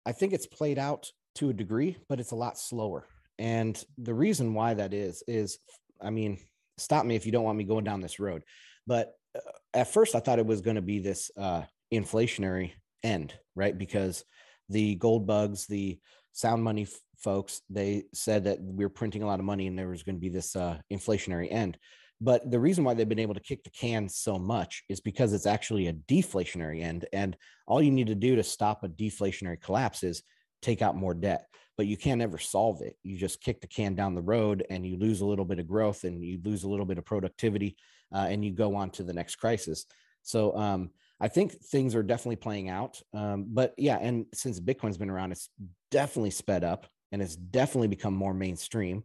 I 0.04 0.12
think 0.12 0.32
it's 0.32 0.46
played 0.46 0.78
out 0.78 1.06
to 1.36 1.50
a 1.50 1.54
degree, 1.54 1.96
but 2.08 2.18
it's 2.18 2.32
a 2.32 2.36
lot 2.36 2.58
slower. 2.58 3.06
And 3.38 3.82
the 3.98 4.14
reason 4.14 4.52
why 4.52 4.74
that 4.74 4.92
is, 4.92 5.22
is, 5.28 5.58
I 6.02 6.10
mean, 6.10 6.38
stop 6.80 7.04
me 7.04 7.16
if 7.16 7.26
you 7.26 7.32
don't 7.32 7.44
want 7.44 7.58
me 7.58 7.64
going 7.64 7.84
down 7.84 8.00
this 8.00 8.20
road. 8.20 8.42
But 8.86 9.12
uh, 9.36 9.40
at 9.74 9.92
first, 9.92 10.14
I 10.14 10.20
thought 10.20 10.38
it 10.38 10.46
was 10.46 10.60
going 10.60 10.76
to 10.76 10.82
be 10.82 10.98
this 10.98 11.30
uh, 11.36 11.62
inflationary 11.92 12.72
end, 13.02 13.34
right? 13.54 13.76
Because 13.76 14.24
the 14.68 14.94
gold 14.96 15.26
bugs, 15.26 15.66
the 15.66 15.98
sound 16.32 16.62
money 16.62 16.82
f- 16.82 17.00
folks, 17.16 17.62
they 17.70 18.04
said 18.14 18.44
that 18.44 18.58
we 18.60 18.84
are 18.84 18.90
printing 18.90 19.22
a 19.22 19.26
lot 19.26 19.40
of 19.40 19.44
money 19.44 19.66
and 19.66 19.78
there 19.78 19.88
was 19.88 20.02
going 20.02 20.16
to 20.16 20.20
be 20.20 20.28
this 20.28 20.56
uh, 20.56 20.78
inflationary 20.92 21.50
end. 21.50 21.78
But 22.20 22.50
the 22.50 22.58
reason 22.58 22.84
why 22.84 22.94
they've 22.94 23.08
been 23.08 23.18
able 23.20 23.34
to 23.34 23.40
kick 23.40 23.62
the 23.62 23.70
can 23.70 24.08
so 24.08 24.38
much 24.38 24.82
is 24.88 25.00
because 25.00 25.32
it's 25.32 25.46
actually 25.46 25.86
a 25.86 25.92
deflationary 25.92 26.82
end. 26.82 27.06
And 27.12 27.36
all 27.66 27.80
you 27.80 27.92
need 27.92 28.08
to 28.08 28.14
do 28.14 28.36
to 28.36 28.42
stop 28.42 28.82
a 28.82 28.88
deflationary 28.88 29.60
collapse 29.60 30.02
is 30.02 30.22
take 30.60 30.82
out 30.82 30.96
more 30.96 31.14
debt. 31.14 31.46
But 31.78 31.86
you 31.86 31.96
can't 31.96 32.20
ever 32.20 32.36
solve 32.36 32.82
it. 32.82 32.96
You 33.02 33.16
just 33.16 33.40
kick 33.40 33.62
the 33.62 33.66
can 33.66 33.94
down 33.94 34.14
the 34.14 34.20
road 34.20 34.66
and 34.68 34.84
you 34.84 34.98
lose 34.98 35.22
a 35.22 35.26
little 35.26 35.46
bit 35.46 35.58
of 35.58 35.66
growth 35.66 36.04
and 36.04 36.22
you 36.22 36.38
lose 36.44 36.64
a 36.64 36.68
little 36.68 36.84
bit 36.84 36.98
of 36.98 37.06
productivity 37.06 37.76
uh, 38.14 38.26
and 38.28 38.44
you 38.44 38.50
go 38.50 38.74
on 38.74 38.90
to 38.90 39.02
the 39.02 39.14
next 39.14 39.36
crisis. 39.36 39.86
So 40.22 40.54
um, 40.56 40.90
I 41.20 41.28
think 41.28 41.52
things 41.52 41.94
are 41.94 42.02
definitely 42.02 42.36
playing 42.36 42.68
out. 42.68 43.00
Um, 43.14 43.46
but 43.48 43.74
yeah, 43.78 43.96
and 43.98 44.26
since 44.34 44.60
Bitcoin's 44.60 44.98
been 44.98 45.08
around, 45.08 45.32
it's 45.32 45.48
definitely 45.90 46.30
sped 46.30 46.64
up 46.64 46.86
and 47.12 47.22
it's 47.22 47.36
definitely 47.36 47.88
become 47.88 48.14
more 48.14 48.34
mainstream. 48.34 49.04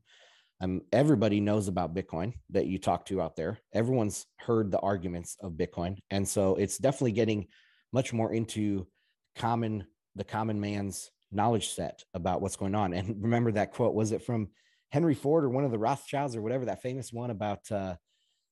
Um, 0.62 0.82
everybody 0.92 1.40
knows 1.40 1.68
about 1.68 1.94
Bitcoin 1.94 2.34
that 2.52 2.68
you 2.68 2.78
talk 2.80 3.06
to 3.08 3.22
out 3.22 3.36
there. 3.36 3.60
Everyone's 3.74 4.26
heard 4.38 4.72
the 4.72 4.80
arguments 4.80 5.36
of 5.42 5.54
Bitcoin, 5.54 5.98
and 6.10 6.28
so 6.28 6.56
it's 6.56 6.78
definitely 6.78 7.12
getting 7.12 7.48
much 7.92 8.14
more 8.14 8.32
into 8.34 8.88
common 9.36 9.86
the 10.16 10.24
common 10.24 10.62
man's 10.62 11.12
knowledge 11.36 11.70
set 11.70 12.04
about 12.14 12.42
what's 12.42 12.56
going 12.56 12.76
on. 12.76 12.94
And 12.94 13.16
remember 13.22 13.52
that 13.54 13.72
quote 13.72 13.94
was 13.94 14.12
it 14.12 14.24
from 14.24 14.50
Henry 14.92 15.16
Ford 15.16 15.44
or 15.44 15.50
one 15.50 15.66
of 15.66 15.72
the 15.72 15.80
Rothschilds 15.80 16.36
or 16.36 16.42
whatever 16.42 16.66
that 16.66 16.82
famous 16.82 17.12
one 17.12 17.32
about 17.32 17.70
uh, 17.72 17.96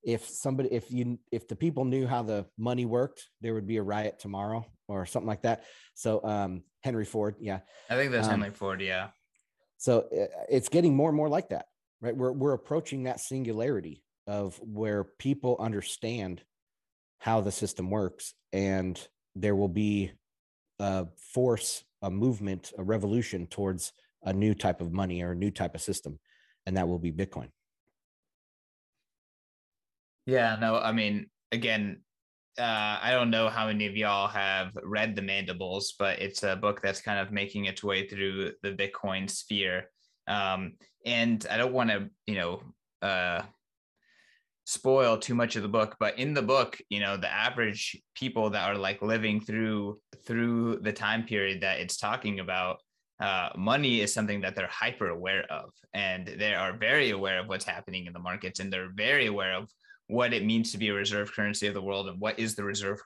if 0.04 0.28
somebody 0.28 0.70
if 0.72 0.92
you 0.92 1.20
if 1.32 1.48
the 1.48 1.56
people 1.56 1.86
knew 1.86 2.08
how 2.08 2.24
the 2.24 2.46
money 2.58 2.86
worked, 2.86 3.28
there 3.42 3.54
would 3.54 3.68
be 3.68 3.78
a 3.78 3.84
riot 3.84 4.20
tomorrow 4.20 4.66
or 4.88 5.06
something 5.06 5.28
like 5.28 5.44
that. 5.44 5.64
So 5.94 6.24
um, 6.24 6.64
Henry 6.84 7.06
Ford, 7.06 7.36
yeah, 7.40 7.60
I 7.90 7.96
think 7.96 8.12
that's 8.12 8.28
um, 8.28 8.42
Henry 8.42 8.50
Ford, 8.50 8.82
yeah. 8.82 9.10
So 9.78 10.02
uh, 10.02 10.44
it's 10.50 10.70
getting 10.70 10.96
more 10.96 11.10
and 11.10 11.18
more 11.18 11.30
like 11.30 11.50
that 11.50 11.66
right? 12.02 12.16
We're, 12.16 12.32
we're 12.32 12.54
approaching 12.54 13.04
that 13.04 13.20
singularity 13.20 14.04
of 14.28 14.60
where 14.62 15.04
people 15.04 15.56
understand 15.60 16.42
how 17.20 17.42
the 17.42 17.52
system 17.52 17.90
works 17.90 18.34
and 18.52 19.00
there 19.36 19.56
will 19.56 19.70
be 19.70 20.12
a 20.80 21.08
force, 21.34 21.84
a 22.02 22.10
movement, 22.10 22.72
a 22.78 22.84
revolution 22.84 23.47
towards 23.47 23.93
a 24.24 24.34
new 24.34 24.54
type 24.54 24.82
of 24.82 24.91
money 24.91 25.22
or 25.22 25.32
a 25.32 25.36
new 25.36 25.52
type 25.52 25.76
of 25.76 25.82
system. 25.82 26.20
And 26.66 26.78
that 26.78 26.88
will 26.88 26.99
be 26.99 27.12
Bitcoin. 27.12 27.49
Yeah, 30.26 30.58
no, 30.60 30.78
I 30.78 30.91
mean, 30.91 31.28
again, 31.52 32.02
uh, 32.60 32.99
I 33.02 33.12
don't 33.12 33.32
know 33.32 33.49
how 33.49 33.68
many 33.68 33.88
of 33.88 33.95
y'all 33.95 34.28
have 34.28 34.78
read 34.84 35.16
The 35.16 35.22
Mandibles, 35.22 35.95
but 35.97 36.20
it's 36.20 36.43
a 36.43 36.56
book 36.56 36.82
that's 36.82 37.02
kind 37.02 37.20
of 37.20 37.32
making 37.32 37.66
its 37.66 37.84
way 37.84 38.08
through 38.08 38.52
the 38.62 38.72
Bitcoin 38.72 39.30
sphere. 39.30 39.86
Um, 40.28 40.74
and 41.06 41.45
I 41.49 41.58
don't 41.58 41.74
want 41.74 41.89
to, 41.89 42.10
you 42.28 42.36
know, 42.36 42.62
uh, 43.02 43.41
spoil 44.72 45.17
too 45.17 45.36
much 45.36 45.55
of 45.55 45.63
the 45.63 45.76
book, 45.78 45.95
but 45.99 46.17
in 46.17 46.34
the 46.34 46.41
book, 46.41 46.80
you 46.89 47.01
know, 47.01 47.17
the 47.17 47.32
average 47.32 48.01
people 48.15 48.49
that 48.49 48.69
are 48.69 48.78
like 48.78 49.01
living 49.01 49.41
through 49.41 49.99
through 50.26 50.80
the 50.82 50.93
time 50.93 51.24
period 51.24 51.61
that 51.61 51.80
it's 51.80 51.97
talking 51.97 52.39
about, 52.39 52.78
uh, 53.19 53.49
money 53.57 53.99
is 53.99 54.13
something 54.13 54.39
that 54.41 54.55
they're 54.55 54.80
hyper 54.84 55.09
aware 55.09 55.45
of, 55.51 55.69
and 55.93 56.28
they 56.39 56.53
are 56.53 56.78
very 56.78 57.09
aware 57.09 57.39
of 57.39 57.47
what's 57.47 57.65
happening 57.65 58.05
in 58.05 58.13
the 58.13 58.19
markets, 58.30 58.59
and 58.59 58.72
they're 58.72 58.93
very 58.95 59.28
aware 59.28 59.55
of 59.55 59.69
what 60.07 60.34
it 60.34 60.45
means 60.45 60.72
to 60.72 60.78
be 60.78 60.89
a 60.89 60.93
reserve 60.93 61.34
currency 61.34 61.67
of 61.67 61.74
the 61.74 61.82
world 61.82 62.07
and 62.07 62.19
what 62.19 62.39
is 62.39 62.55
the 62.55 62.63
reserve 62.63 62.99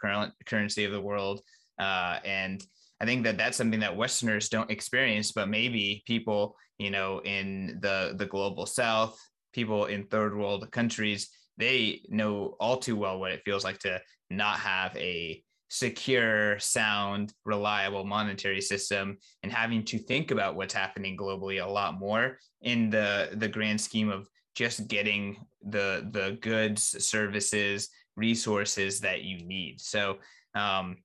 currency 0.45 0.85
of 0.85 0.91
the 0.91 1.01
world. 1.01 1.41
Uh, 1.79 2.19
and 2.23 2.63
I 3.01 3.05
think 3.05 3.23
that 3.23 3.37
that's 3.37 3.57
something 3.57 3.81
that 3.81 3.97
Westerners 3.97 4.49
don't 4.49 4.71
experience, 4.71 5.31
but 5.31 5.49
maybe 5.49 6.03
people 6.05 6.55
you 6.77 6.91
know, 6.91 7.21
in 7.23 7.79
the 7.81 8.15
the 8.17 8.25
global 8.25 8.65
south, 8.65 9.17
people 9.53 9.85
in 9.85 10.05
third 10.07 10.37
world 10.37 10.69
countries, 10.71 11.29
they 11.57 12.01
know 12.09 12.55
all 12.59 12.77
too 12.77 12.95
well 12.95 13.19
what 13.19 13.31
it 13.31 13.43
feels 13.45 13.63
like 13.63 13.79
to 13.79 14.01
not 14.29 14.59
have 14.59 14.95
a 14.97 15.41
secure, 15.69 16.59
sound, 16.59 17.33
reliable 17.43 18.03
monetary 18.03 18.61
system 18.61 19.17
and 19.43 19.51
having 19.51 19.83
to 19.83 19.97
think 19.97 20.31
about 20.31 20.55
what's 20.55 20.73
happening 20.73 21.17
globally 21.17 21.63
a 21.63 21.69
lot 21.69 21.99
more 21.99 22.37
in 22.61 22.89
the 22.89 23.29
the 23.33 23.47
grand 23.47 23.79
scheme 23.79 24.09
of 24.09 24.27
just 24.55 24.87
getting 24.87 25.37
the 25.67 26.07
the 26.11 26.37
goods, 26.41 26.83
services, 27.05 27.89
resources 28.15 28.99
that 29.01 29.23
you 29.23 29.45
need. 29.45 29.81
So 29.81 30.17
um, 30.55 30.97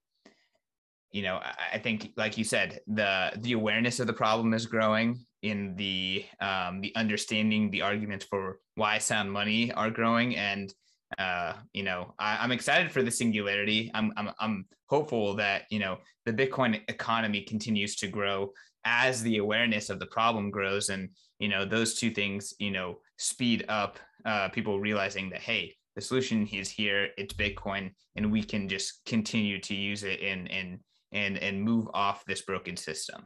you 1.11 1.23
know, 1.23 1.37
I, 1.37 1.55
I 1.75 1.79
think, 1.79 2.13
like 2.17 2.39
you 2.39 2.45
said, 2.45 2.81
the 2.87 3.33
the 3.39 3.53
awareness 3.53 4.01
of 4.01 4.07
the 4.07 4.13
problem 4.13 4.55
is 4.55 4.67
growing 4.67 5.25
in 5.43 5.75
the 5.77 6.25
um, 6.41 6.81
the 6.81 6.95
understanding 6.97 7.71
the 7.71 7.83
arguments 7.83 8.25
for 8.25 8.59
why 8.75 8.99
sound 8.99 9.33
money 9.33 9.73
are 9.73 9.91
growing. 9.91 10.37
And 10.37 10.73
uh, 11.19 11.55
you 11.73 11.83
know 11.83 12.15
I, 12.19 12.45
am 12.45 12.53
excited 12.53 12.93
for 12.93 13.03
the 13.03 13.11
singularity. 13.11 13.91
I'm, 13.95 14.13
I'm 14.17 14.31
i'm 14.39 14.67
hopeful 14.87 15.35
that 15.37 15.63
you 15.71 15.79
know 15.79 15.99
the 16.27 16.33
bitcoin 16.33 16.81
economy 16.89 17.43
continues 17.43 17.97
to 17.97 18.09
grow 18.09 18.53
as 18.85 19.23
the 19.23 19.39
awareness 19.39 19.91
of 19.91 19.99
the 19.99 20.07
problem 20.07 20.51
grows 20.51 20.89
and 20.89 21.11
you 21.39 21.49
know 21.49 21.65
those 21.65 21.95
two 21.95 22.11
things 22.11 22.55
you 22.59 22.71
know 22.71 22.99
speed 23.19 23.65
up 23.69 23.99
uh, 24.25 24.49
people 24.49 24.81
realizing 24.81 25.31
that 25.31 25.41
hey 25.41 25.75
the 25.97 26.01
solution 26.01 26.47
is 26.47 26.71
here 26.71 27.09
it's 27.17 27.35
bitcoin 27.35 27.91
and 28.17 28.31
we 28.31 28.43
can 28.43 28.69
just 28.69 29.01
continue 29.07 29.61
to 29.61 29.75
use 29.75 30.03
it 30.03 30.21
and 30.21 30.51
and 30.51 30.79
and 31.13 31.39
and 31.39 31.63
move 31.63 31.89
off 31.95 32.25
this 32.25 32.43
broken 32.43 32.77
system 32.77 33.23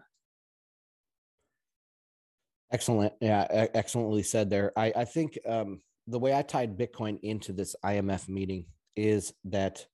Excellent. 2.74 3.12
Yeah, 3.20 3.46
excellently 3.72 4.24
said 4.24 4.50
there. 4.50 4.72
I, 4.76 4.92
I 4.96 5.04
think 5.04 5.38
um, 5.46 5.80
the 6.08 6.18
way 6.18 6.34
I 6.34 6.42
tied 6.42 6.76
Bitcoin 6.76 7.20
into 7.22 7.52
this 7.52 7.76
IMF 7.84 8.28
meeting 8.28 8.66
is 8.96 9.32
that 9.44 9.86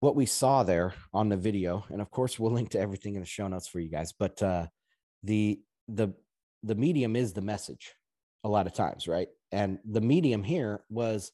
what 0.00 0.14
we 0.14 0.26
saw 0.26 0.62
there 0.62 0.92
on 1.14 1.30
the 1.30 1.38
video, 1.38 1.86
and 1.88 2.02
of 2.02 2.10
course 2.10 2.38
we'll 2.38 2.52
link 2.52 2.68
to 2.72 2.78
everything 2.78 3.14
in 3.14 3.22
the 3.22 3.26
show 3.26 3.48
notes 3.48 3.66
for 3.66 3.80
you 3.80 3.88
guys, 3.88 4.12
but 4.12 4.42
uh, 4.42 4.66
the 5.22 5.58
the 5.88 6.12
the 6.64 6.74
medium 6.74 7.16
is 7.16 7.32
the 7.32 7.40
message 7.40 7.94
a 8.44 8.48
lot 8.48 8.66
of 8.66 8.74
times, 8.74 9.08
right? 9.08 9.28
And 9.50 9.78
the 9.90 10.02
medium 10.02 10.42
here 10.42 10.82
was 10.90 11.32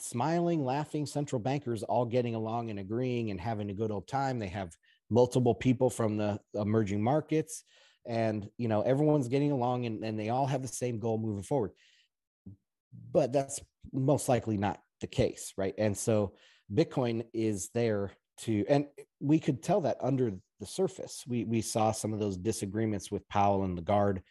smiling, 0.00 0.64
laughing 0.64 1.06
central 1.06 1.38
bankers 1.38 1.84
all 1.84 2.04
getting 2.04 2.34
along 2.34 2.70
and 2.70 2.80
agreeing 2.80 3.30
and 3.30 3.40
having 3.40 3.70
a 3.70 3.74
good 3.74 3.92
old 3.92 4.08
time. 4.08 4.40
They 4.40 4.48
have 4.48 4.76
multiple 5.08 5.54
people 5.54 5.88
from 5.88 6.16
the 6.16 6.40
emerging 6.54 7.00
markets 7.00 7.62
and 8.06 8.48
you 8.56 8.68
know 8.68 8.82
everyone's 8.82 9.28
getting 9.28 9.52
along 9.52 9.86
and, 9.86 10.04
and 10.04 10.18
they 10.18 10.28
all 10.28 10.46
have 10.46 10.62
the 10.62 10.68
same 10.68 10.98
goal 10.98 11.18
moving 11.18 11.42
forward. 11.42 11.72
But 13.12 13.32
that's 13.32 13.60
most 13.92 14.28
likely 14.28 14.56
not 14.56 14.80
the 15.00 15.06
case 15.06 15.52
right? 15.56 15.74
And 15.78 15.96
so 15.96 16.32
bitcoin 16.72 17.24
is 17.32 17.70
there 17.74 18.12
to 18.38 18.64
and 18.68 18.86
we 19.20 19.38
could 19.38 19.62
tell 19.62 19.80
that 19.82 19.96
under 20.00 20.32
the 20.60 20.66
surface. 20.66 21.24
We 21.26 21.44
we 21.44 21.60
saw 21.60 21.92
some 21.92 22.12
of 22.12 22.18
those 22.18 22.36
disagreements 22.36 23.10
with 23.10 23.28
powell 23.28 23.64
and 23.64 23.76
lagarde 23.76 24.22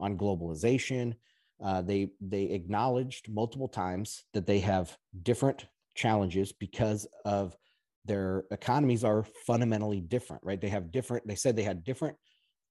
on 0.00 0.18
globalization. 0.18 1.14
Uh, 1.62 1.82
they 1.82 2.08
they 2.20 2.44
acknowledged 2.44 3.28
multiple 3.28 3.68
times 3.68 4.24
that 4.34 4.46
they 4.46 4.60
have 4.60 4.96
different 5.22 5.66
challenges 5.94 6.52
because 6.52 7.06
of 7.24 7.56
their 8.04 8.44
economies 8.50 9.04
are 9.04 9.24
fundamentally 9.46 10.00
different 10.00 10.42
right? 10.44 10.60
They 10.60 10.68
have 10.68 10.90
different 10.90 11.26
they 11.26 11.36
said 11.36 11.56
they 11.56 11.62
had 11.62 11.84
different 11.84 12.16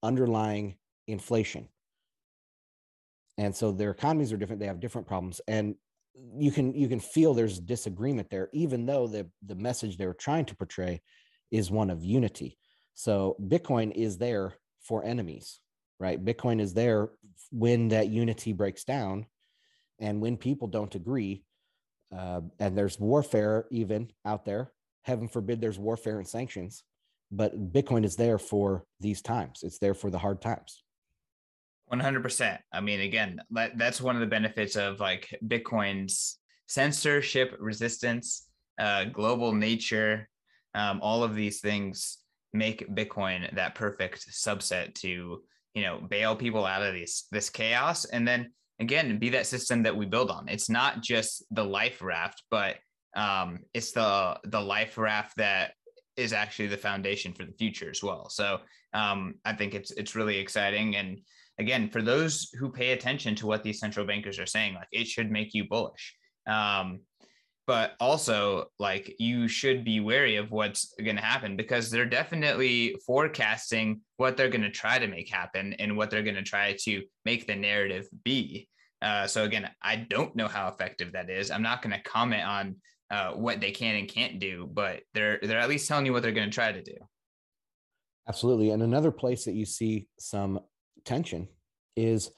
underlying 0.04 0.76
inflation. 1.08 1.68
And 3.36 3.54
so 3.54 3.72
their 3.72 3.90
economies 3.90 4.32
are 4.32 4.36
different, 4.36 4.60
they 4.60 4.66
have 4.66 4.80
different 4.80 5.08
problems. 5.08 5.40
And 5.48 5.74
you 6.38 6.52
can 6.52 6.74
you 6.74 6.88
can 6.88 7.00
feel 7.00 7.34
there's 7.34 7.58
disagreement 7.58 8.30
there, 8.30 8.48
even 8.52 8.86
though 8.86 9.08
the, 9.08 9.28
the 9.44 9.56
message 9.56 9.96
they're 9.96 10.14
trying 10.14 10.44
to 10.44 10.56
portray 10.56 11.02
is 11.50 11.70
one 11.70 11.90
of 11.90 12.04
unity. 12.04 12.56
So 12.94 13.36
Bitcoin 13.42 13.92
is 13.92 14.18
there 14.18 14.54
for 14.82 15.04
enemies, 15.04 15.60
right? 15.98 16.24
Bitcoin 16.24 16.60
is 16.60 16.74
there 16.74 17.10
when 17.50 17.88
that 17.88 18.08
unity 18.08 18.52
breaks 18.52 18.84
down 18.84 19.26
and 19.98 20.20
when 20.20 20.36
people 20.36 20.68
don't 20.68 20.94
agree. 20.94 21.44
Uh, 22.16 22.42
and 22.60 22.78
there's 22.78 23.00
warfare 23.00 23.66
even 23.72 24.08
out 24.24 24.44
there. 24.44 24.70
Heaven 25.02 25.26
forbid 25.26 25.60
there's 25.60 25.78
warfare 25.78 26.18
and 26.18 26.28
sanctions 26.28 26.84
but 27.30 27.72
Bitcoin 27.72 28.04
is 28.04 28.16
there 28.16 28.38
for 28.38 28.84
these 29.00 29.22
times. 29.22 29.60
It's 29.62 29.78
there 29.78 29.94
for 29.94 30.10
the 30.10 30.18
hard 30.18 30.40
times. 30.40 30.82
100%. 31.92 32.58
I 32.72 32.80
mean, 32.80 33.00
again, 33.00 33.40
that, 33.50 33.76
that's 33.76 34.00
one 34.00 34.16
of 34.16 34.20
the 34.20 34.26
benefits 34.26 34.76
of 34.76 35.00
like 35.00 35.28
Bitcoin's 35.46 36.38
censorship 36.66 37.54
resistance, 37.58 38.48
uh, 38.78 39.04
global 39.04 39.52
nature, 39.52 40.28
um, 40.74 41.00
all 41.02 41.22
of 41.22 41.34
these 41.34 41.60
things 41.60 42.18
make 42.52 42.88
Bitcoin 42.94 43.52
that 43.54 43.74
perfect 43.74 44.26
subset 44.30 44.94
to 44.94 45.42
you 45.74 45.82
know 45.82 46.00
bail 46.08 46.34
people 46.36 46.64
out 46.64 46.82
of 46.82 46.94
this 46.94 47.26
this 47.32 47.50
chaos 47.50 48.04
and 48.06 48.26
then 48.26 48.50
again 48.80 49.18
be 49.18 49.28
that 49.30 49.46
system 49.46 49.82
that 49.82 49.96
we 49.96 50.06
build 50.06 50.30
on 50.30 50.48
it's 50.48 50.70
not 50.70 51.02
just 51.02 51.44
the 51.50 51.64
life 51.64 52.00
raft 52.00 52.42
but 52.50 52.76
um, 53.16 53.60
it's 53.74 53.92
the 53.92 54.38
the 54.44 54.60
life 54.60 54.96
raft 54.98 55.36
that 55.36 55.72
is 56.16 56.32
actually 56.32 56.68
the 56.68 56.76
foundation 56.76 57.32
for 57.32 57.44
the 57.44 57.52
future 57.52 57.90
as 57.90 58.02
well. 58.02 58.28
So 58.28 58.60
um, 58.92 59.34
i 59.44 59.52
think 59.52 59.74
it's 59.74 59.90
it's 59.92 60.14
really 60.14 60.38
exciting. 60.38 60.96
And 60.96 61.20
again 61.58 61.88
for 61.88 62.02
those 62.02 62.50
who 62.58 62.70
pay 62.70 62.92
attention 62.92 63.34
to 63.36 63.46
what 63.46 63.62
these 63.62 63.80
central 63.80 64.06
bankers 64.06 64.38
are 64.38 64.46
saying 64.46 64.74
like 64.74 64.88
it 64.92 65.06
should 65.06 65.30
make 65.30 65.54
you 65.54 65.68
bullish. 65.68 66.14
Um, 66.46 67.00
but 67.66 67.94
also 67.98 68.66
like 68.78 69.14
you 69.18 69.48
should 69.48 69.84
be 69.84 69.98
wary 69.98 70.36
of 70.36 70.50
what's 70.50 70.94
going 71.02 71.16
to 71.16 71.22
happen 71.22 71.56
because 71.56 71.90
they're 71.90 72.04
definitely 72.04 72.94
forecasting 73.06 74.02
what 74.18 74.36
they're 74.36 74.50
going 74.50 74.60
to 74.60 74.70
try 74.70 74.98
to 74.98 75.06
make 75.06 75.30
happen 75.30 75.72
and 75.74 75.96
what 75.96 76.10
they're 76.10 76.22
going 76.22 76.34
to 76.34 76.42
try 76.42 76.76
to 76.78 77.02
make 77.24 77.46
the 77.46 77.56
narrative 77.56 78.06
be. 78.22 78.68
Uh, 79.00 79.26
so 79.26 79.44
again 79.44 79.68
i 79.82 79.96
don't 79.96 80.36
know 80.36 80.48
how 80.48 80.68
effective 80.68 81.12
that 81.12 81.30
is. 81.30 81.50
I'm 81.50 81.62
not 81.62 81.82
going 81.82 81.94
to 81.94 82.02
comment 82.02 82.44
on 82.44 82.76
uh, 83.14 83.32
what 83.32 83.60
they 83.60 83.70
can 83.70 83.94
and 83.94 84.08
can't 84.08 84.38
do 84.38 84.68
but 84.72 85.02
they're 85.14 85.38
they're 85.42 85.58
at 85.58 85.68
least 85.68 85.88
telling 85.88 86.06
you 86.06 86.12
what 86.12 86.22
they're 86.22 86.32
going 86.32 86.50
to 86.50 86.54
try 86.54 86.72
to 86.72 86.82
do 86.82 86.96
absolutely 88.28 88.70
and 88.70 88.82
another 88.82 89.10
place 89.10 89.44
that 89.44 89.54
you 89.54 89.64
see 89.64 90.06
some 90.18 90.60
tension 91.04 91.48
is 91.96 92.30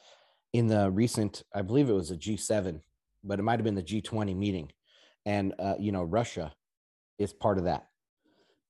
in 0.52 0.66
the 0.66 0.90
recent 0.90 1.42
i 1.54 1.62
believe 1.62 1.88
it 1.88 1.94
was 1.94 2.10
a 2.10 2.16
g7 2.16 2.80
but 3.24 3.38
it 3.38 3.42
might 3.42 3.58
have 3.58 3.64
been 3.64 3.74
the 3.74 3.82
g20 3.82 4.36
meeting 4.36 4.70
and 5.26 5.52
uh, 5.58 5.74
you 5.78 5.92
know 5.92 6.04
Russia 6.04 6.54
is 7.18 7.32
part 7.32 7.58
of 7.58 7.64
that. 7.64 7.86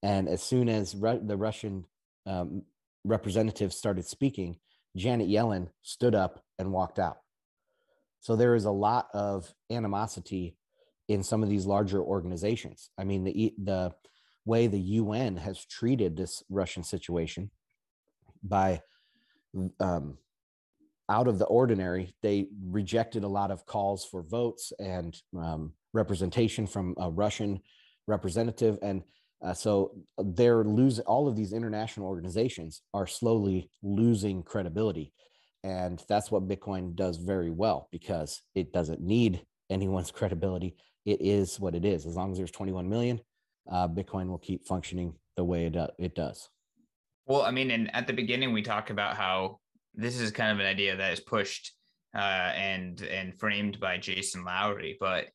And 0.03 0.29
as 0.29 0.43
soon 0.43 0.69
as 0.69 0.95
Ru- 0.95 1.23
the 1.25 1.37
Russian 1.37 1.85
um, 2.27 2.63
representative 3.05 3.73
started 3.73 4.07
speaking, 4.07 4.57
Janet 4.97 5.29
Yellen 5.29 5.69
stood 5.83 6.15
up 6.15 6.43
and 6.59 6.73
walked 6.73 6.99
out. 6.99 7.19
So 8.21 8.35
there 8.35 8.55
is 8.55 8.65
a 8.65 8.71
lot 8.71 9.09
of 9.15 9.53
animosity 9.71 10.57
in 11.09 11.23
some 11.23 11.43
of 11.43 11.49
these 11.49 11.67
larger 11.67 12.03
organizations. 12.03 12.91
I 12.99 13.05
mean, 13.05 13.25
the 13.25 13.55
the 13.63 13.93
way 14.45 14.67
the 14.67 14.79
UN 14.79 15.37
has 15.37 15.65
treated 15.65 16.17
this 16.17 16.43
Russian 16.49 16.85
situation 16.85 17.51
by 18.43 18.81
um, 19.81 20.19
out 21.09 21.29
of 21.29 21.39
the 21.39 21.47
ordinary, 21.47 22.15
they 22.23 22.49
rejected 22.69 23.25
a 23.25 23.29
lot 23.29 23.51
of 23.51 23.67
calls 23.67 24.05
for 24.05 24.23
votes 24.23 24.73
and 24.79 25.17
um, 25.37 25.73
representation 25.93 26.67
from 26.67 26.95
a 26.99 27.11
Russian 27.11 27.61
representative. 28.07 28.79
And 28.83 29.03
uh, 29.45 29.55
so 29.55 29.93
they're 30.19 30.65
losing 30.65 31.05
all 31.05 31.29
of 31.29 31.37
these 31.37 31.53
international 31.53 32.07
organizations 32.07 32.83
are 32.95 33.07
slowly 33.07 33.71
losing 33.83 34.43
credibility. 34.43 35.13
And 35.63 36.03
that's 36.09 36.31
what 36.31 36.49
Bitcoin 36.49 36.95
does 36.95 37.17
very 37.17 37.51
well 37.51 37.89
because 37.91 38.43
it 38.55 38.73
doesn't 38.73 39.01
need 39.01 39.45
anyone's 39.71 40.11
credibility. 40.13 40.77
It 41.07 41.23
is 41.23 41.59
what 41.59 41.75
it 41.75 41.85
is. 41.85 42.05
As 42.05 42.17
long 42.17 42.33
as 42.33 42.37
there's 42.37 42.51
21 42.51 42.89
million, 42.89 43.21
uh, 43.71 43.89
Bitcoin 43.89 44.29
will 44.29 44.39
keep 44.39 44.67
functioning 44.67 45.15
the 45.37 45.45
way 45.45 45.67
it, 45.67 45.77
uh, 45.77 45.89
it 45.99 46.15
does. 46.15 46.51
Well, 47.27 47.43
I 47.43 47.53
mean, 47.53 47.71
and 47.71 47.95
at 47.95 48.07
the 48.07 48.13
beginning, 48.13 48.53
we 48.53 48.63
talked 48.63 48.91
about 48.91 49.17
how 49.17 49.61
this 49.95 50.21
is 50.21 50.31
kind 50.33 50.53
of 50.53 50.61
an 50.61 50.67
idea 50.67 50.97
that 50.97 51.13
is 51.13 51.21
pushed 51.21 51.73
uh, 52.15 52.53
and 52.55 53.03
and 53.03 53.35
framed 53.39 53.81
by 53.81 53.99
Jason 53.99 54.45
Lowery, 54.45 54.97
but 55.01 55.27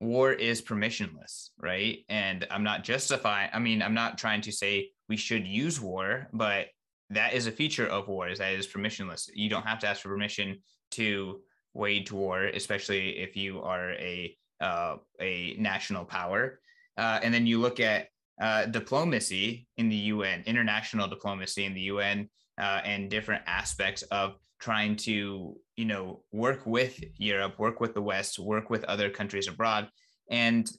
war 0.00 0.32
is 0.32 0.62
permissionless, 0.62 1.50
right? 1.58 1.98
And 2.08 2.46
I'm 2.50 2.62
not 2.62 2.84
justifying, 2.84 3.50
I 3.52 3.58
mean, 3.58 3.82
I'm 3.82 3.94
not 3.94 4.18
trying 4.18 4.40
to 4.42 4.52
say 4.52 4.90
we 5.08 5.16
should 5.16 5.46
use 5.46 5.80
war, 5.80 6.28
but 6.32 6.68
that 7.10 7.34
is 7.34 7.46
a 7.46 7.52
feature 7.52 7.86
of 7.86 8.08
war 8.08 8.28
is 8.28 8.38
that 8.38 8.52
it 8.52 8.58
is 8.58 8.66
permissionless. 8.66 9.28
You 9.34 9.50
don't 9.50 9.66
have 9.66 9.80
to 9.80 9.88
ask 9.88 10.02
for 10.02 10.08
permission 10.08 10.58
to 10.92 11.40
wage 11.74 12.12
war, 12.12 12.44
especially 12.44 13.18
if 13.18 13.36
you 13.36 13.60
are 13.60 13.92
a 13.92 14.36
uh, 14.60 14.96
a 15.20 15.56
national 15.58 16.04
power. 16.04 16.60
Uh, 16.96 17.18
and 17.22 17.32
then 17.32 17.46
you 17.46 17.58
look 17.58 17.80
at 17.80 18.08
uh, 18.40 18.66
diplomacy 18.66 19.66
in 19.78 19.88
the 19.88 19.96
UN, 19.96 20.42
international 20.46 21.08
diplomacy 21.08 21.64
in 21.64 21.72
the 21.72 21.80
UN, 21.82 22.28
uh, 22.60 22.80
and 22.84 23.10
different 23.10 23.42
aspects 23.46 24.02
of 24.10 24.34
trying 24.60 24.94
to 24.94 25.56
you 25.76 25.84
know 25.86 26.22
work 26.32 26.66
with 26.66 27.02
europe 27.16 27.58
work 27.58 27.80
with 27.80 27.94
the 27.94 28.02
west 28.02 28.38
work 28.38 28.68
with 28.68 28.84
other 28.84 29.08
countries 29.08 29.48
abroad 29.48 29.88
and 30.30 30.70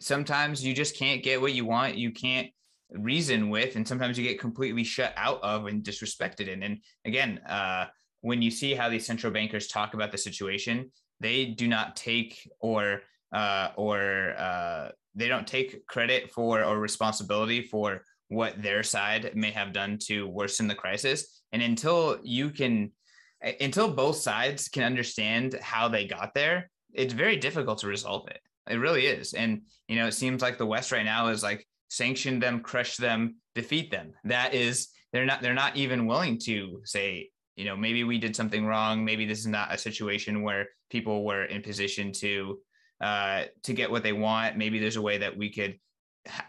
sometimes 0.00 0.64
you 0.64 0.72
just 0.72 0.96
can't 0.96 1.22
get 1.22 1.40
what 1.40 1.52
you 1.52 1.66
want 1.66 1.96
you 1.96 2.10
can't 2.10 2.48
reason 2.92 3.50
with 3.50 3.76
and 3.76 3.86
sometimes 3.86 4.18
you 4.18 4.24
get 4.26 4.40
completely 4.40 4.82
shut 4.82 5.12
out 5.16 5.40
of 5.42 5.66
and 5.66 5.84
disrespected 5.84 6.48
in 6.48 6.62
and 6.62 6.78
again 7.04 7.38
uh, 7.48 7.84
when 8.20 8.42
you 8.42 8.50
see 8.50 8.74
how 8.74 8.88
these 8.88 9.06
central 9.06 9.32
bankers 9.32 9.68
talk 9.68 9.94
about 9.94 10.12
the 10.12 10.18
situation 10.18 10.90
they 11.20 11.44
do 11.44 11.68
not 11.68 11.96
take 11.96 12.48
or 12.60 13.02
uh, 13.32 13.70
or 13.76 14.34
uh, 14.38 14.88
they 15.14 15.28
don't 15.28 15.46
take 15.46 15.86
credit 15.86 16.30
for 16.32 16.64
or 16.64 16.78
responsibility 16.78 17.62
for 17.62 18.02
what 18.28 18.60
their 18.62 18.82
side 18.82 19.32
may 19.34 19.50
have 19.50 19.72
done 19.72 19.98
to 19.98 20.26
worsen 20.26 20.66
the 20.66 20.74
crisis 20.74 21.42
and 21.52 21.62
until 21.62 22.18
you 22.22 22.50
can 22.50 22.90
until 23.60 23.92
both 23.92 24.16
sides 24.16 24.68
can 24.68 24.82
understand 24.82 25.58
how 25.62 25.88
they 25.88 26.06
got 26.06 26.34
there, 26.34 26.70
it's 26.92 27.14
very 27.14 27.36
difficult 27.36 27.78
to 27.78 27.86
resolve 27.86 28.28
it. 28.28 28.40
It 28.68 28.76
really 28.76 29.06
is. 29.06 29.32
And, 29.32 29.62
you 29.88 29.96
know, 29.96 30.06
it 30.06 30.14
seems 30.14 30.42
like 30.42 30.58
the 30.58 30.66
West 30.66 30.92
right 30.92 31.04
now 31.04 31.28
is 31.28 31.42
like 31.42 31.66
sanction 31.88 32.38
them, 32.38 32.60
crush 32.60 32.96
them, 32.96 33.36
defeat 33.54 33.90
them. 33.90 34.12
That 34.24 34.54
is, 34.54 34.88
they're 35.12 35.24
not, 35.24 35.42
they're 35.42 35.54
not 35.54 35.76
even 35.76 36.06
willing 36.06 36.38
to 36.40 36.82
say, 36.84 37.30
you 37.56 37.64
know, 37.64 37.76
maybe 37.76 38.04
we 38.04 38.18
did 38.18 38.34
something 38.34 38.66
wrong. 38.66 39.04
Maybe 39.04 39.26
this 39.26 39.40
is 39.40 39.46
not 39.46 39.74
a 39.74 39.78
situation 39.78 40.42
where 40.42 40.68
people 40.90 41.24
were 41.24 41.44
in 41.44 41.62
position 41.62 42.12
to, 42.12 42.58
uh, 43.00 43.44
to 43.64 43.72
get 43.72 43.90
what 43.90 44.02
they 44.02 44.12
want. 44.12 44.56
Maybe 44.56 44.78
there's 44.78 44.96
a 44.96 45.02
way 45.02 45.18
that 45.18 45.36
we 45.36 45.50
could 45.52 45.78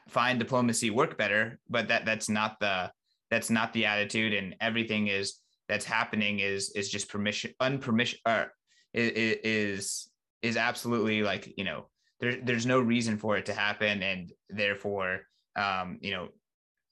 find 0.07 0.39
diplomacy 0.39 0.89
work 0.89 1.17
better, 1.17 1.59
but 1.69 1.87
that 1.87 2.05
that's 2.05 2.29
not 2.29 2.59
the, 2.59 2.91
that's 3.29 3.49
not 3.49 3.73
the 3.73 3.85
attitude. 3.85 4.33
And 4.33 4.55
everything 4.61 5.07
is, 5.07 5.41
that's 5.71 5.85
happening 5.85 6.39
is 6.39 6.71
is 6.71 6.89
just 6.89 7.07
permission 7.07 7.53
unpermission 7.61 8.17
or 8.25 8.51
is 8.93 10.09
is 10.41 10.57
absolutely 10.57 11.23
like 11.23 11.53
you 11.57 11.63
know 11.63 11.85
there, 12.19 12.39
there's 12.43 12.65
no 12.65 12.81
reason 12.81 13.17
for 13.17 13.37
it 13.37 13.45
to 13.45 13.53
happen 13.53 14.03
and 14.03 14.33
therefore 14.49 15.21
um 15.55 15.97
you 16.01 16.11
know 16.11 16.27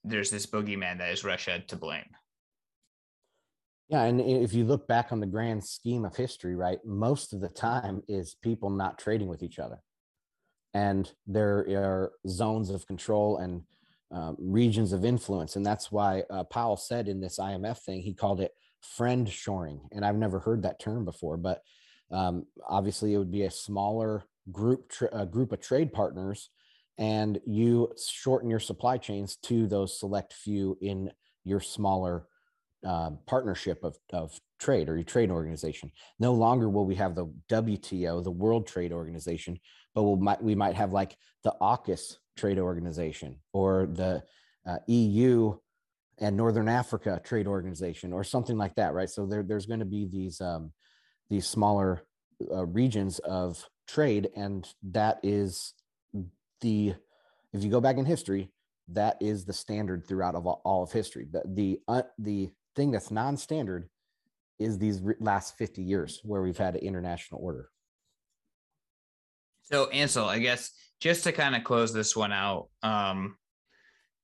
there's 0.02 0.30
this 0.30 0.46
boogeyman 0.46 0.96
that 0.96 1.12
is 1.12 1.24
russia 1.24 1.62
to 1.68 1.76
blame 1.76 2.06
yeah 3.90 4.04
and 4.04 4.20
if 4.20 4.54
you 4.54 4.64
look 4.64 4.86
back 4.88 5.12
on 5.12 5.20
the 5.20 5.26
grand 5.26 5.62
scheme 5.62 6.04
of 6.04 6.16
history 6.16 6.54
right 6.54 6.78
most 6.84 7.32
of 7.32 7.40
the 7.40 7.48
time 7.48 8.02
is 8.08 8.36
people 8.42 8.70
not 8.70 8.98
trading 8.98 9.28
with 9.28 9.42
each 9.42 9.58
other 9.58 9.78
and 10.72 11.12
there 11.26 11.58
are 11.70 12.12
zones 12.28 12.70
of 12.70 12.86
control 12.86 13.38
and 13.38 13.62
um, 14.12 14.36
regions 14.40 14.92
of 14.92 15.04
influence 15.04 15.56
and 15.56 15.64
that's 15.64 15.92
why 15.92 16.22
uh, 16.30 16.44
powell 16.44 16.76
said 16.76 17.08
in 17.08 17.20
this 17.20 17.38
imf 17.38 17.78
thing 17.78 18.00
he 18.00 18.14
called 18.14 18.40
it 18.40 18.52
friend 18.82 19.28
shoring. 19.28 19.80
And 19.92 20.04
I've 20.04 20.16
never 20.16 20.38
heard 20.38 20.62
that 20.62 20.80
term 20.80 21.04
before, 21.04 21.36
but 21.36 21.62
um, 22.10 22.46
obviously 22.68 23.14
it 23.14 23.18
would 23.18 23.30
be 23.30 23.44
a 23.44 23.50
smaller 23.50 24.24
group, 24.50 24.88
tra- 24.88 25.10
a 25.12 25.26
group 25.26 25.52
of 25.52 25.60
trade 25.60 25.92
partners, 25.92 26.50
and 26.98 27.40
you 27.46 27.92
shorten 28.08 28.50
your 28.50 28.60
supply 28.60 28.98
chains 28.98 29.36
to 29.44 29.66
those 29.66 29.98
select 29.98 30.34
few 30.34 30.76
in 30.80 31.10
your 31.44 31.60
smaller 31.60 32.26
uh, 32.86 33.10
partnership 33.26 33.82
of, 33.84 33.96
of 34.12 34.38
trade 34.58 34.88
or 34.88 35.02
trade 35.02 35.30
organization. 35.30 35.90
No 36.18 36.32
longer 36.32 36.68
will 36.68 36.86
we 36.86 36.94
have 36.96 37.14
the 37.14 37.26
WTO, 37.48 38.22
the 38.22 38.30
World 38.30 38.66
Trade 38.66 38.92
Organization, 38.92 39.58
but 39.94 40.02
we'll, 40.02 40.16
might, 40.16 40.42
we 40.42 40.54
might 40.54 40.76
have 40.76 40.92
like 40.92 41.16
the 41.44 41.54
AUKUS 41.60 42.16
trade 42.36 42.58
organization 42.58 43.38
or 43.52 43.86
the 43.92 44.22
uh, 44.66 44.78
EU 44.86 45.56
and 46.18 46.36
Northern 46.36 46.68
Africa 46.68 47.20
Trade 47.24 47.46
Organization 47.46 48.12
or 48.12 48.24
something 48.24 48.56
like 48.56 48.74
that, 48.76 48.92
right? 48.92 49.08
So 49.08 49.26
there, 49.26 49.42
there's 49.42 49.66
going 49.66 49.80
to 49.80 49.86
be 49.86 50.06
these 50.06 50.40
um, 50.40 50.72
these 51.28 51.46
smaller 51.46 52.02
uh, 52.52 52.66
regions 52.66 53.18
of 53.20 53.66
trade, 53.86 54.30
and 54.36 54.68
that 54.90 55.20
is 55.22 55.74
the 56.60 56.94
if 57.52 57.64
you 57.64 57.70
go 57.70 57.80
back 57.80 57.96
in 57.96 58.04
history, 58.04 58.52
that 58.88 59.16
is 59.20 59.44
the 59.44 59.52
standard 59.52 60.06
throughout 60.06 60.34
of 60.34 60.46
all, 60.46 60.60
all 60.64 60.82
of 60.82 60.92
history. 60.92 61.26
The 61.30 61.42
the 61.46 61.80
uh, 61.88 62.02
the 62.18 62.50
thing 62.76 62.90
that's 62.90 63.10
non-standard 63.10 63.88
is 64.58 64.78
these 64.78 65.00
last 65.20 65.56
50 65.56 65.82
years 65.82 66.20
where 66.22 66.42
we've 66.42 66.58
had 66.58 66.74
an 66.76 66.82
international 66.82 67.40
order. 67.42 67.70
So 69.62 69.88
Ansel, 69.88 70.26
I 70.26 70.38
guess 70.38 70.72
just 71.00 71.24
to 71.24 71.32
kind 71.32 71.56
of 71.56 71.64
close 71.64 71.92
this 71.92 72.14
one 72.14 72.32
out, 72.32 72.68
um, 72.82 73.36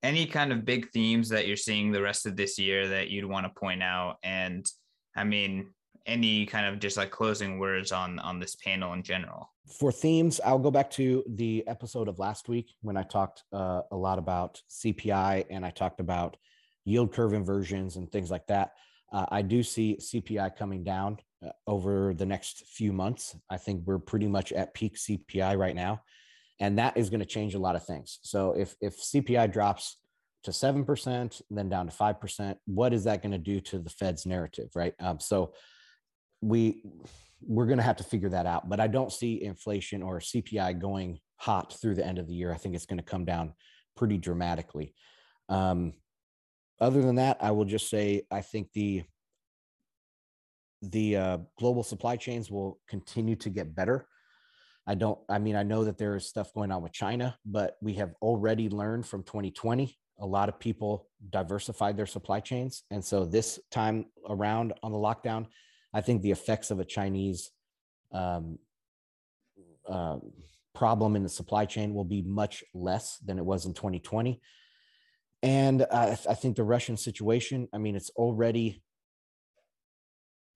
any 0.02 0.26
kind 0.26 0.52
of 0.52 0.64
big 0.64 0.90
themes 0.90 1.28
that 1.30 1.46
you're 1.46 1.56
seeing 1.56 1.90
the 1.90 2.02
rest 2.02 2.26
of 2.26 2.36
this 2.36 2.58
year 2.58 2.88
that 2.88 3.08
you'd 3.10 3.24
want 3.24 3.46
to 3.46 3.60
point 3.60 3.82
out 3.82 4.16
and 4.22 4.66
i 5.16 5.24
mean 5.24 5.72
any 6.04 6.46
kind 6.46 6.66
of 6.66 6.78
just 6.78 6.96
like 6.96 7.10
closing 7.10 7.58
words 7.58 7.90
on 7.90 8.18
on 8.20 8.38
this 8.38 8.54
panel 8.56 8.92
in 8.92 9.02
general 9.02 9.50
for 9.68 9.90
themes, 9.90 10.40
I'll 10.44 10.58
go 10.58 10.70
back 10.70 10.90
to 10.92 11.24
the 11.26 11.64
episode 11.66 12.08
of 12.08 12.18
last 12.18 12.48
week 12.48 12.74
when 12.82 12.96
I 12.96 13.02
talked 13.02 13.42
uh, 13.52 13.82
a 13.90 13.96
lot 13.96 14.18
about 14.18 14.62
CPI 14.70 15.46
and 15.50 15.66
I 15.66 15.70
talked 15.70 16.00
about 16.00 16.36
yield 16.86 17.12
curve 17.12 17.34
inversions 17.34 17.96
and 17.96 18.10
things 18.10 18.30
like 18.30 18.46
that. 18.46 18.72
Uh, 19.12 19.26
I 19.28 19.42
do 19.42 19.62
see 19.62 19.98
CPI 20.00 20.56
coming 20.56 20.82
down 20.82 21.18
uh, 21.44 21.50
over 21.66 22.14
the 22.14 22.24
next 22.24 22.64
few 22.66 22.92
months. 22.92 23.36
I 23.50 23.58
think 23.58 23.82
we're 23.84 23.98
pretty 23.98 24.28
much 24.28 24.52
at 24.52 24.72
peak 24.72 24.96
CPI 24.96 25.58
right 25.58 25.74
now, 25.74 26.00
and 26.58 26.78
that 26.78 26.96
is 26.96 27.10
going 27.10 27.20
to 27.20 27.26
change 27.26 27.54
a 27.54 27.58
lot 27.58 27.76
of 27.76 27.84
things. 27.84 28.18
So 28.22 28.52
if 28.52 28.74
if 28.80 28.98
CPI 28.98 29.52
drops 29.52 29.98
to 30.44 30.52
seven 30.52 30.84
percent, 30.84 31.42
then 31.50 31.68
down 31.68 31.86
to 31.86 31.92
five 31.92 32.20
percent, 32.20 32.58
what 32.66 32.94
is 32.94 33.04
that 33.04 33.20
going 33.20 33.32
to 33.32 33.38
do 33.38 33.60
to 33.60 33.78
the 33.78 33.90
Fed's 33.90 34.24
narrative, 34.24 34.70
right? 34.74 34.94
Um, 35.00 35.20
so 35.20 35.52
we 36.40 36.82
we're 37.42 37.66
going 37.66 37.78
to 37.78 37.84
have 37.84 37.96
to 37.96 38.04
figure 38.04 38.30
that 38.30 38.46
out. 38.46 38.68
But 38.68 38.80
I 38.80 38.86
don't 38.86 39.12
see 39.12 39.42
inflation 39.42 40.02
or 40.02 40.20
CPI 40.20 40.80
going 40.80 41.18
hot 41.36 41.74
through 41.80 41.96
the 41.96 42.06
end 42.06 42.18
of 42.18 42.26
the 42.26 42.34
year. 42.34 42.52
I 42.52 42.56
think 42.56 42.74
it's 42.74 42.86
going 42.86 42.98
to 42.98 43.04
come 43.04 43.24
down 43.24 43.52
pretty 43.96 44.18
dramatically. 44.18 44.94
Um, 45.48 45.92
other 46.80 47.02
than 47.02 47.16
that, 47.16 47.38
I 47.40 47.50
will 47.50 47.64
just 47.64 47.88
say 47.88 48.22
I 48.30 48.40
think 48.40 48.72
the 48.72 49.04
the 50.82 51.16
uh, 51.16 51.38
global 51.58 51.82
supply 51.82 52.16
chains 52.16 52.50
will 52.50 52.78
continue 52.88 53.36
to 53.36 53.50
get 53.50 53.74
better. 53.74 54.06
I 54.86 54.94
don't. 54.94 55.18
I 55.28 55.38
mean, 55.38 55.56
I 55.56 55.62
know 55.62 55.84
that 55.84 55.98
there 55.98 56.14
is 56.14 56.28
stuff 56.28 56.52
going 56.52 56.70
on 56.70 56.82
with 56.82 56.92
China, 56.92 57.36
but 57.44 57.76
we 57.80 57.94
have 57.94 58.14
already 58.22 58.68
learned 58.68 59.06
from 59.06 59.22
2020. 59.24 59.96
A 60.20 60.26
lot 60.26 60.48
of 60.48 60.58
people 60.58 61.08
diversified 61.30 61.96
their 61.96 62.06
supply 62.06 62.40
chains, 62.40 62.84
and 62.90 63.04
so 63.04 63.24
this 63.24 63.58
time 63.70 64.06
around 64.28 64.74
on 64.82 64.92
the 64.92 64.98
lockdown, 64.98 65.46
I 65.92 66.00
think 66.00 66.22
the 66.22 66.30
effects 66.30 66.70
of 66.70 66.78
a 66.78 66.84
Chinese 66.84 67.50
um, 68.12 68.58
uh, 69.88 70.18
problem 70.74 71.16
in 71.16 71.22
the 71.22 71.28
supply 71.28 71.64
chain 71.64 71.94
will 71.94 72.04
be 72.04 72.22
much 72.22 72.62
less 72.74 73.18
than 73.24 73.38
it 73.38 73.44
was 73.44 73.66
in 73.66 73.74
2020. 73.74 74.40
And 75.46 75.86
I, 75.92 76.18
I 76.28 76.34
think 76.34 76.56
the 76.56 76.64
Russian 76.64 76.96
situation, 76.96 77.68
I 77.72 77.78
mean, 77.78 77.94
it's 77.94 78.10
already 78.10 78.82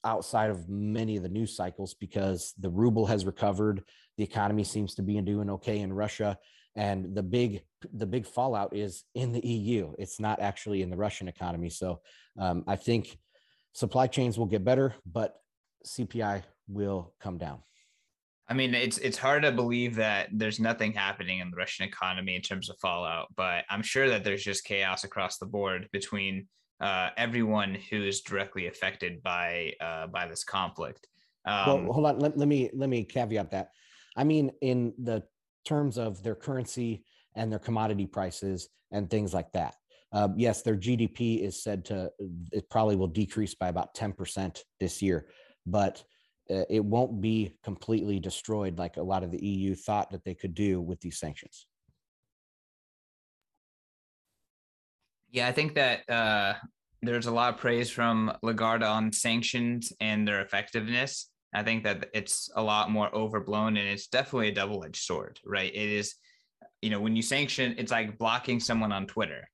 outside 0.02 0.50
of 0.50 0.68
many 0.68 1.16
of 1.16 1.22
the 1.22 1.28
news 1.28 1.54
cycles 1.54 1.94
because 1.94 2.54
the 2.58 2.70
ruble 2.70 3.06
has 3.06 3.24
recovered. 3.24 3.84
The 4.16 4.24
economy 4.24 4.64
seems 4.64 4.96
to 4.96 5.02
be 5.02 5.20
doing 5.20 5.48
okay 5.50 5.78
in 5.78 5.92
russia. 5.92 6.38
And 6.74 7.14
the 7.14 7.22
big 7.22 7.62
the 7.92 8.06
big 8.06 8.26
fallout 8.26 8.74
is 8.74 9.04
in 9.14 9.32
the 9.32 9.46
eu 9.46 9.94
it's 9.98 10.20
not 10.20 10.40
actually 10.40 10.82
in 10.82 10.90
the 10.90 10.96
russian 10.96 11.28
economy. 11.28 11.70
So 11.70 12.00
um, 12.38 12.64
i 12.66 12.76
think 12.76 13.18
supply 13.72 14.06
chains 14.06 14.38
will 14.38 14.46
get 14.46 14.64
better 14.64 14.94
but 15.04 15.36
cpi 15.86 16.42
will 16.68 17.12
come 17.20 17.38
down 17.38 17.60
I 18.50 18.54
mean, 18.54 18.74
it's 18.74 18.98
it's 18.98 19.16
hard 19.16 19.44
to 19.44 19.52
believe 19.52 19.94
that 19.94 20.28
there's 20.32 20.58
nothing 20.58 20.92
happening 20.92 21.38
in 21.38 21.52
the 21.52 21.56
Russian 21.56 21.86
economy 21.86 22.34
in 22.34 22.42
terms 22.42 22.68
of 22.68 22.76
fallout, 22.80 23.28
but 23.36 23.64
I'm 23.70 23.82
sure 23.82 24.08
that 24.08 24.24
there's 24.24 24.42
just 24.42 24.64
chaos 24.64 25.04
across 25.04 25.38
the 25.38 25.46
board 25.46 25.88
between 25.92 26.48
uh, 26.80 27.10
everyone 27.16 27.76
who 27.90 28.02
is 28.02 28.22
directly 28.22 28.66
affected 28.66 29.22
by 29.22 29.74
uh, 29.80 30.08
by 30.08 30.26
this 30.26 30.42
conflict. 30.42 31.06
Um, 31.46 31.84
well, 31.84 31.92
hold 31.92 32.06
on. 32.06 32.18
Let, 32.18 32.36
let 32.36 32.48
me 32.48 32.70
let 32.74 32.88
me 32.88 33.04
caveat 33.04 33.52
that. 33.52 33.68
I 34.16 34.24
mean, 34.24 34.50
in 34.62 34.94
the 34.98 35.22
terms 35.64 35.96
of 35.96 36.20
their 36.24 36.34
currency 36.34 37.04
and 37.36 37.52
their 37.52 37.60
commodity 37.60 38.06
prices 38.06 38.68
and 38.90 39.08
things 39.08 39.32
like 39.32 39.52
that. 39.52 39.76
Uh, 40.12 40.28
yes, 40.36 40.62
their 40.62 40.76
GDP 40.76 41.40
is 41.40 41.62
said 41.62 41.84
to 41.84 42.10
it 42.50 42.68
probably 42.68 42.96
will 42.96 43.06
decrease 43.06 43.54
by 43.54 43.68
about 43.68 43.94
ten 43.94 44.12
percent 44.12 44.64
this 44.80 45.00
year, 45.00 45.28
but 45.66 46.02
it 46.50 46.84
won't 46.84 47.20
be 47.20 47.52
completely 47.62 48.18
destroyed 48.18 48.78
like 48.78 48.96
a 48.96 49.02
lot 49.02 49.22
of 49.22 49.30
the 49.30 49.44
EU 49.44 49.74
thought 49.74 50.10
that 50.10 50.24
they 50.24 50.34
could 50.34 50.54
do 50.54 50.80
with 50.80 51.00
these 51.00 51.18
sanctions. 51.18 51.66
Yeah, 55.30 55.46
I 55.46 55.52
think 55.52 55.74
that 55.74 56.08
uh, 56.10 56.54
there's 57.02 57.26
a 57.26 57.32
lot 57.32 57.54
of 57.54 57.60
praise 57.60 57.88
from 57.88 58.32
Lagarde 58.42 58.84
on 58.84 59.12
sanctions 59.12 59.92
and 60.00 60.26
their 60.26 60.40
effectiveness. 60.40 61.30
I 61.54 61.62
think 61.62 61.84
that 61.84 62.08
it's 62.14 62.50
a 62.54 62.62
lot 62.62 62.90
more 62.90 63.14
overblown 63.14 63.76
and 63.76 63.88
it's 63.88 64.08
definitely 64.08 64.48
a 64.48 64.54
double 64.54 64.84
edged 64.84 65.02
sword, 65.02 65.38
right? 65.44 65.72
It 65.72 65.88
is, 65.88 66.14
you 66.82 66.90
know, 66.90 67.00
when 67.00 67.16
you 67.16 67.22
sanction, 67.22 67.74
it's 67.78 67.92
like 67.92 68.18
blocking 68.18 68.60
someone 68.60 68.92
on 68.92 69.06
Twitter. 69.06 69.48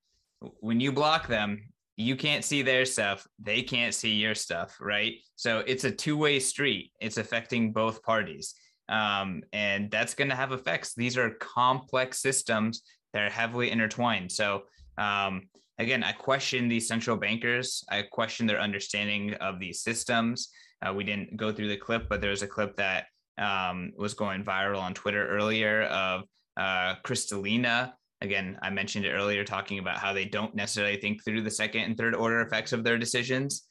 When 0.61 0.81
you 0.81 0.93
block 0.93 1.29
them, 1.29 1.69
you 1.97 2.15
can't 2.15 2.45
see 2.45 2.63
their 2.63 2.85
stuff 2.85 3.27
they 3.39 3.63
can't 3.63 3.95
see 3.95 4.13
your 4.15 4.35
stuff 4.35 4.77
right? 4.81 5.15
So 5.37 5.61
it's 5.67 5.85
a 5.85 5.91
two-way 5.91 6.39
street. 6.41 6.93
It's 7.01 7.17
affecting 7.19 7.73
both 7.73 8.03
parties. 8.03 8.55
Um, 8.89 9.43
and 9.53 9.91
that's 9.91 10.15
going 10.15 10.31
to 10.31 10.37
have 10.37 10.53
effects. 10.53 10.95
These 10.95 11.17
are 11.19 11.31
complex 11.31 12.21
systems. 12.21 12.83
That 13.13 13.23
are 13.23 13.31
heavily 13.31 13.71
intertwined. 13.71 14.31
So 14.31 14.65
um, 14.99 15.49
again 15.79 16.05
i 16.05 16.13
question 16.13 16.69
these 16.69 16.87
central 16.87 17.17
bankers. 17.17 17.83
I 17.89 18.03
question 18.03 18.47
their 18.47 18.61
understanding 18.61 19.33
of 19.35 19.59
these 19.59 19.81
systems. 19.81 20.51
Uh, 20.85 20.93
we 20.93 21.05
didn't 21.05 21.35
go 21.35 21.51
through 21.51 21.69
the 21.69 21.79
clip 21.79 22.11
but 22.11 22.21
there 22.21 22.31
was 22.31 22.43
a 22.43 22.47
clip 22.47 22.77
that 22.77 23.07
um, 23.39 23.93
was 23.97 24.13
going 24.13 24.45
viral 24.45 24.83
on 24.83 24.93
twitter 24.93 25.27
earlier 25.29 25.85
of 25.85 26.25
uh, 26.59 26.97
kristalina 27.05 27.93
Again, 28.23 28.59
I 28.63 28.71
mentioned 28.71 29.05
it 29.05 29.13
earlier, 29.13 29.45
talking 29.45 29.79
about 29.79 29.99
how 29.99 30.13
they 30.13 30.25
don't 30.25 30.55
necessarily 30.55 30.97
think 30.97 31.25
through 31.25 31.43
the 31.43 31.51
second 31.51 31.83
and 31.83 31.97
third 31.97 32.15
order 32.15 32.41
effects 32.41 32.73
of 32.73 32.83
their 32.83 32.99
decisions. 32.99 33.67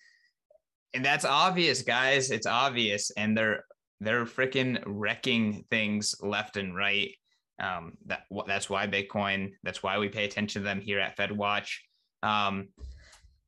And 0.93 1.03
that's 1.03 1.25
obvious, 1.25 1.81
guys. 1.81 2.31
It's 2.31 2.47
obvious. 2.47 3.11
And 3.11 3.37
they're 3.37 3.63
they're 4.01 4.25
freaking 4.25 4.81
wrecking 4.85 5.65
things 5.69 6.15
left 6.21 6.57
and 6.57 6.75
right. 6.75 7.11
Um, 7.61 7.93
that 8.05 8.23
that's 8.45 8.69
why 8.69 8.87
Bitcoin. 8.87 9.51
That's 9.63 9.81
why 9.81 9.97
we 9.97 10.09
pay 10.09 10.25
attention 10.25 10.61
to 10.61 10.65
them 10.65 10.81
here 10.81 10.99
at 10.99 11.17
FedWatch. 11.17 11.69
Um, 12.21 12.69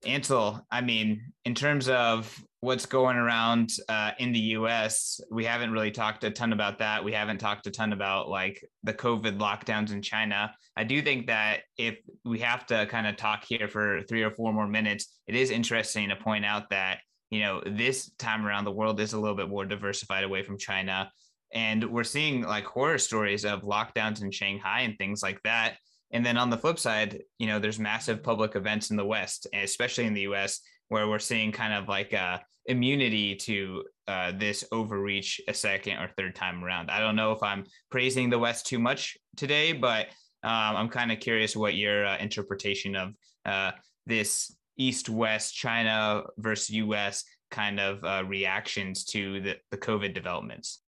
Ansel, 0.06 0.66
I 0.72 0.82
mean, 0.82 1.34
in 1.46 1.56
terms 1.56 1.90
of 1.90 2.34
what's 2.62 2.86
going 2.88 3.18
around 3.18 3.72
uh, 3.88 4.12
in 4.18 4.32
the 4.32 4.40
US, 4.40 5.22
we 5.30 5.46
haven't 5.46 5.72
really 5.72 5.92
talked 5.92 6.24
a 6.24 6.32
ton 6.32 6.54
about 6.54 6.80
that. 6.80 7.04
We 7.04 7.14
haven't 7.14 7.38
talked 7.38 7.68
a 7.68 7.72
ton 7.72 7.94
about 7.94 8.30
like 8.30 8.64
the 8.84 8.94
COVID 8.94 9.38
lockdowns 9.38 9.92
in 9.92 10.02
China. 10.02 10.54
I 10.76 10.84
do 10.84 11.02
think 11.02 11.28
that 11.28 11.62
if 11.78 12.00
we 12.26 12.40
have 12.40 12.66
to 12.68 12.88
kind 12.88 13.06
of 13.06 13.16
talk 13.16 13.44
here 13.48 13.68
for 13.68 14.02
three 14.04 14.24
or 14.24 14.32
four 14.32 14.54
more 14.54 14.68
minutes, 14.68 15.20
it 15.28 15.36
is 15.36 15.52
interesting 15.52 16.10
to 16.10 16.16
point 16.16 16.46
out 16.46 16.70
that, 16.72 17.00
you 17.30 17.42
know, 17.42 17.62
this 17.66 18.12
time 18.18 18.46
around 18.46 18.66
the 18.66 18.72
world 18.72 19.00
is 19.00 19.14
a 19.14 19.20
little 19.20 19.38
bit 19.38 19.50
more 19.50 19.66
diversified 19.66 20.24
away 20.24 20.42
from 20.42 20.58
China. 20.58 21.12
And 21.54 21.84
we're 21.92 22.04
seeing 22.04 22.42
like 22.42 22.66
horror 22.66 22.98
stories 22.98 23.46
of 23.46 23.62
lockdowns 23.62 24.22
in 24.22 24.32
Shanghai 24.32 24.82
and 24.82 24.98
things 24.98 25.22
like 25.22 25.42
that 25.44 25.78
and 26.12 26.26
then 26.26 26.38
on 26.38 26.50
the 26.50 26.58
flip 26.58 26.80
side, 26.80 27.22
you 27.38 27.48
know, 27.48 27.60
there's 27.60 27.80
massive 27.80 28.24
public 28.24 28.56
events 28.56 28.92
in 28.92 28.98
the 28.98 29.06
West, 29.06 29.48
especially 29.54 30.06
in 30.06 30.14
the 30.14 30.22
US, 30.22 30.62
where 30.90 31.08
we're 31.08 31.20
seeing 31.20 31.52
kind 31.52 31.74
of 31.74 31.88
like 31.88 32.14
a 32.14 32.42
immunity 32.66 33.36
to 33.36 33.84
uh, 34.08 34.32
this 34.38 34.64
overreach 34.72 35.42
a 35.48 35.54
second 35.54 35.98
or 35.98 36.10
third 36.18 36.36
time 36.36 36.64
around. 36.64 36.92
I 36.92 37.00
don't 37.00 37.16
know 37.16 37.32
if 37.32 37.42
I'm 37.42 37.66
praising 37.90 38.30
the 38.30 38.40
West 38.40 38.66
too 38.68 38.80
much 38.80 39.18
today, 39.36 39.74
but 39.74 40.08
um, 40.44 40.76
I'm 40.76 40.90
kind 40.90 41.12
of 41.12 41.20
curious 41.20 41.56
what 41.56 41.76
your 41.76 42.06
uh, 42.06 42.18
interpretation 42.18 42.96
of 42.96 43.14
uh, 43.46 43.72
this 44.06 44.56
East 44.78 45.10
West 45.10 45.56
China 45.56 46.24
versus 46.38 46.70
US 46.72 47.24
kind 47.50 47.80
of 47.80 48.04
uh, 48.04 48.24
reactions 48.28 49.06
to 49.06 49.42
the, 49.42 49.56
the 49.72 49.78
COVID 49.78 50.14
developments 50.14 50.82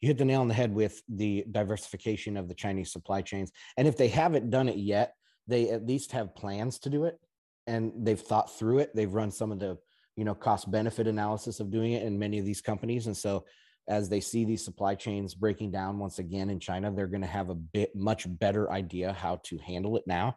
you 0.00 0.06
hit 0.06 0.18
the 0.18 0.24
nail 0.24 0.40
on 0.40 0.48
the 0.48 0.54
head 0.54 0.72
with 0.72 1.02
the 1.08 1.44
diversification 1.50 2.36
of 2.36 2.48
the 2.48 2.54
Chinese 2.54 2.92
supply 2.92 3.20
chains. 3.20 3.50
And 3.76 3.88
if 3.88 3.96
they 3.96 4.08
haven't 4.08 4.50
done 4.50 4.68
it 4.68 4.76
yet, 4.76 5.14
they 5.46 5.70
at 5.70 5.86
least 5.86 6.12
have 6.12 6.34
plans 6.36 6.78
to 6.80 6.90
do 6.90 7.04
it 7.04 7.18
and 7.68 7.92
they've 7.94 8.20
thought 8.20 8.58
through 8.58 8.78
it. 8.78 8.90
They've 8.94 9.12
run 9.12 9.30
some 9.30 9.52
of 9.52 9.60
the, 9.60 9.78
you 10.16 10.24
know, 10.24 10.34
cost 10.34 10.70
benefit 10.70 11.06
analysis 11.06 11.60
of 11.60 11.70
doing 11.70 11.92
it 11.92 12.02
in 12.02 12.18
many 12.18 12.38
of 12.38 12.46
these 12.46 12.62
companies. 12.62 13.06
And 13.06 13.16
so 13.16 13.44
as 13.86 14.08
they 14.08 14.20
see 14.20 14.44
these 14.44 14.64
supply 14.64 14.94
chains 14.94 15.34
breaking 15.34 15.70
down 15.70 15.98
once 15.98 16.18
again 16.18 16.50
in 16.50 16.58
China, 16.58 16.90
they're 16.90 17.06
going 17.06 17.20
to 17.22 17.26
have 17.26 17.50
a 17.50 17.54
bit 17.54 17.94
much 17.94 18.26
better 18.38 18.72
idea 18.72 19.12
how 19.12 19.40
to 19.44 19.58
handle 19.58 19.96
it 19.96 20.04
now. 20.06 20.36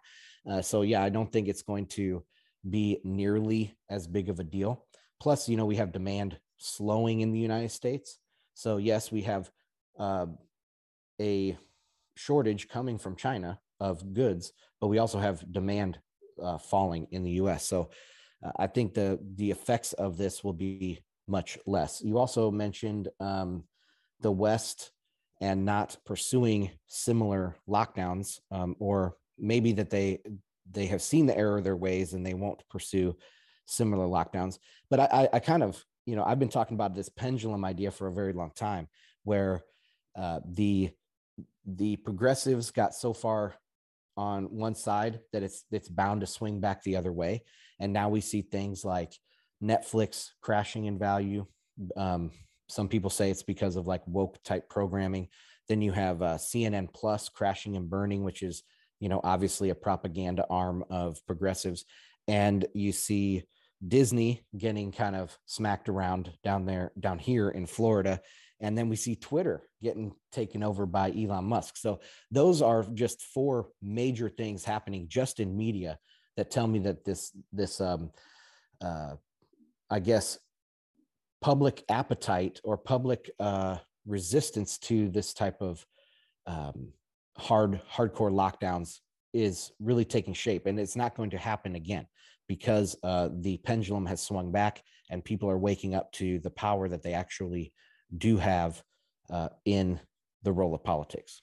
Uh, 0.50 0.62
so 0.62 0.82
yeah, 0.82 1.02
I 1.04 1.10
don't 1.10 1.32
think 1.32 1.48
it's 1.48 1.62
going 1.62 1.88
to 1.88 2.24
be 2.70 3.00
nearly 3.04 3.76
as 3.90 4.08
big 4.08 4.30
of 4.30 4.40
a 4.40 4.44
deal. 4.44 4.86
Plus, 5.20 5.48
you 5.48 5.58
know, 5.58 5.66
we 5.66 5.78
have 5.78 5.92
demand 5.92 6.38
slowing 6.58 7.22
in 7.22 7.32
the 7.32 7.40
United 7.40 7.72
States. 7.72 8.20
So 8.54 8.78
yes, 8.78 9.12
we 9.12 9.22
have 9.22 9.50
uh, 9.98 10.28
a 11.20 11.58
shortage 12.16 12.68
coming 12.68 12.98
from 12.98 13.16
China 13.16 13.60
of 13.80 14.14
goods, 14.14 14.54
but 14.80 14.88
we 14.88 15.00
also 15.00 15.20
have 15.20 15.52
demand 15.52 16.00
uh, 16.42 16.58
falling 16.58 17.08
in 17.12 17.24
the 17.24 17.32
U.S. 17.32 17.66
So 17.66 17.90
uh, 18.44 18.52
I 18.58 18.68
think 18.68 18.94
the 18.94 19.20
the 19.36 19.52
effects 19.52 19.94
of 19.94 20.18
this 20.18 20.44
will 20.44 20.54
be 20.54 21.00
much 21.28 21.58
less. 21.66 22.02
You 22.04 22.18
also 22.18 22.52
mentioned 22.52 23.10
um, 23.20 23.64
the 24.22 24.32
West 24.32 24.92
and 25.40 25.66
not 25.66 25.98
pursuing 26.06 26.72
similar 26.88 27.56
lockdowns, 27.68 28.40
um, 28.52 28.76
or 28.80 29.16
maybe 29.38 29.74
that 29.74 29.90
they 29.90 30.20
they 30.70 30.86
have 30.86 31.02
seen 31.02 31.26
the 31.26 31.38
error 31.38 31.58
of 31.58 31.64
their 31.64 31.76
ways 31.76 32.14
and 32.14 32.26
they 32.26 32.34
won't 32.34 32.64
pursue 32.70 33.16
similar 33.66 34.06
lockdowns. 34.06 34.58
But 34.90 35.00
I, 35.00 35.30
I, 35.34 35.40
kind 35.40 35.64
of 35.64 35.84
you 36.06 36.16
know, 36.16 36.24
I've 36.24 36.40
been 36.40 36.50
talking 36.50 36.76
about 36.76 36.96
this 36.96 37.10
pendulum 37.10 37.66
idea 37.66 37.92
for 37.92 38.08
a 38.08 38.14
very 38.14 38.34
long 38.34 38.52
time 38.56 38.88
where 39.24 39.62
uh, 40.16 40.40
the 40.46 40.92
the 41.66 41.96
progressives 41.98 42.72
got 42.72 42.94
so 42.94 43.14
far 43.14 43.56
on 44.18 44.46
one 44.46 44.76
side 44.76 45.20
that 45.34 45.44
it's 45.44 45.64
it's 45.72 45.90
bound 45.90 46.22
to 46.22 46.28
swing 46.28 46.60
back 46.60 46.84
the 46.84 46.96
other 46.96 47.12
way, 47.12 47.44
and 47.80 47.94
now 47.94 48.10
we 48.10 48.22
see 48.22 48.42
things 48.42 48.84
like 48.86 49.14
Netflix 49.64 50.30
crashing 50.42 50.86
in 50.86 50.98
value. 50.98 51.46
Um, 51.96 52.32
some 52.68 52.88
people 52.88 53.10
say 53.10 53.30
it's 53.30 53.44
because 53.44 53.76
of 53.76 53.88
like 53.88 54.02
woke 54.08 54.42
type 54.44 54.70
programming. 54.70 55.28
Then 55.68 55.82
you 55.82 55.92
have 55.92 56.22
uh, 56.22 56.38
CNN 56.38 56.94
Plus 56.94 57.30
crashing 57.30 57.76
and 57.76 57.90
burning, 57.90 58.24
which 58.24 58.42
is 58.44 58.64
you 59.00 59.10
know 59.10 59.22
obviously 59.24 59.70
a 59.70 59.76
propaganda 59.76 60.46
arm 60.50 60.84
of 60.90 61.26
progressives, 61.26 61.86
and 62.28 62.66
you 62.74 62.92
see 62.92 63.44
Disney 63.86 64.42
getting 64.58 64.92
kind 64.92 65.16
of 65.16 65.38
smacked 65.46 65.90
around 65.90 66.32
down 66.44 66.66
there, 66.66 66.92
down 67.00 67.20
here 67.20 67.50
in 67.50 67.66
Florida. 67.66 68.22
And 68.62 68.78
then 68.78 68.90
we 68.90 68.96
see 68.96 69.16
Twitter 69.16 69.64
getting 69.82 70.14
taken 70.32 70.64
over 70.64 70.86
by 70.86 71.12
Elon 71.12 71.46
Musk. 71.46 71.78
So 71.78 72.00
those 72.30 72.62
are 72.62 72.84
just 72.94 73.24
four 73.24 73.70
major 73.82 74.30
things 74.30 74.64
happening 74.64 75.08
just 75.08 75.40
in 75.40 75.58
media 75.58 75.98
that 76.38 76.52
tell 76.52 76.68
me 76.68 76.80
that 76.80 77.04
this, 77.04 77.36
this, 77.52 77.82
um, 77.82 78.12
uh, 78.82 79.16
I 79.90 80.00
guess, 80.00 80.38
public 81.42 81.84
appetite 81.90 82.62
or 82.64 82.78
public 82.78 83.32
uh, 83.40 83.78
resistance 84.06 84.78
to 84.78 85.10
this 85.10 85.34
type 85.34 85.60
of 85.60 85.86
um, 86.46 86.94
hard, 87.38 87.82
hardcore 87.92 88.32
lockdowns 88.32 89.00
is 89.34 89.72
really 89.80 90.06
taking 90.06 90.34
shape 90.34 90.68
and 90.68 90.80
it's 90.80 90.96
not 90.96 91.16
going 91.16 91.32
to 91.32 91.38
happen 91.38 91.76
again 91.76 92.06
because 92.48 92.96
uh, 93.04 93.30
the 93.40 93.58
pendulum 93.58 94.06
has 94.06 94.22
swung 94.22 94.52
back 94.52 94.84
and 95.10 95.24
people 95.24 95.50
are 95.50 95.58
waking 95.58 95.96
up 95.96 96.12
to 96.12 96.40
the 96.40 96.50
power 96.50 96.88
that 96.90 97.02
they 97.02 97.14
actually 97.14 97.72
do 98.18 98.38
have 98.38 98.82
uh, 99.30 99.50
in 99.66 100.00
the 100.44 100.52
role 100.52 100.74
of 100.74 100.84
politics. 100.84 101.42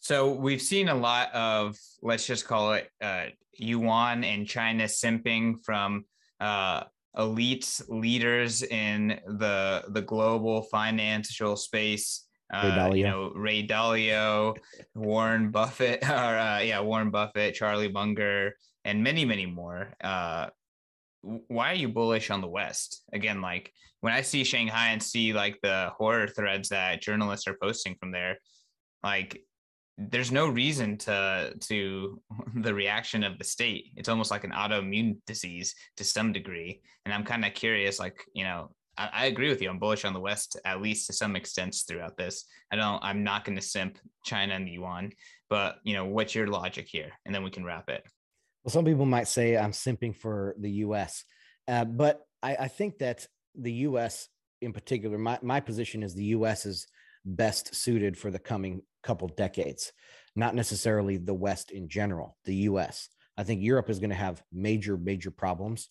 So 0.00 0.32
we've 0.32 0.62
seen 0.62 0.88
a 0.88 0.94
lot 0.94 1.32
of, 1.34 1.76
let's 2.02 2.26
just 2.26 2.46
call 2.46 2.74
it 2.74 2.88
uh, 3.02 3.26
yuan 3.52 4.24
and 4.24 4.46
China 4.46 4.84
simping 4.84 5.56
from 5.64 6.04
uh, 6.40 6.84
elite 7.16 7.80
leaders 7.88 8.62
in 8.62 9.18
the 9.26 9.84
the 9.88 10.02
global 10.02 10.62
financial 10.62 11.56
space. 11.56 12.24
Uh, 12.52 12.92
you 12.94 13.02
know, 13.02 13.32
Ray 13.34 13.66
Dalio, 13.66 14.56
Warren 14.94 15.50
Buffett, 15.50 16.04
or 16.08 16.38
uh, 16.38 16.60
yeah, 16.60 16.80
Warren 16.80 17.10
Buffett, 17.10 17.54
Charlie 17.54 17.90
Munger, 17.90 18.54
and 18.84 19.02
many, 19.02 19.24
many 19.24 19.46
more. 19.46 19.94
Uh, 20.00 20.46
why 21.48 21.72
are 21.72 21.76
you 21.76 21.88
bullish 21.88 22.30
on 22.30 22.40
the 22.40 22.48
West? 22.48 23.02
Again, 23.12 23.40
like 23.40 23.72
when 24.00 24.12
I 24.12 24.22
see 24.22 24.44
Shanghai 24.44 24.88
and 24.88 25.02
see 25.02 25.32
like 25.32 25.58
the 25.62 25.90
horror 25.96 26.28
threads 26.28 26.68
that 26.68 27.02
journalists 27.02 27.48
are 27.48 27.58
posting 27.60 27.96
from 27.96 28.12
there, 28.12 28.38
like 29.02 29.42
there's 29.98 30.30
no 30.30 30.46
reason 30.46 30.98
to 30.98 31.54
to 31.60 32.20
the 32.56 32.74
reaction 32.74 33.24
of 33.24 33.38
the 33.38 33.44
state. 33.44 33.92
It's 33.96 34.08
almost 34.08 34.30
like 34.30 34.44
an 34.44 34.52
autoimmune 34.52 35.18
disease 35.26 35.74
to 35.96 36.04
some 36.04 36.32
degree. 36.32 36.80
And 37.04 37.14
I'm 37.14 37.24
kind 37.24 37.44
of 37.44 37.54
curious, 37.54 37.98
like, 37.98 38.22
you 38.34 38.44
know, 38.44 38.70
I, 38.98 39.08
I, 39.12 39.26
agree 39.26 39.48
with 39.48 39.62
you. 39.62 39.70
I'm 39.70 39.78
bullish 39.78 40.04
on 40.04 40.12
the 40.12 40.20
West, 40.20 40.58
at 40.64 40.82
least 40.82 41.06
to 41.06 41.12
some 41.12 41.36
extent 41.36 41.76
throughout 41.86 42.16
this. 42.16 42.46
I 42.72 42.76
don't, 42.76 43.02
I'm 43.02 43.24
not 43.24 43.44
going 43.44 43.56
to 43.56 43.62
simp 43.62 43.98
China 44.24 44.54
and 44.54 44.66
the 44.66 44.72
yuan, 44.72 45.12
but 45.48 45.76
you 45.84 45.94
know, 45.94 46.04
what's 46.04 46.34
your 46.34 46.46
logic 46.46 46.88
here? 46.88 47.12
And 47.24 47.34
then 47.34 47.42
we 47.42 47.50
can 47.50 47.64
wrap 47.64 47.88
it. 47.88 48.02
Well, 48.66 48.72
some 48.72 48.84
people 48.84 49.06
might 49.06 49.28
say 49.28 49.56
I'm 49.56 49.70
simping 49.70 50.16
for 50.16 50.56
the 50.58 50.70
U.S., 50.70 51.22
uh, 51.68 51.84
but 51.84 52.22
I, 52.42 52.56
I, 52.56 52.68
think 52.68 52.98
that 52.98 53.24
the 53.54 53.72
U.S. 53.72 54.26
in 54.60 54.72
particular, 54.72 55.18
my 55.18 55.38
my 55.40 55.60
position 55.60 56.02
is 56.02 56.14
the 56.14 56.24
U.S. 56.24 56.66
is 56.66 56.88
best 57.24 57.76
suited 57.76 58.18
for 58.18 58.32
the 58.32 58.40
coming 58.40 58.82
couple 59.04 59.28
decades, 59.28 59.92
not 60.34 60.56
necessarily 60.56 61.16
the 61.16 61.32
West 61.32 61.70
in 61.70 61.88
general. 61.88 62.36
The 62.44 62.56
U.S. 62.70 63.08
I 63.36 63.44
think 63.44 63.62
Europe 63.62 63.88
is 63.88 64.00
going 64.00 64.10
to 64.10 64.16
have 64.16 64.42
major 64.52 64.96
major 64.96 65.30
problems. 65.30 65.88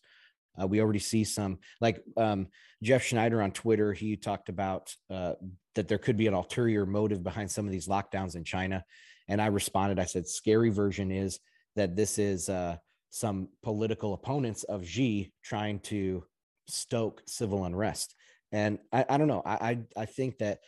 Uh, 0.62 0.68
we 0.68 0.82
already 0.82 1.00
see 1.00 1.24
some 1.24 1.60
like 1.80 2.04
um, 2.18 2.48
Jeff 2.84 3.06
Snider 3.06 3.42
on 3.42 3.52
Twitter. 3.52 3.94
He 3.94 4.18
talked 4.18 4.50
about 4.50 4.94
uh, 5.10 5.36
that 5.76 5.88
there 5.88 5.98
could 5.98 6.18
be 6.18 6.28
an 6.28 6.34
ulterior 6.34 6.86
motive 6.86 7.24
behind 7.24 7.50
some 7.50 7.66
of 7.66 7.72
these 7.72 7.88
lockdowns 7.88 8.36
in 8.36 8.44
China, 8.44 8.84
and 9.30 9.42
I 9.42 9.46
responded. 9.46 9.98
I 9.98 10.06
said, 10.06 10.28
"Scary 10.28 10.72
version 10.72 11.10
is." 11.10 11.40
That 11.76 11.96
this 11.96 12.18
is 12.18 12.50
uh, 12.50 12.78
some 13.10 13.50
political 13.64 14.14
opponents 14.14 14.64
of 14.64 14.86
Xi 14.86 15.32
trying 15.44 15.80
to 15.80 16.24
stoke 16.68 17.22
civil 17.26 17.66
unrest. 17.66 18.16
And 18.52 18.80
I, 18.92 19.06
I 19.10 19.18
don't 19.18 19.28
know. 19.28 19.42
I, 19.46 19.54
I, 19.54 19.80
I 19.98 20.06
think 20.06 20.38
that 20.40 20.60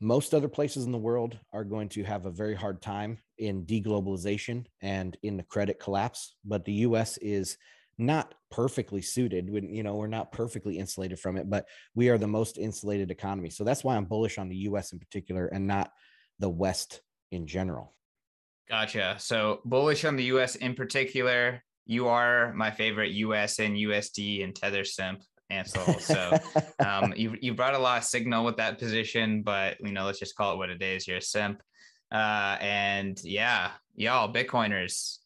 most 0.00 0.34
other 0.34 0.48
places 0.48 0.84
in 0.84 0.92
the 0.92 0.98
world 0.98 1.38
are 1.52 1.64
going 1.64 1.88
to 1.90 2.02
have 2.02 2.26
a 2.26 2.30
very 2.30 2.54
hard 2.54 2.82
time 2.82 3.18
in 3.38 3.64
deglobalization 3.64 4.66
and 4.80 5.16
in 5.22 5.36
the 5.36 5.44
credit 5.44 5.78
collapse. 5.78 6.34
But 6.44 6.64
the 6.64 6.72
U.S. 6.72 7.18
is 7.18 7.56
not 7.98 8.34
perfectly 8.50 9.00
suited. 9.00 9.48
When 9.48 9.72
you 9.72 9.82
know 9.84 9.94
we're 9.94 10.08
not 10.08 10.32
perfectly 10.32 10.78
insulated 10.78 11.20
from 11.20 11.36
it, 11.36 11.48
but 11.48 11.66
we 11.94 12.08
are 12.08 12.18
the 12.18 12.26
most 12.26 12.58
insulated 12.58 13.10
economy. 13.10 13.50
So 13.50 13.62
that's 13.62 13.84
why 13.84 13.96
I'm 13.96 14.06
bullish 14.06 14.38
on 14.38 14.48
the 14.48 14.56
U.S. 14.56 14.92
in 14.92 14.98
particular, 14.98 15.46
and 15.46 15.66
not 15.66 15.92
the 16.40 16.50
West 16.50 17.00
in 17.30 17.46
general. 17.46 17.94
Gotcha. 18.72 19.16
So 19.18 19.60
bullish 19.66 20.06
on 20.06 20.16
the 20.16 20.24
US 20.24 20.56
in 20.56 20.74
particular. 20.74 21.62
You 21.84 22.08
are 22.08 22.54
my 22.54 22.70
favorite 22.70 23.10
US 23.10 23.58
and 23.58 23.76
USD 23.76 24.42
and 24.42 24.56
Tether 24.56 24.82
simp, 24.82 25.20
Ansel. 25.50 26.00
So 26.00 26.38
um, 26.78 27.12
you 27.14 27.36
you 27.42 27.52
brought 27.52 27.74
a 27.74 27.78
lot 27.78 27.98
of 27.98 28.04
signal 28.04 28.46
with 28.46 28.56
that 28.56 28.78
position, 28.78 29.42
but 29.42 29.76
you 29.80 29.92
know, 29.92 30.06
let's 30.06 30.18
just 30.18 30.36
call 30.36 30.54
it 30.54 30.56
what 30.56 30.70
it 30.70 30.80
is. 30.80 31.06
You're 31.06 31.18
a 31.18 31.20
simp. 31.20 31.60
Uh, 32.10 32.56
and 32.62 33.22
yeah, 33.22 33.72
y'all, 33.94 34.32
Bitcoiners, 34.32 35.18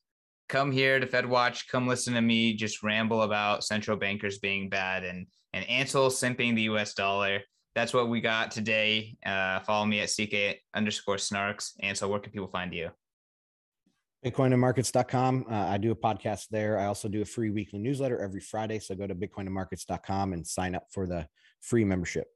come 0.48 0.72
here 0.72 0.98
to 0.98 1.06
Fed 1.06 1.26
Watch. 1.26 1.68
Come 1.68 1.86
listen 1.86 2.14
to 2.14 2.20
me 2.20 2.54
just 2.54 2.82
ramble 2.82 3.22
about 3.22 3.62
central 3.62 3.96
bankers 3.96 4.40
being 4.40 4.68
bad 4.68 5.04
and 5.04 5.28
and 5.52 5.64
Ansel 5.70 6.08
simping 6.08 6.56
the 6.56 6.62
US 6.62 6.94
dollar. 6.94 7.42
That's 7.76 7.94
what 7.94 8.08
we 8.08 8.20
got 8.20 8.50
today. 8.50 9.16
Uh, 9.24 9.60
follow 9.60 9.86
me 9.86 10.00
at 10.00 10.10
CK 10.10 10.58
underscore 10.74 11.18
snarks. 11.18 11.74
Ansel, 11.78 12.10
where 12.10 12.18
can 12.18 12.32
people 12.32 12.48
find 12.48 12.74
you? 12.74 12.90
bitcoinandmarkets.com. 14.26 15.46
Uh, 15.50 15.54
I 15.54 15.78
do 15.78 15.92
a 15.92 15.96
podcast 15.96 16.48
there. 16.50 16.78
I 16.78 16.86
also 16.86 17.08
do 17.08 17.22
a 17.22 17.24
free 17.24 17.50
weekly 17.50 17.78
newsletter 17.78 18.18
every 18.18 18.40
Friday. 18.40 18.78
So 18.80 18.94
go 18.94 19.06
to 19.06 19.14
bitcoinandmarkets.com 19.14 20.32
and 20.32 20.46
sign 20.46 20.74
up 20.74 20.86
for 20.90 21.06
the 21.06 21.26
free 21.60 21.84
membership. 21.84 22.26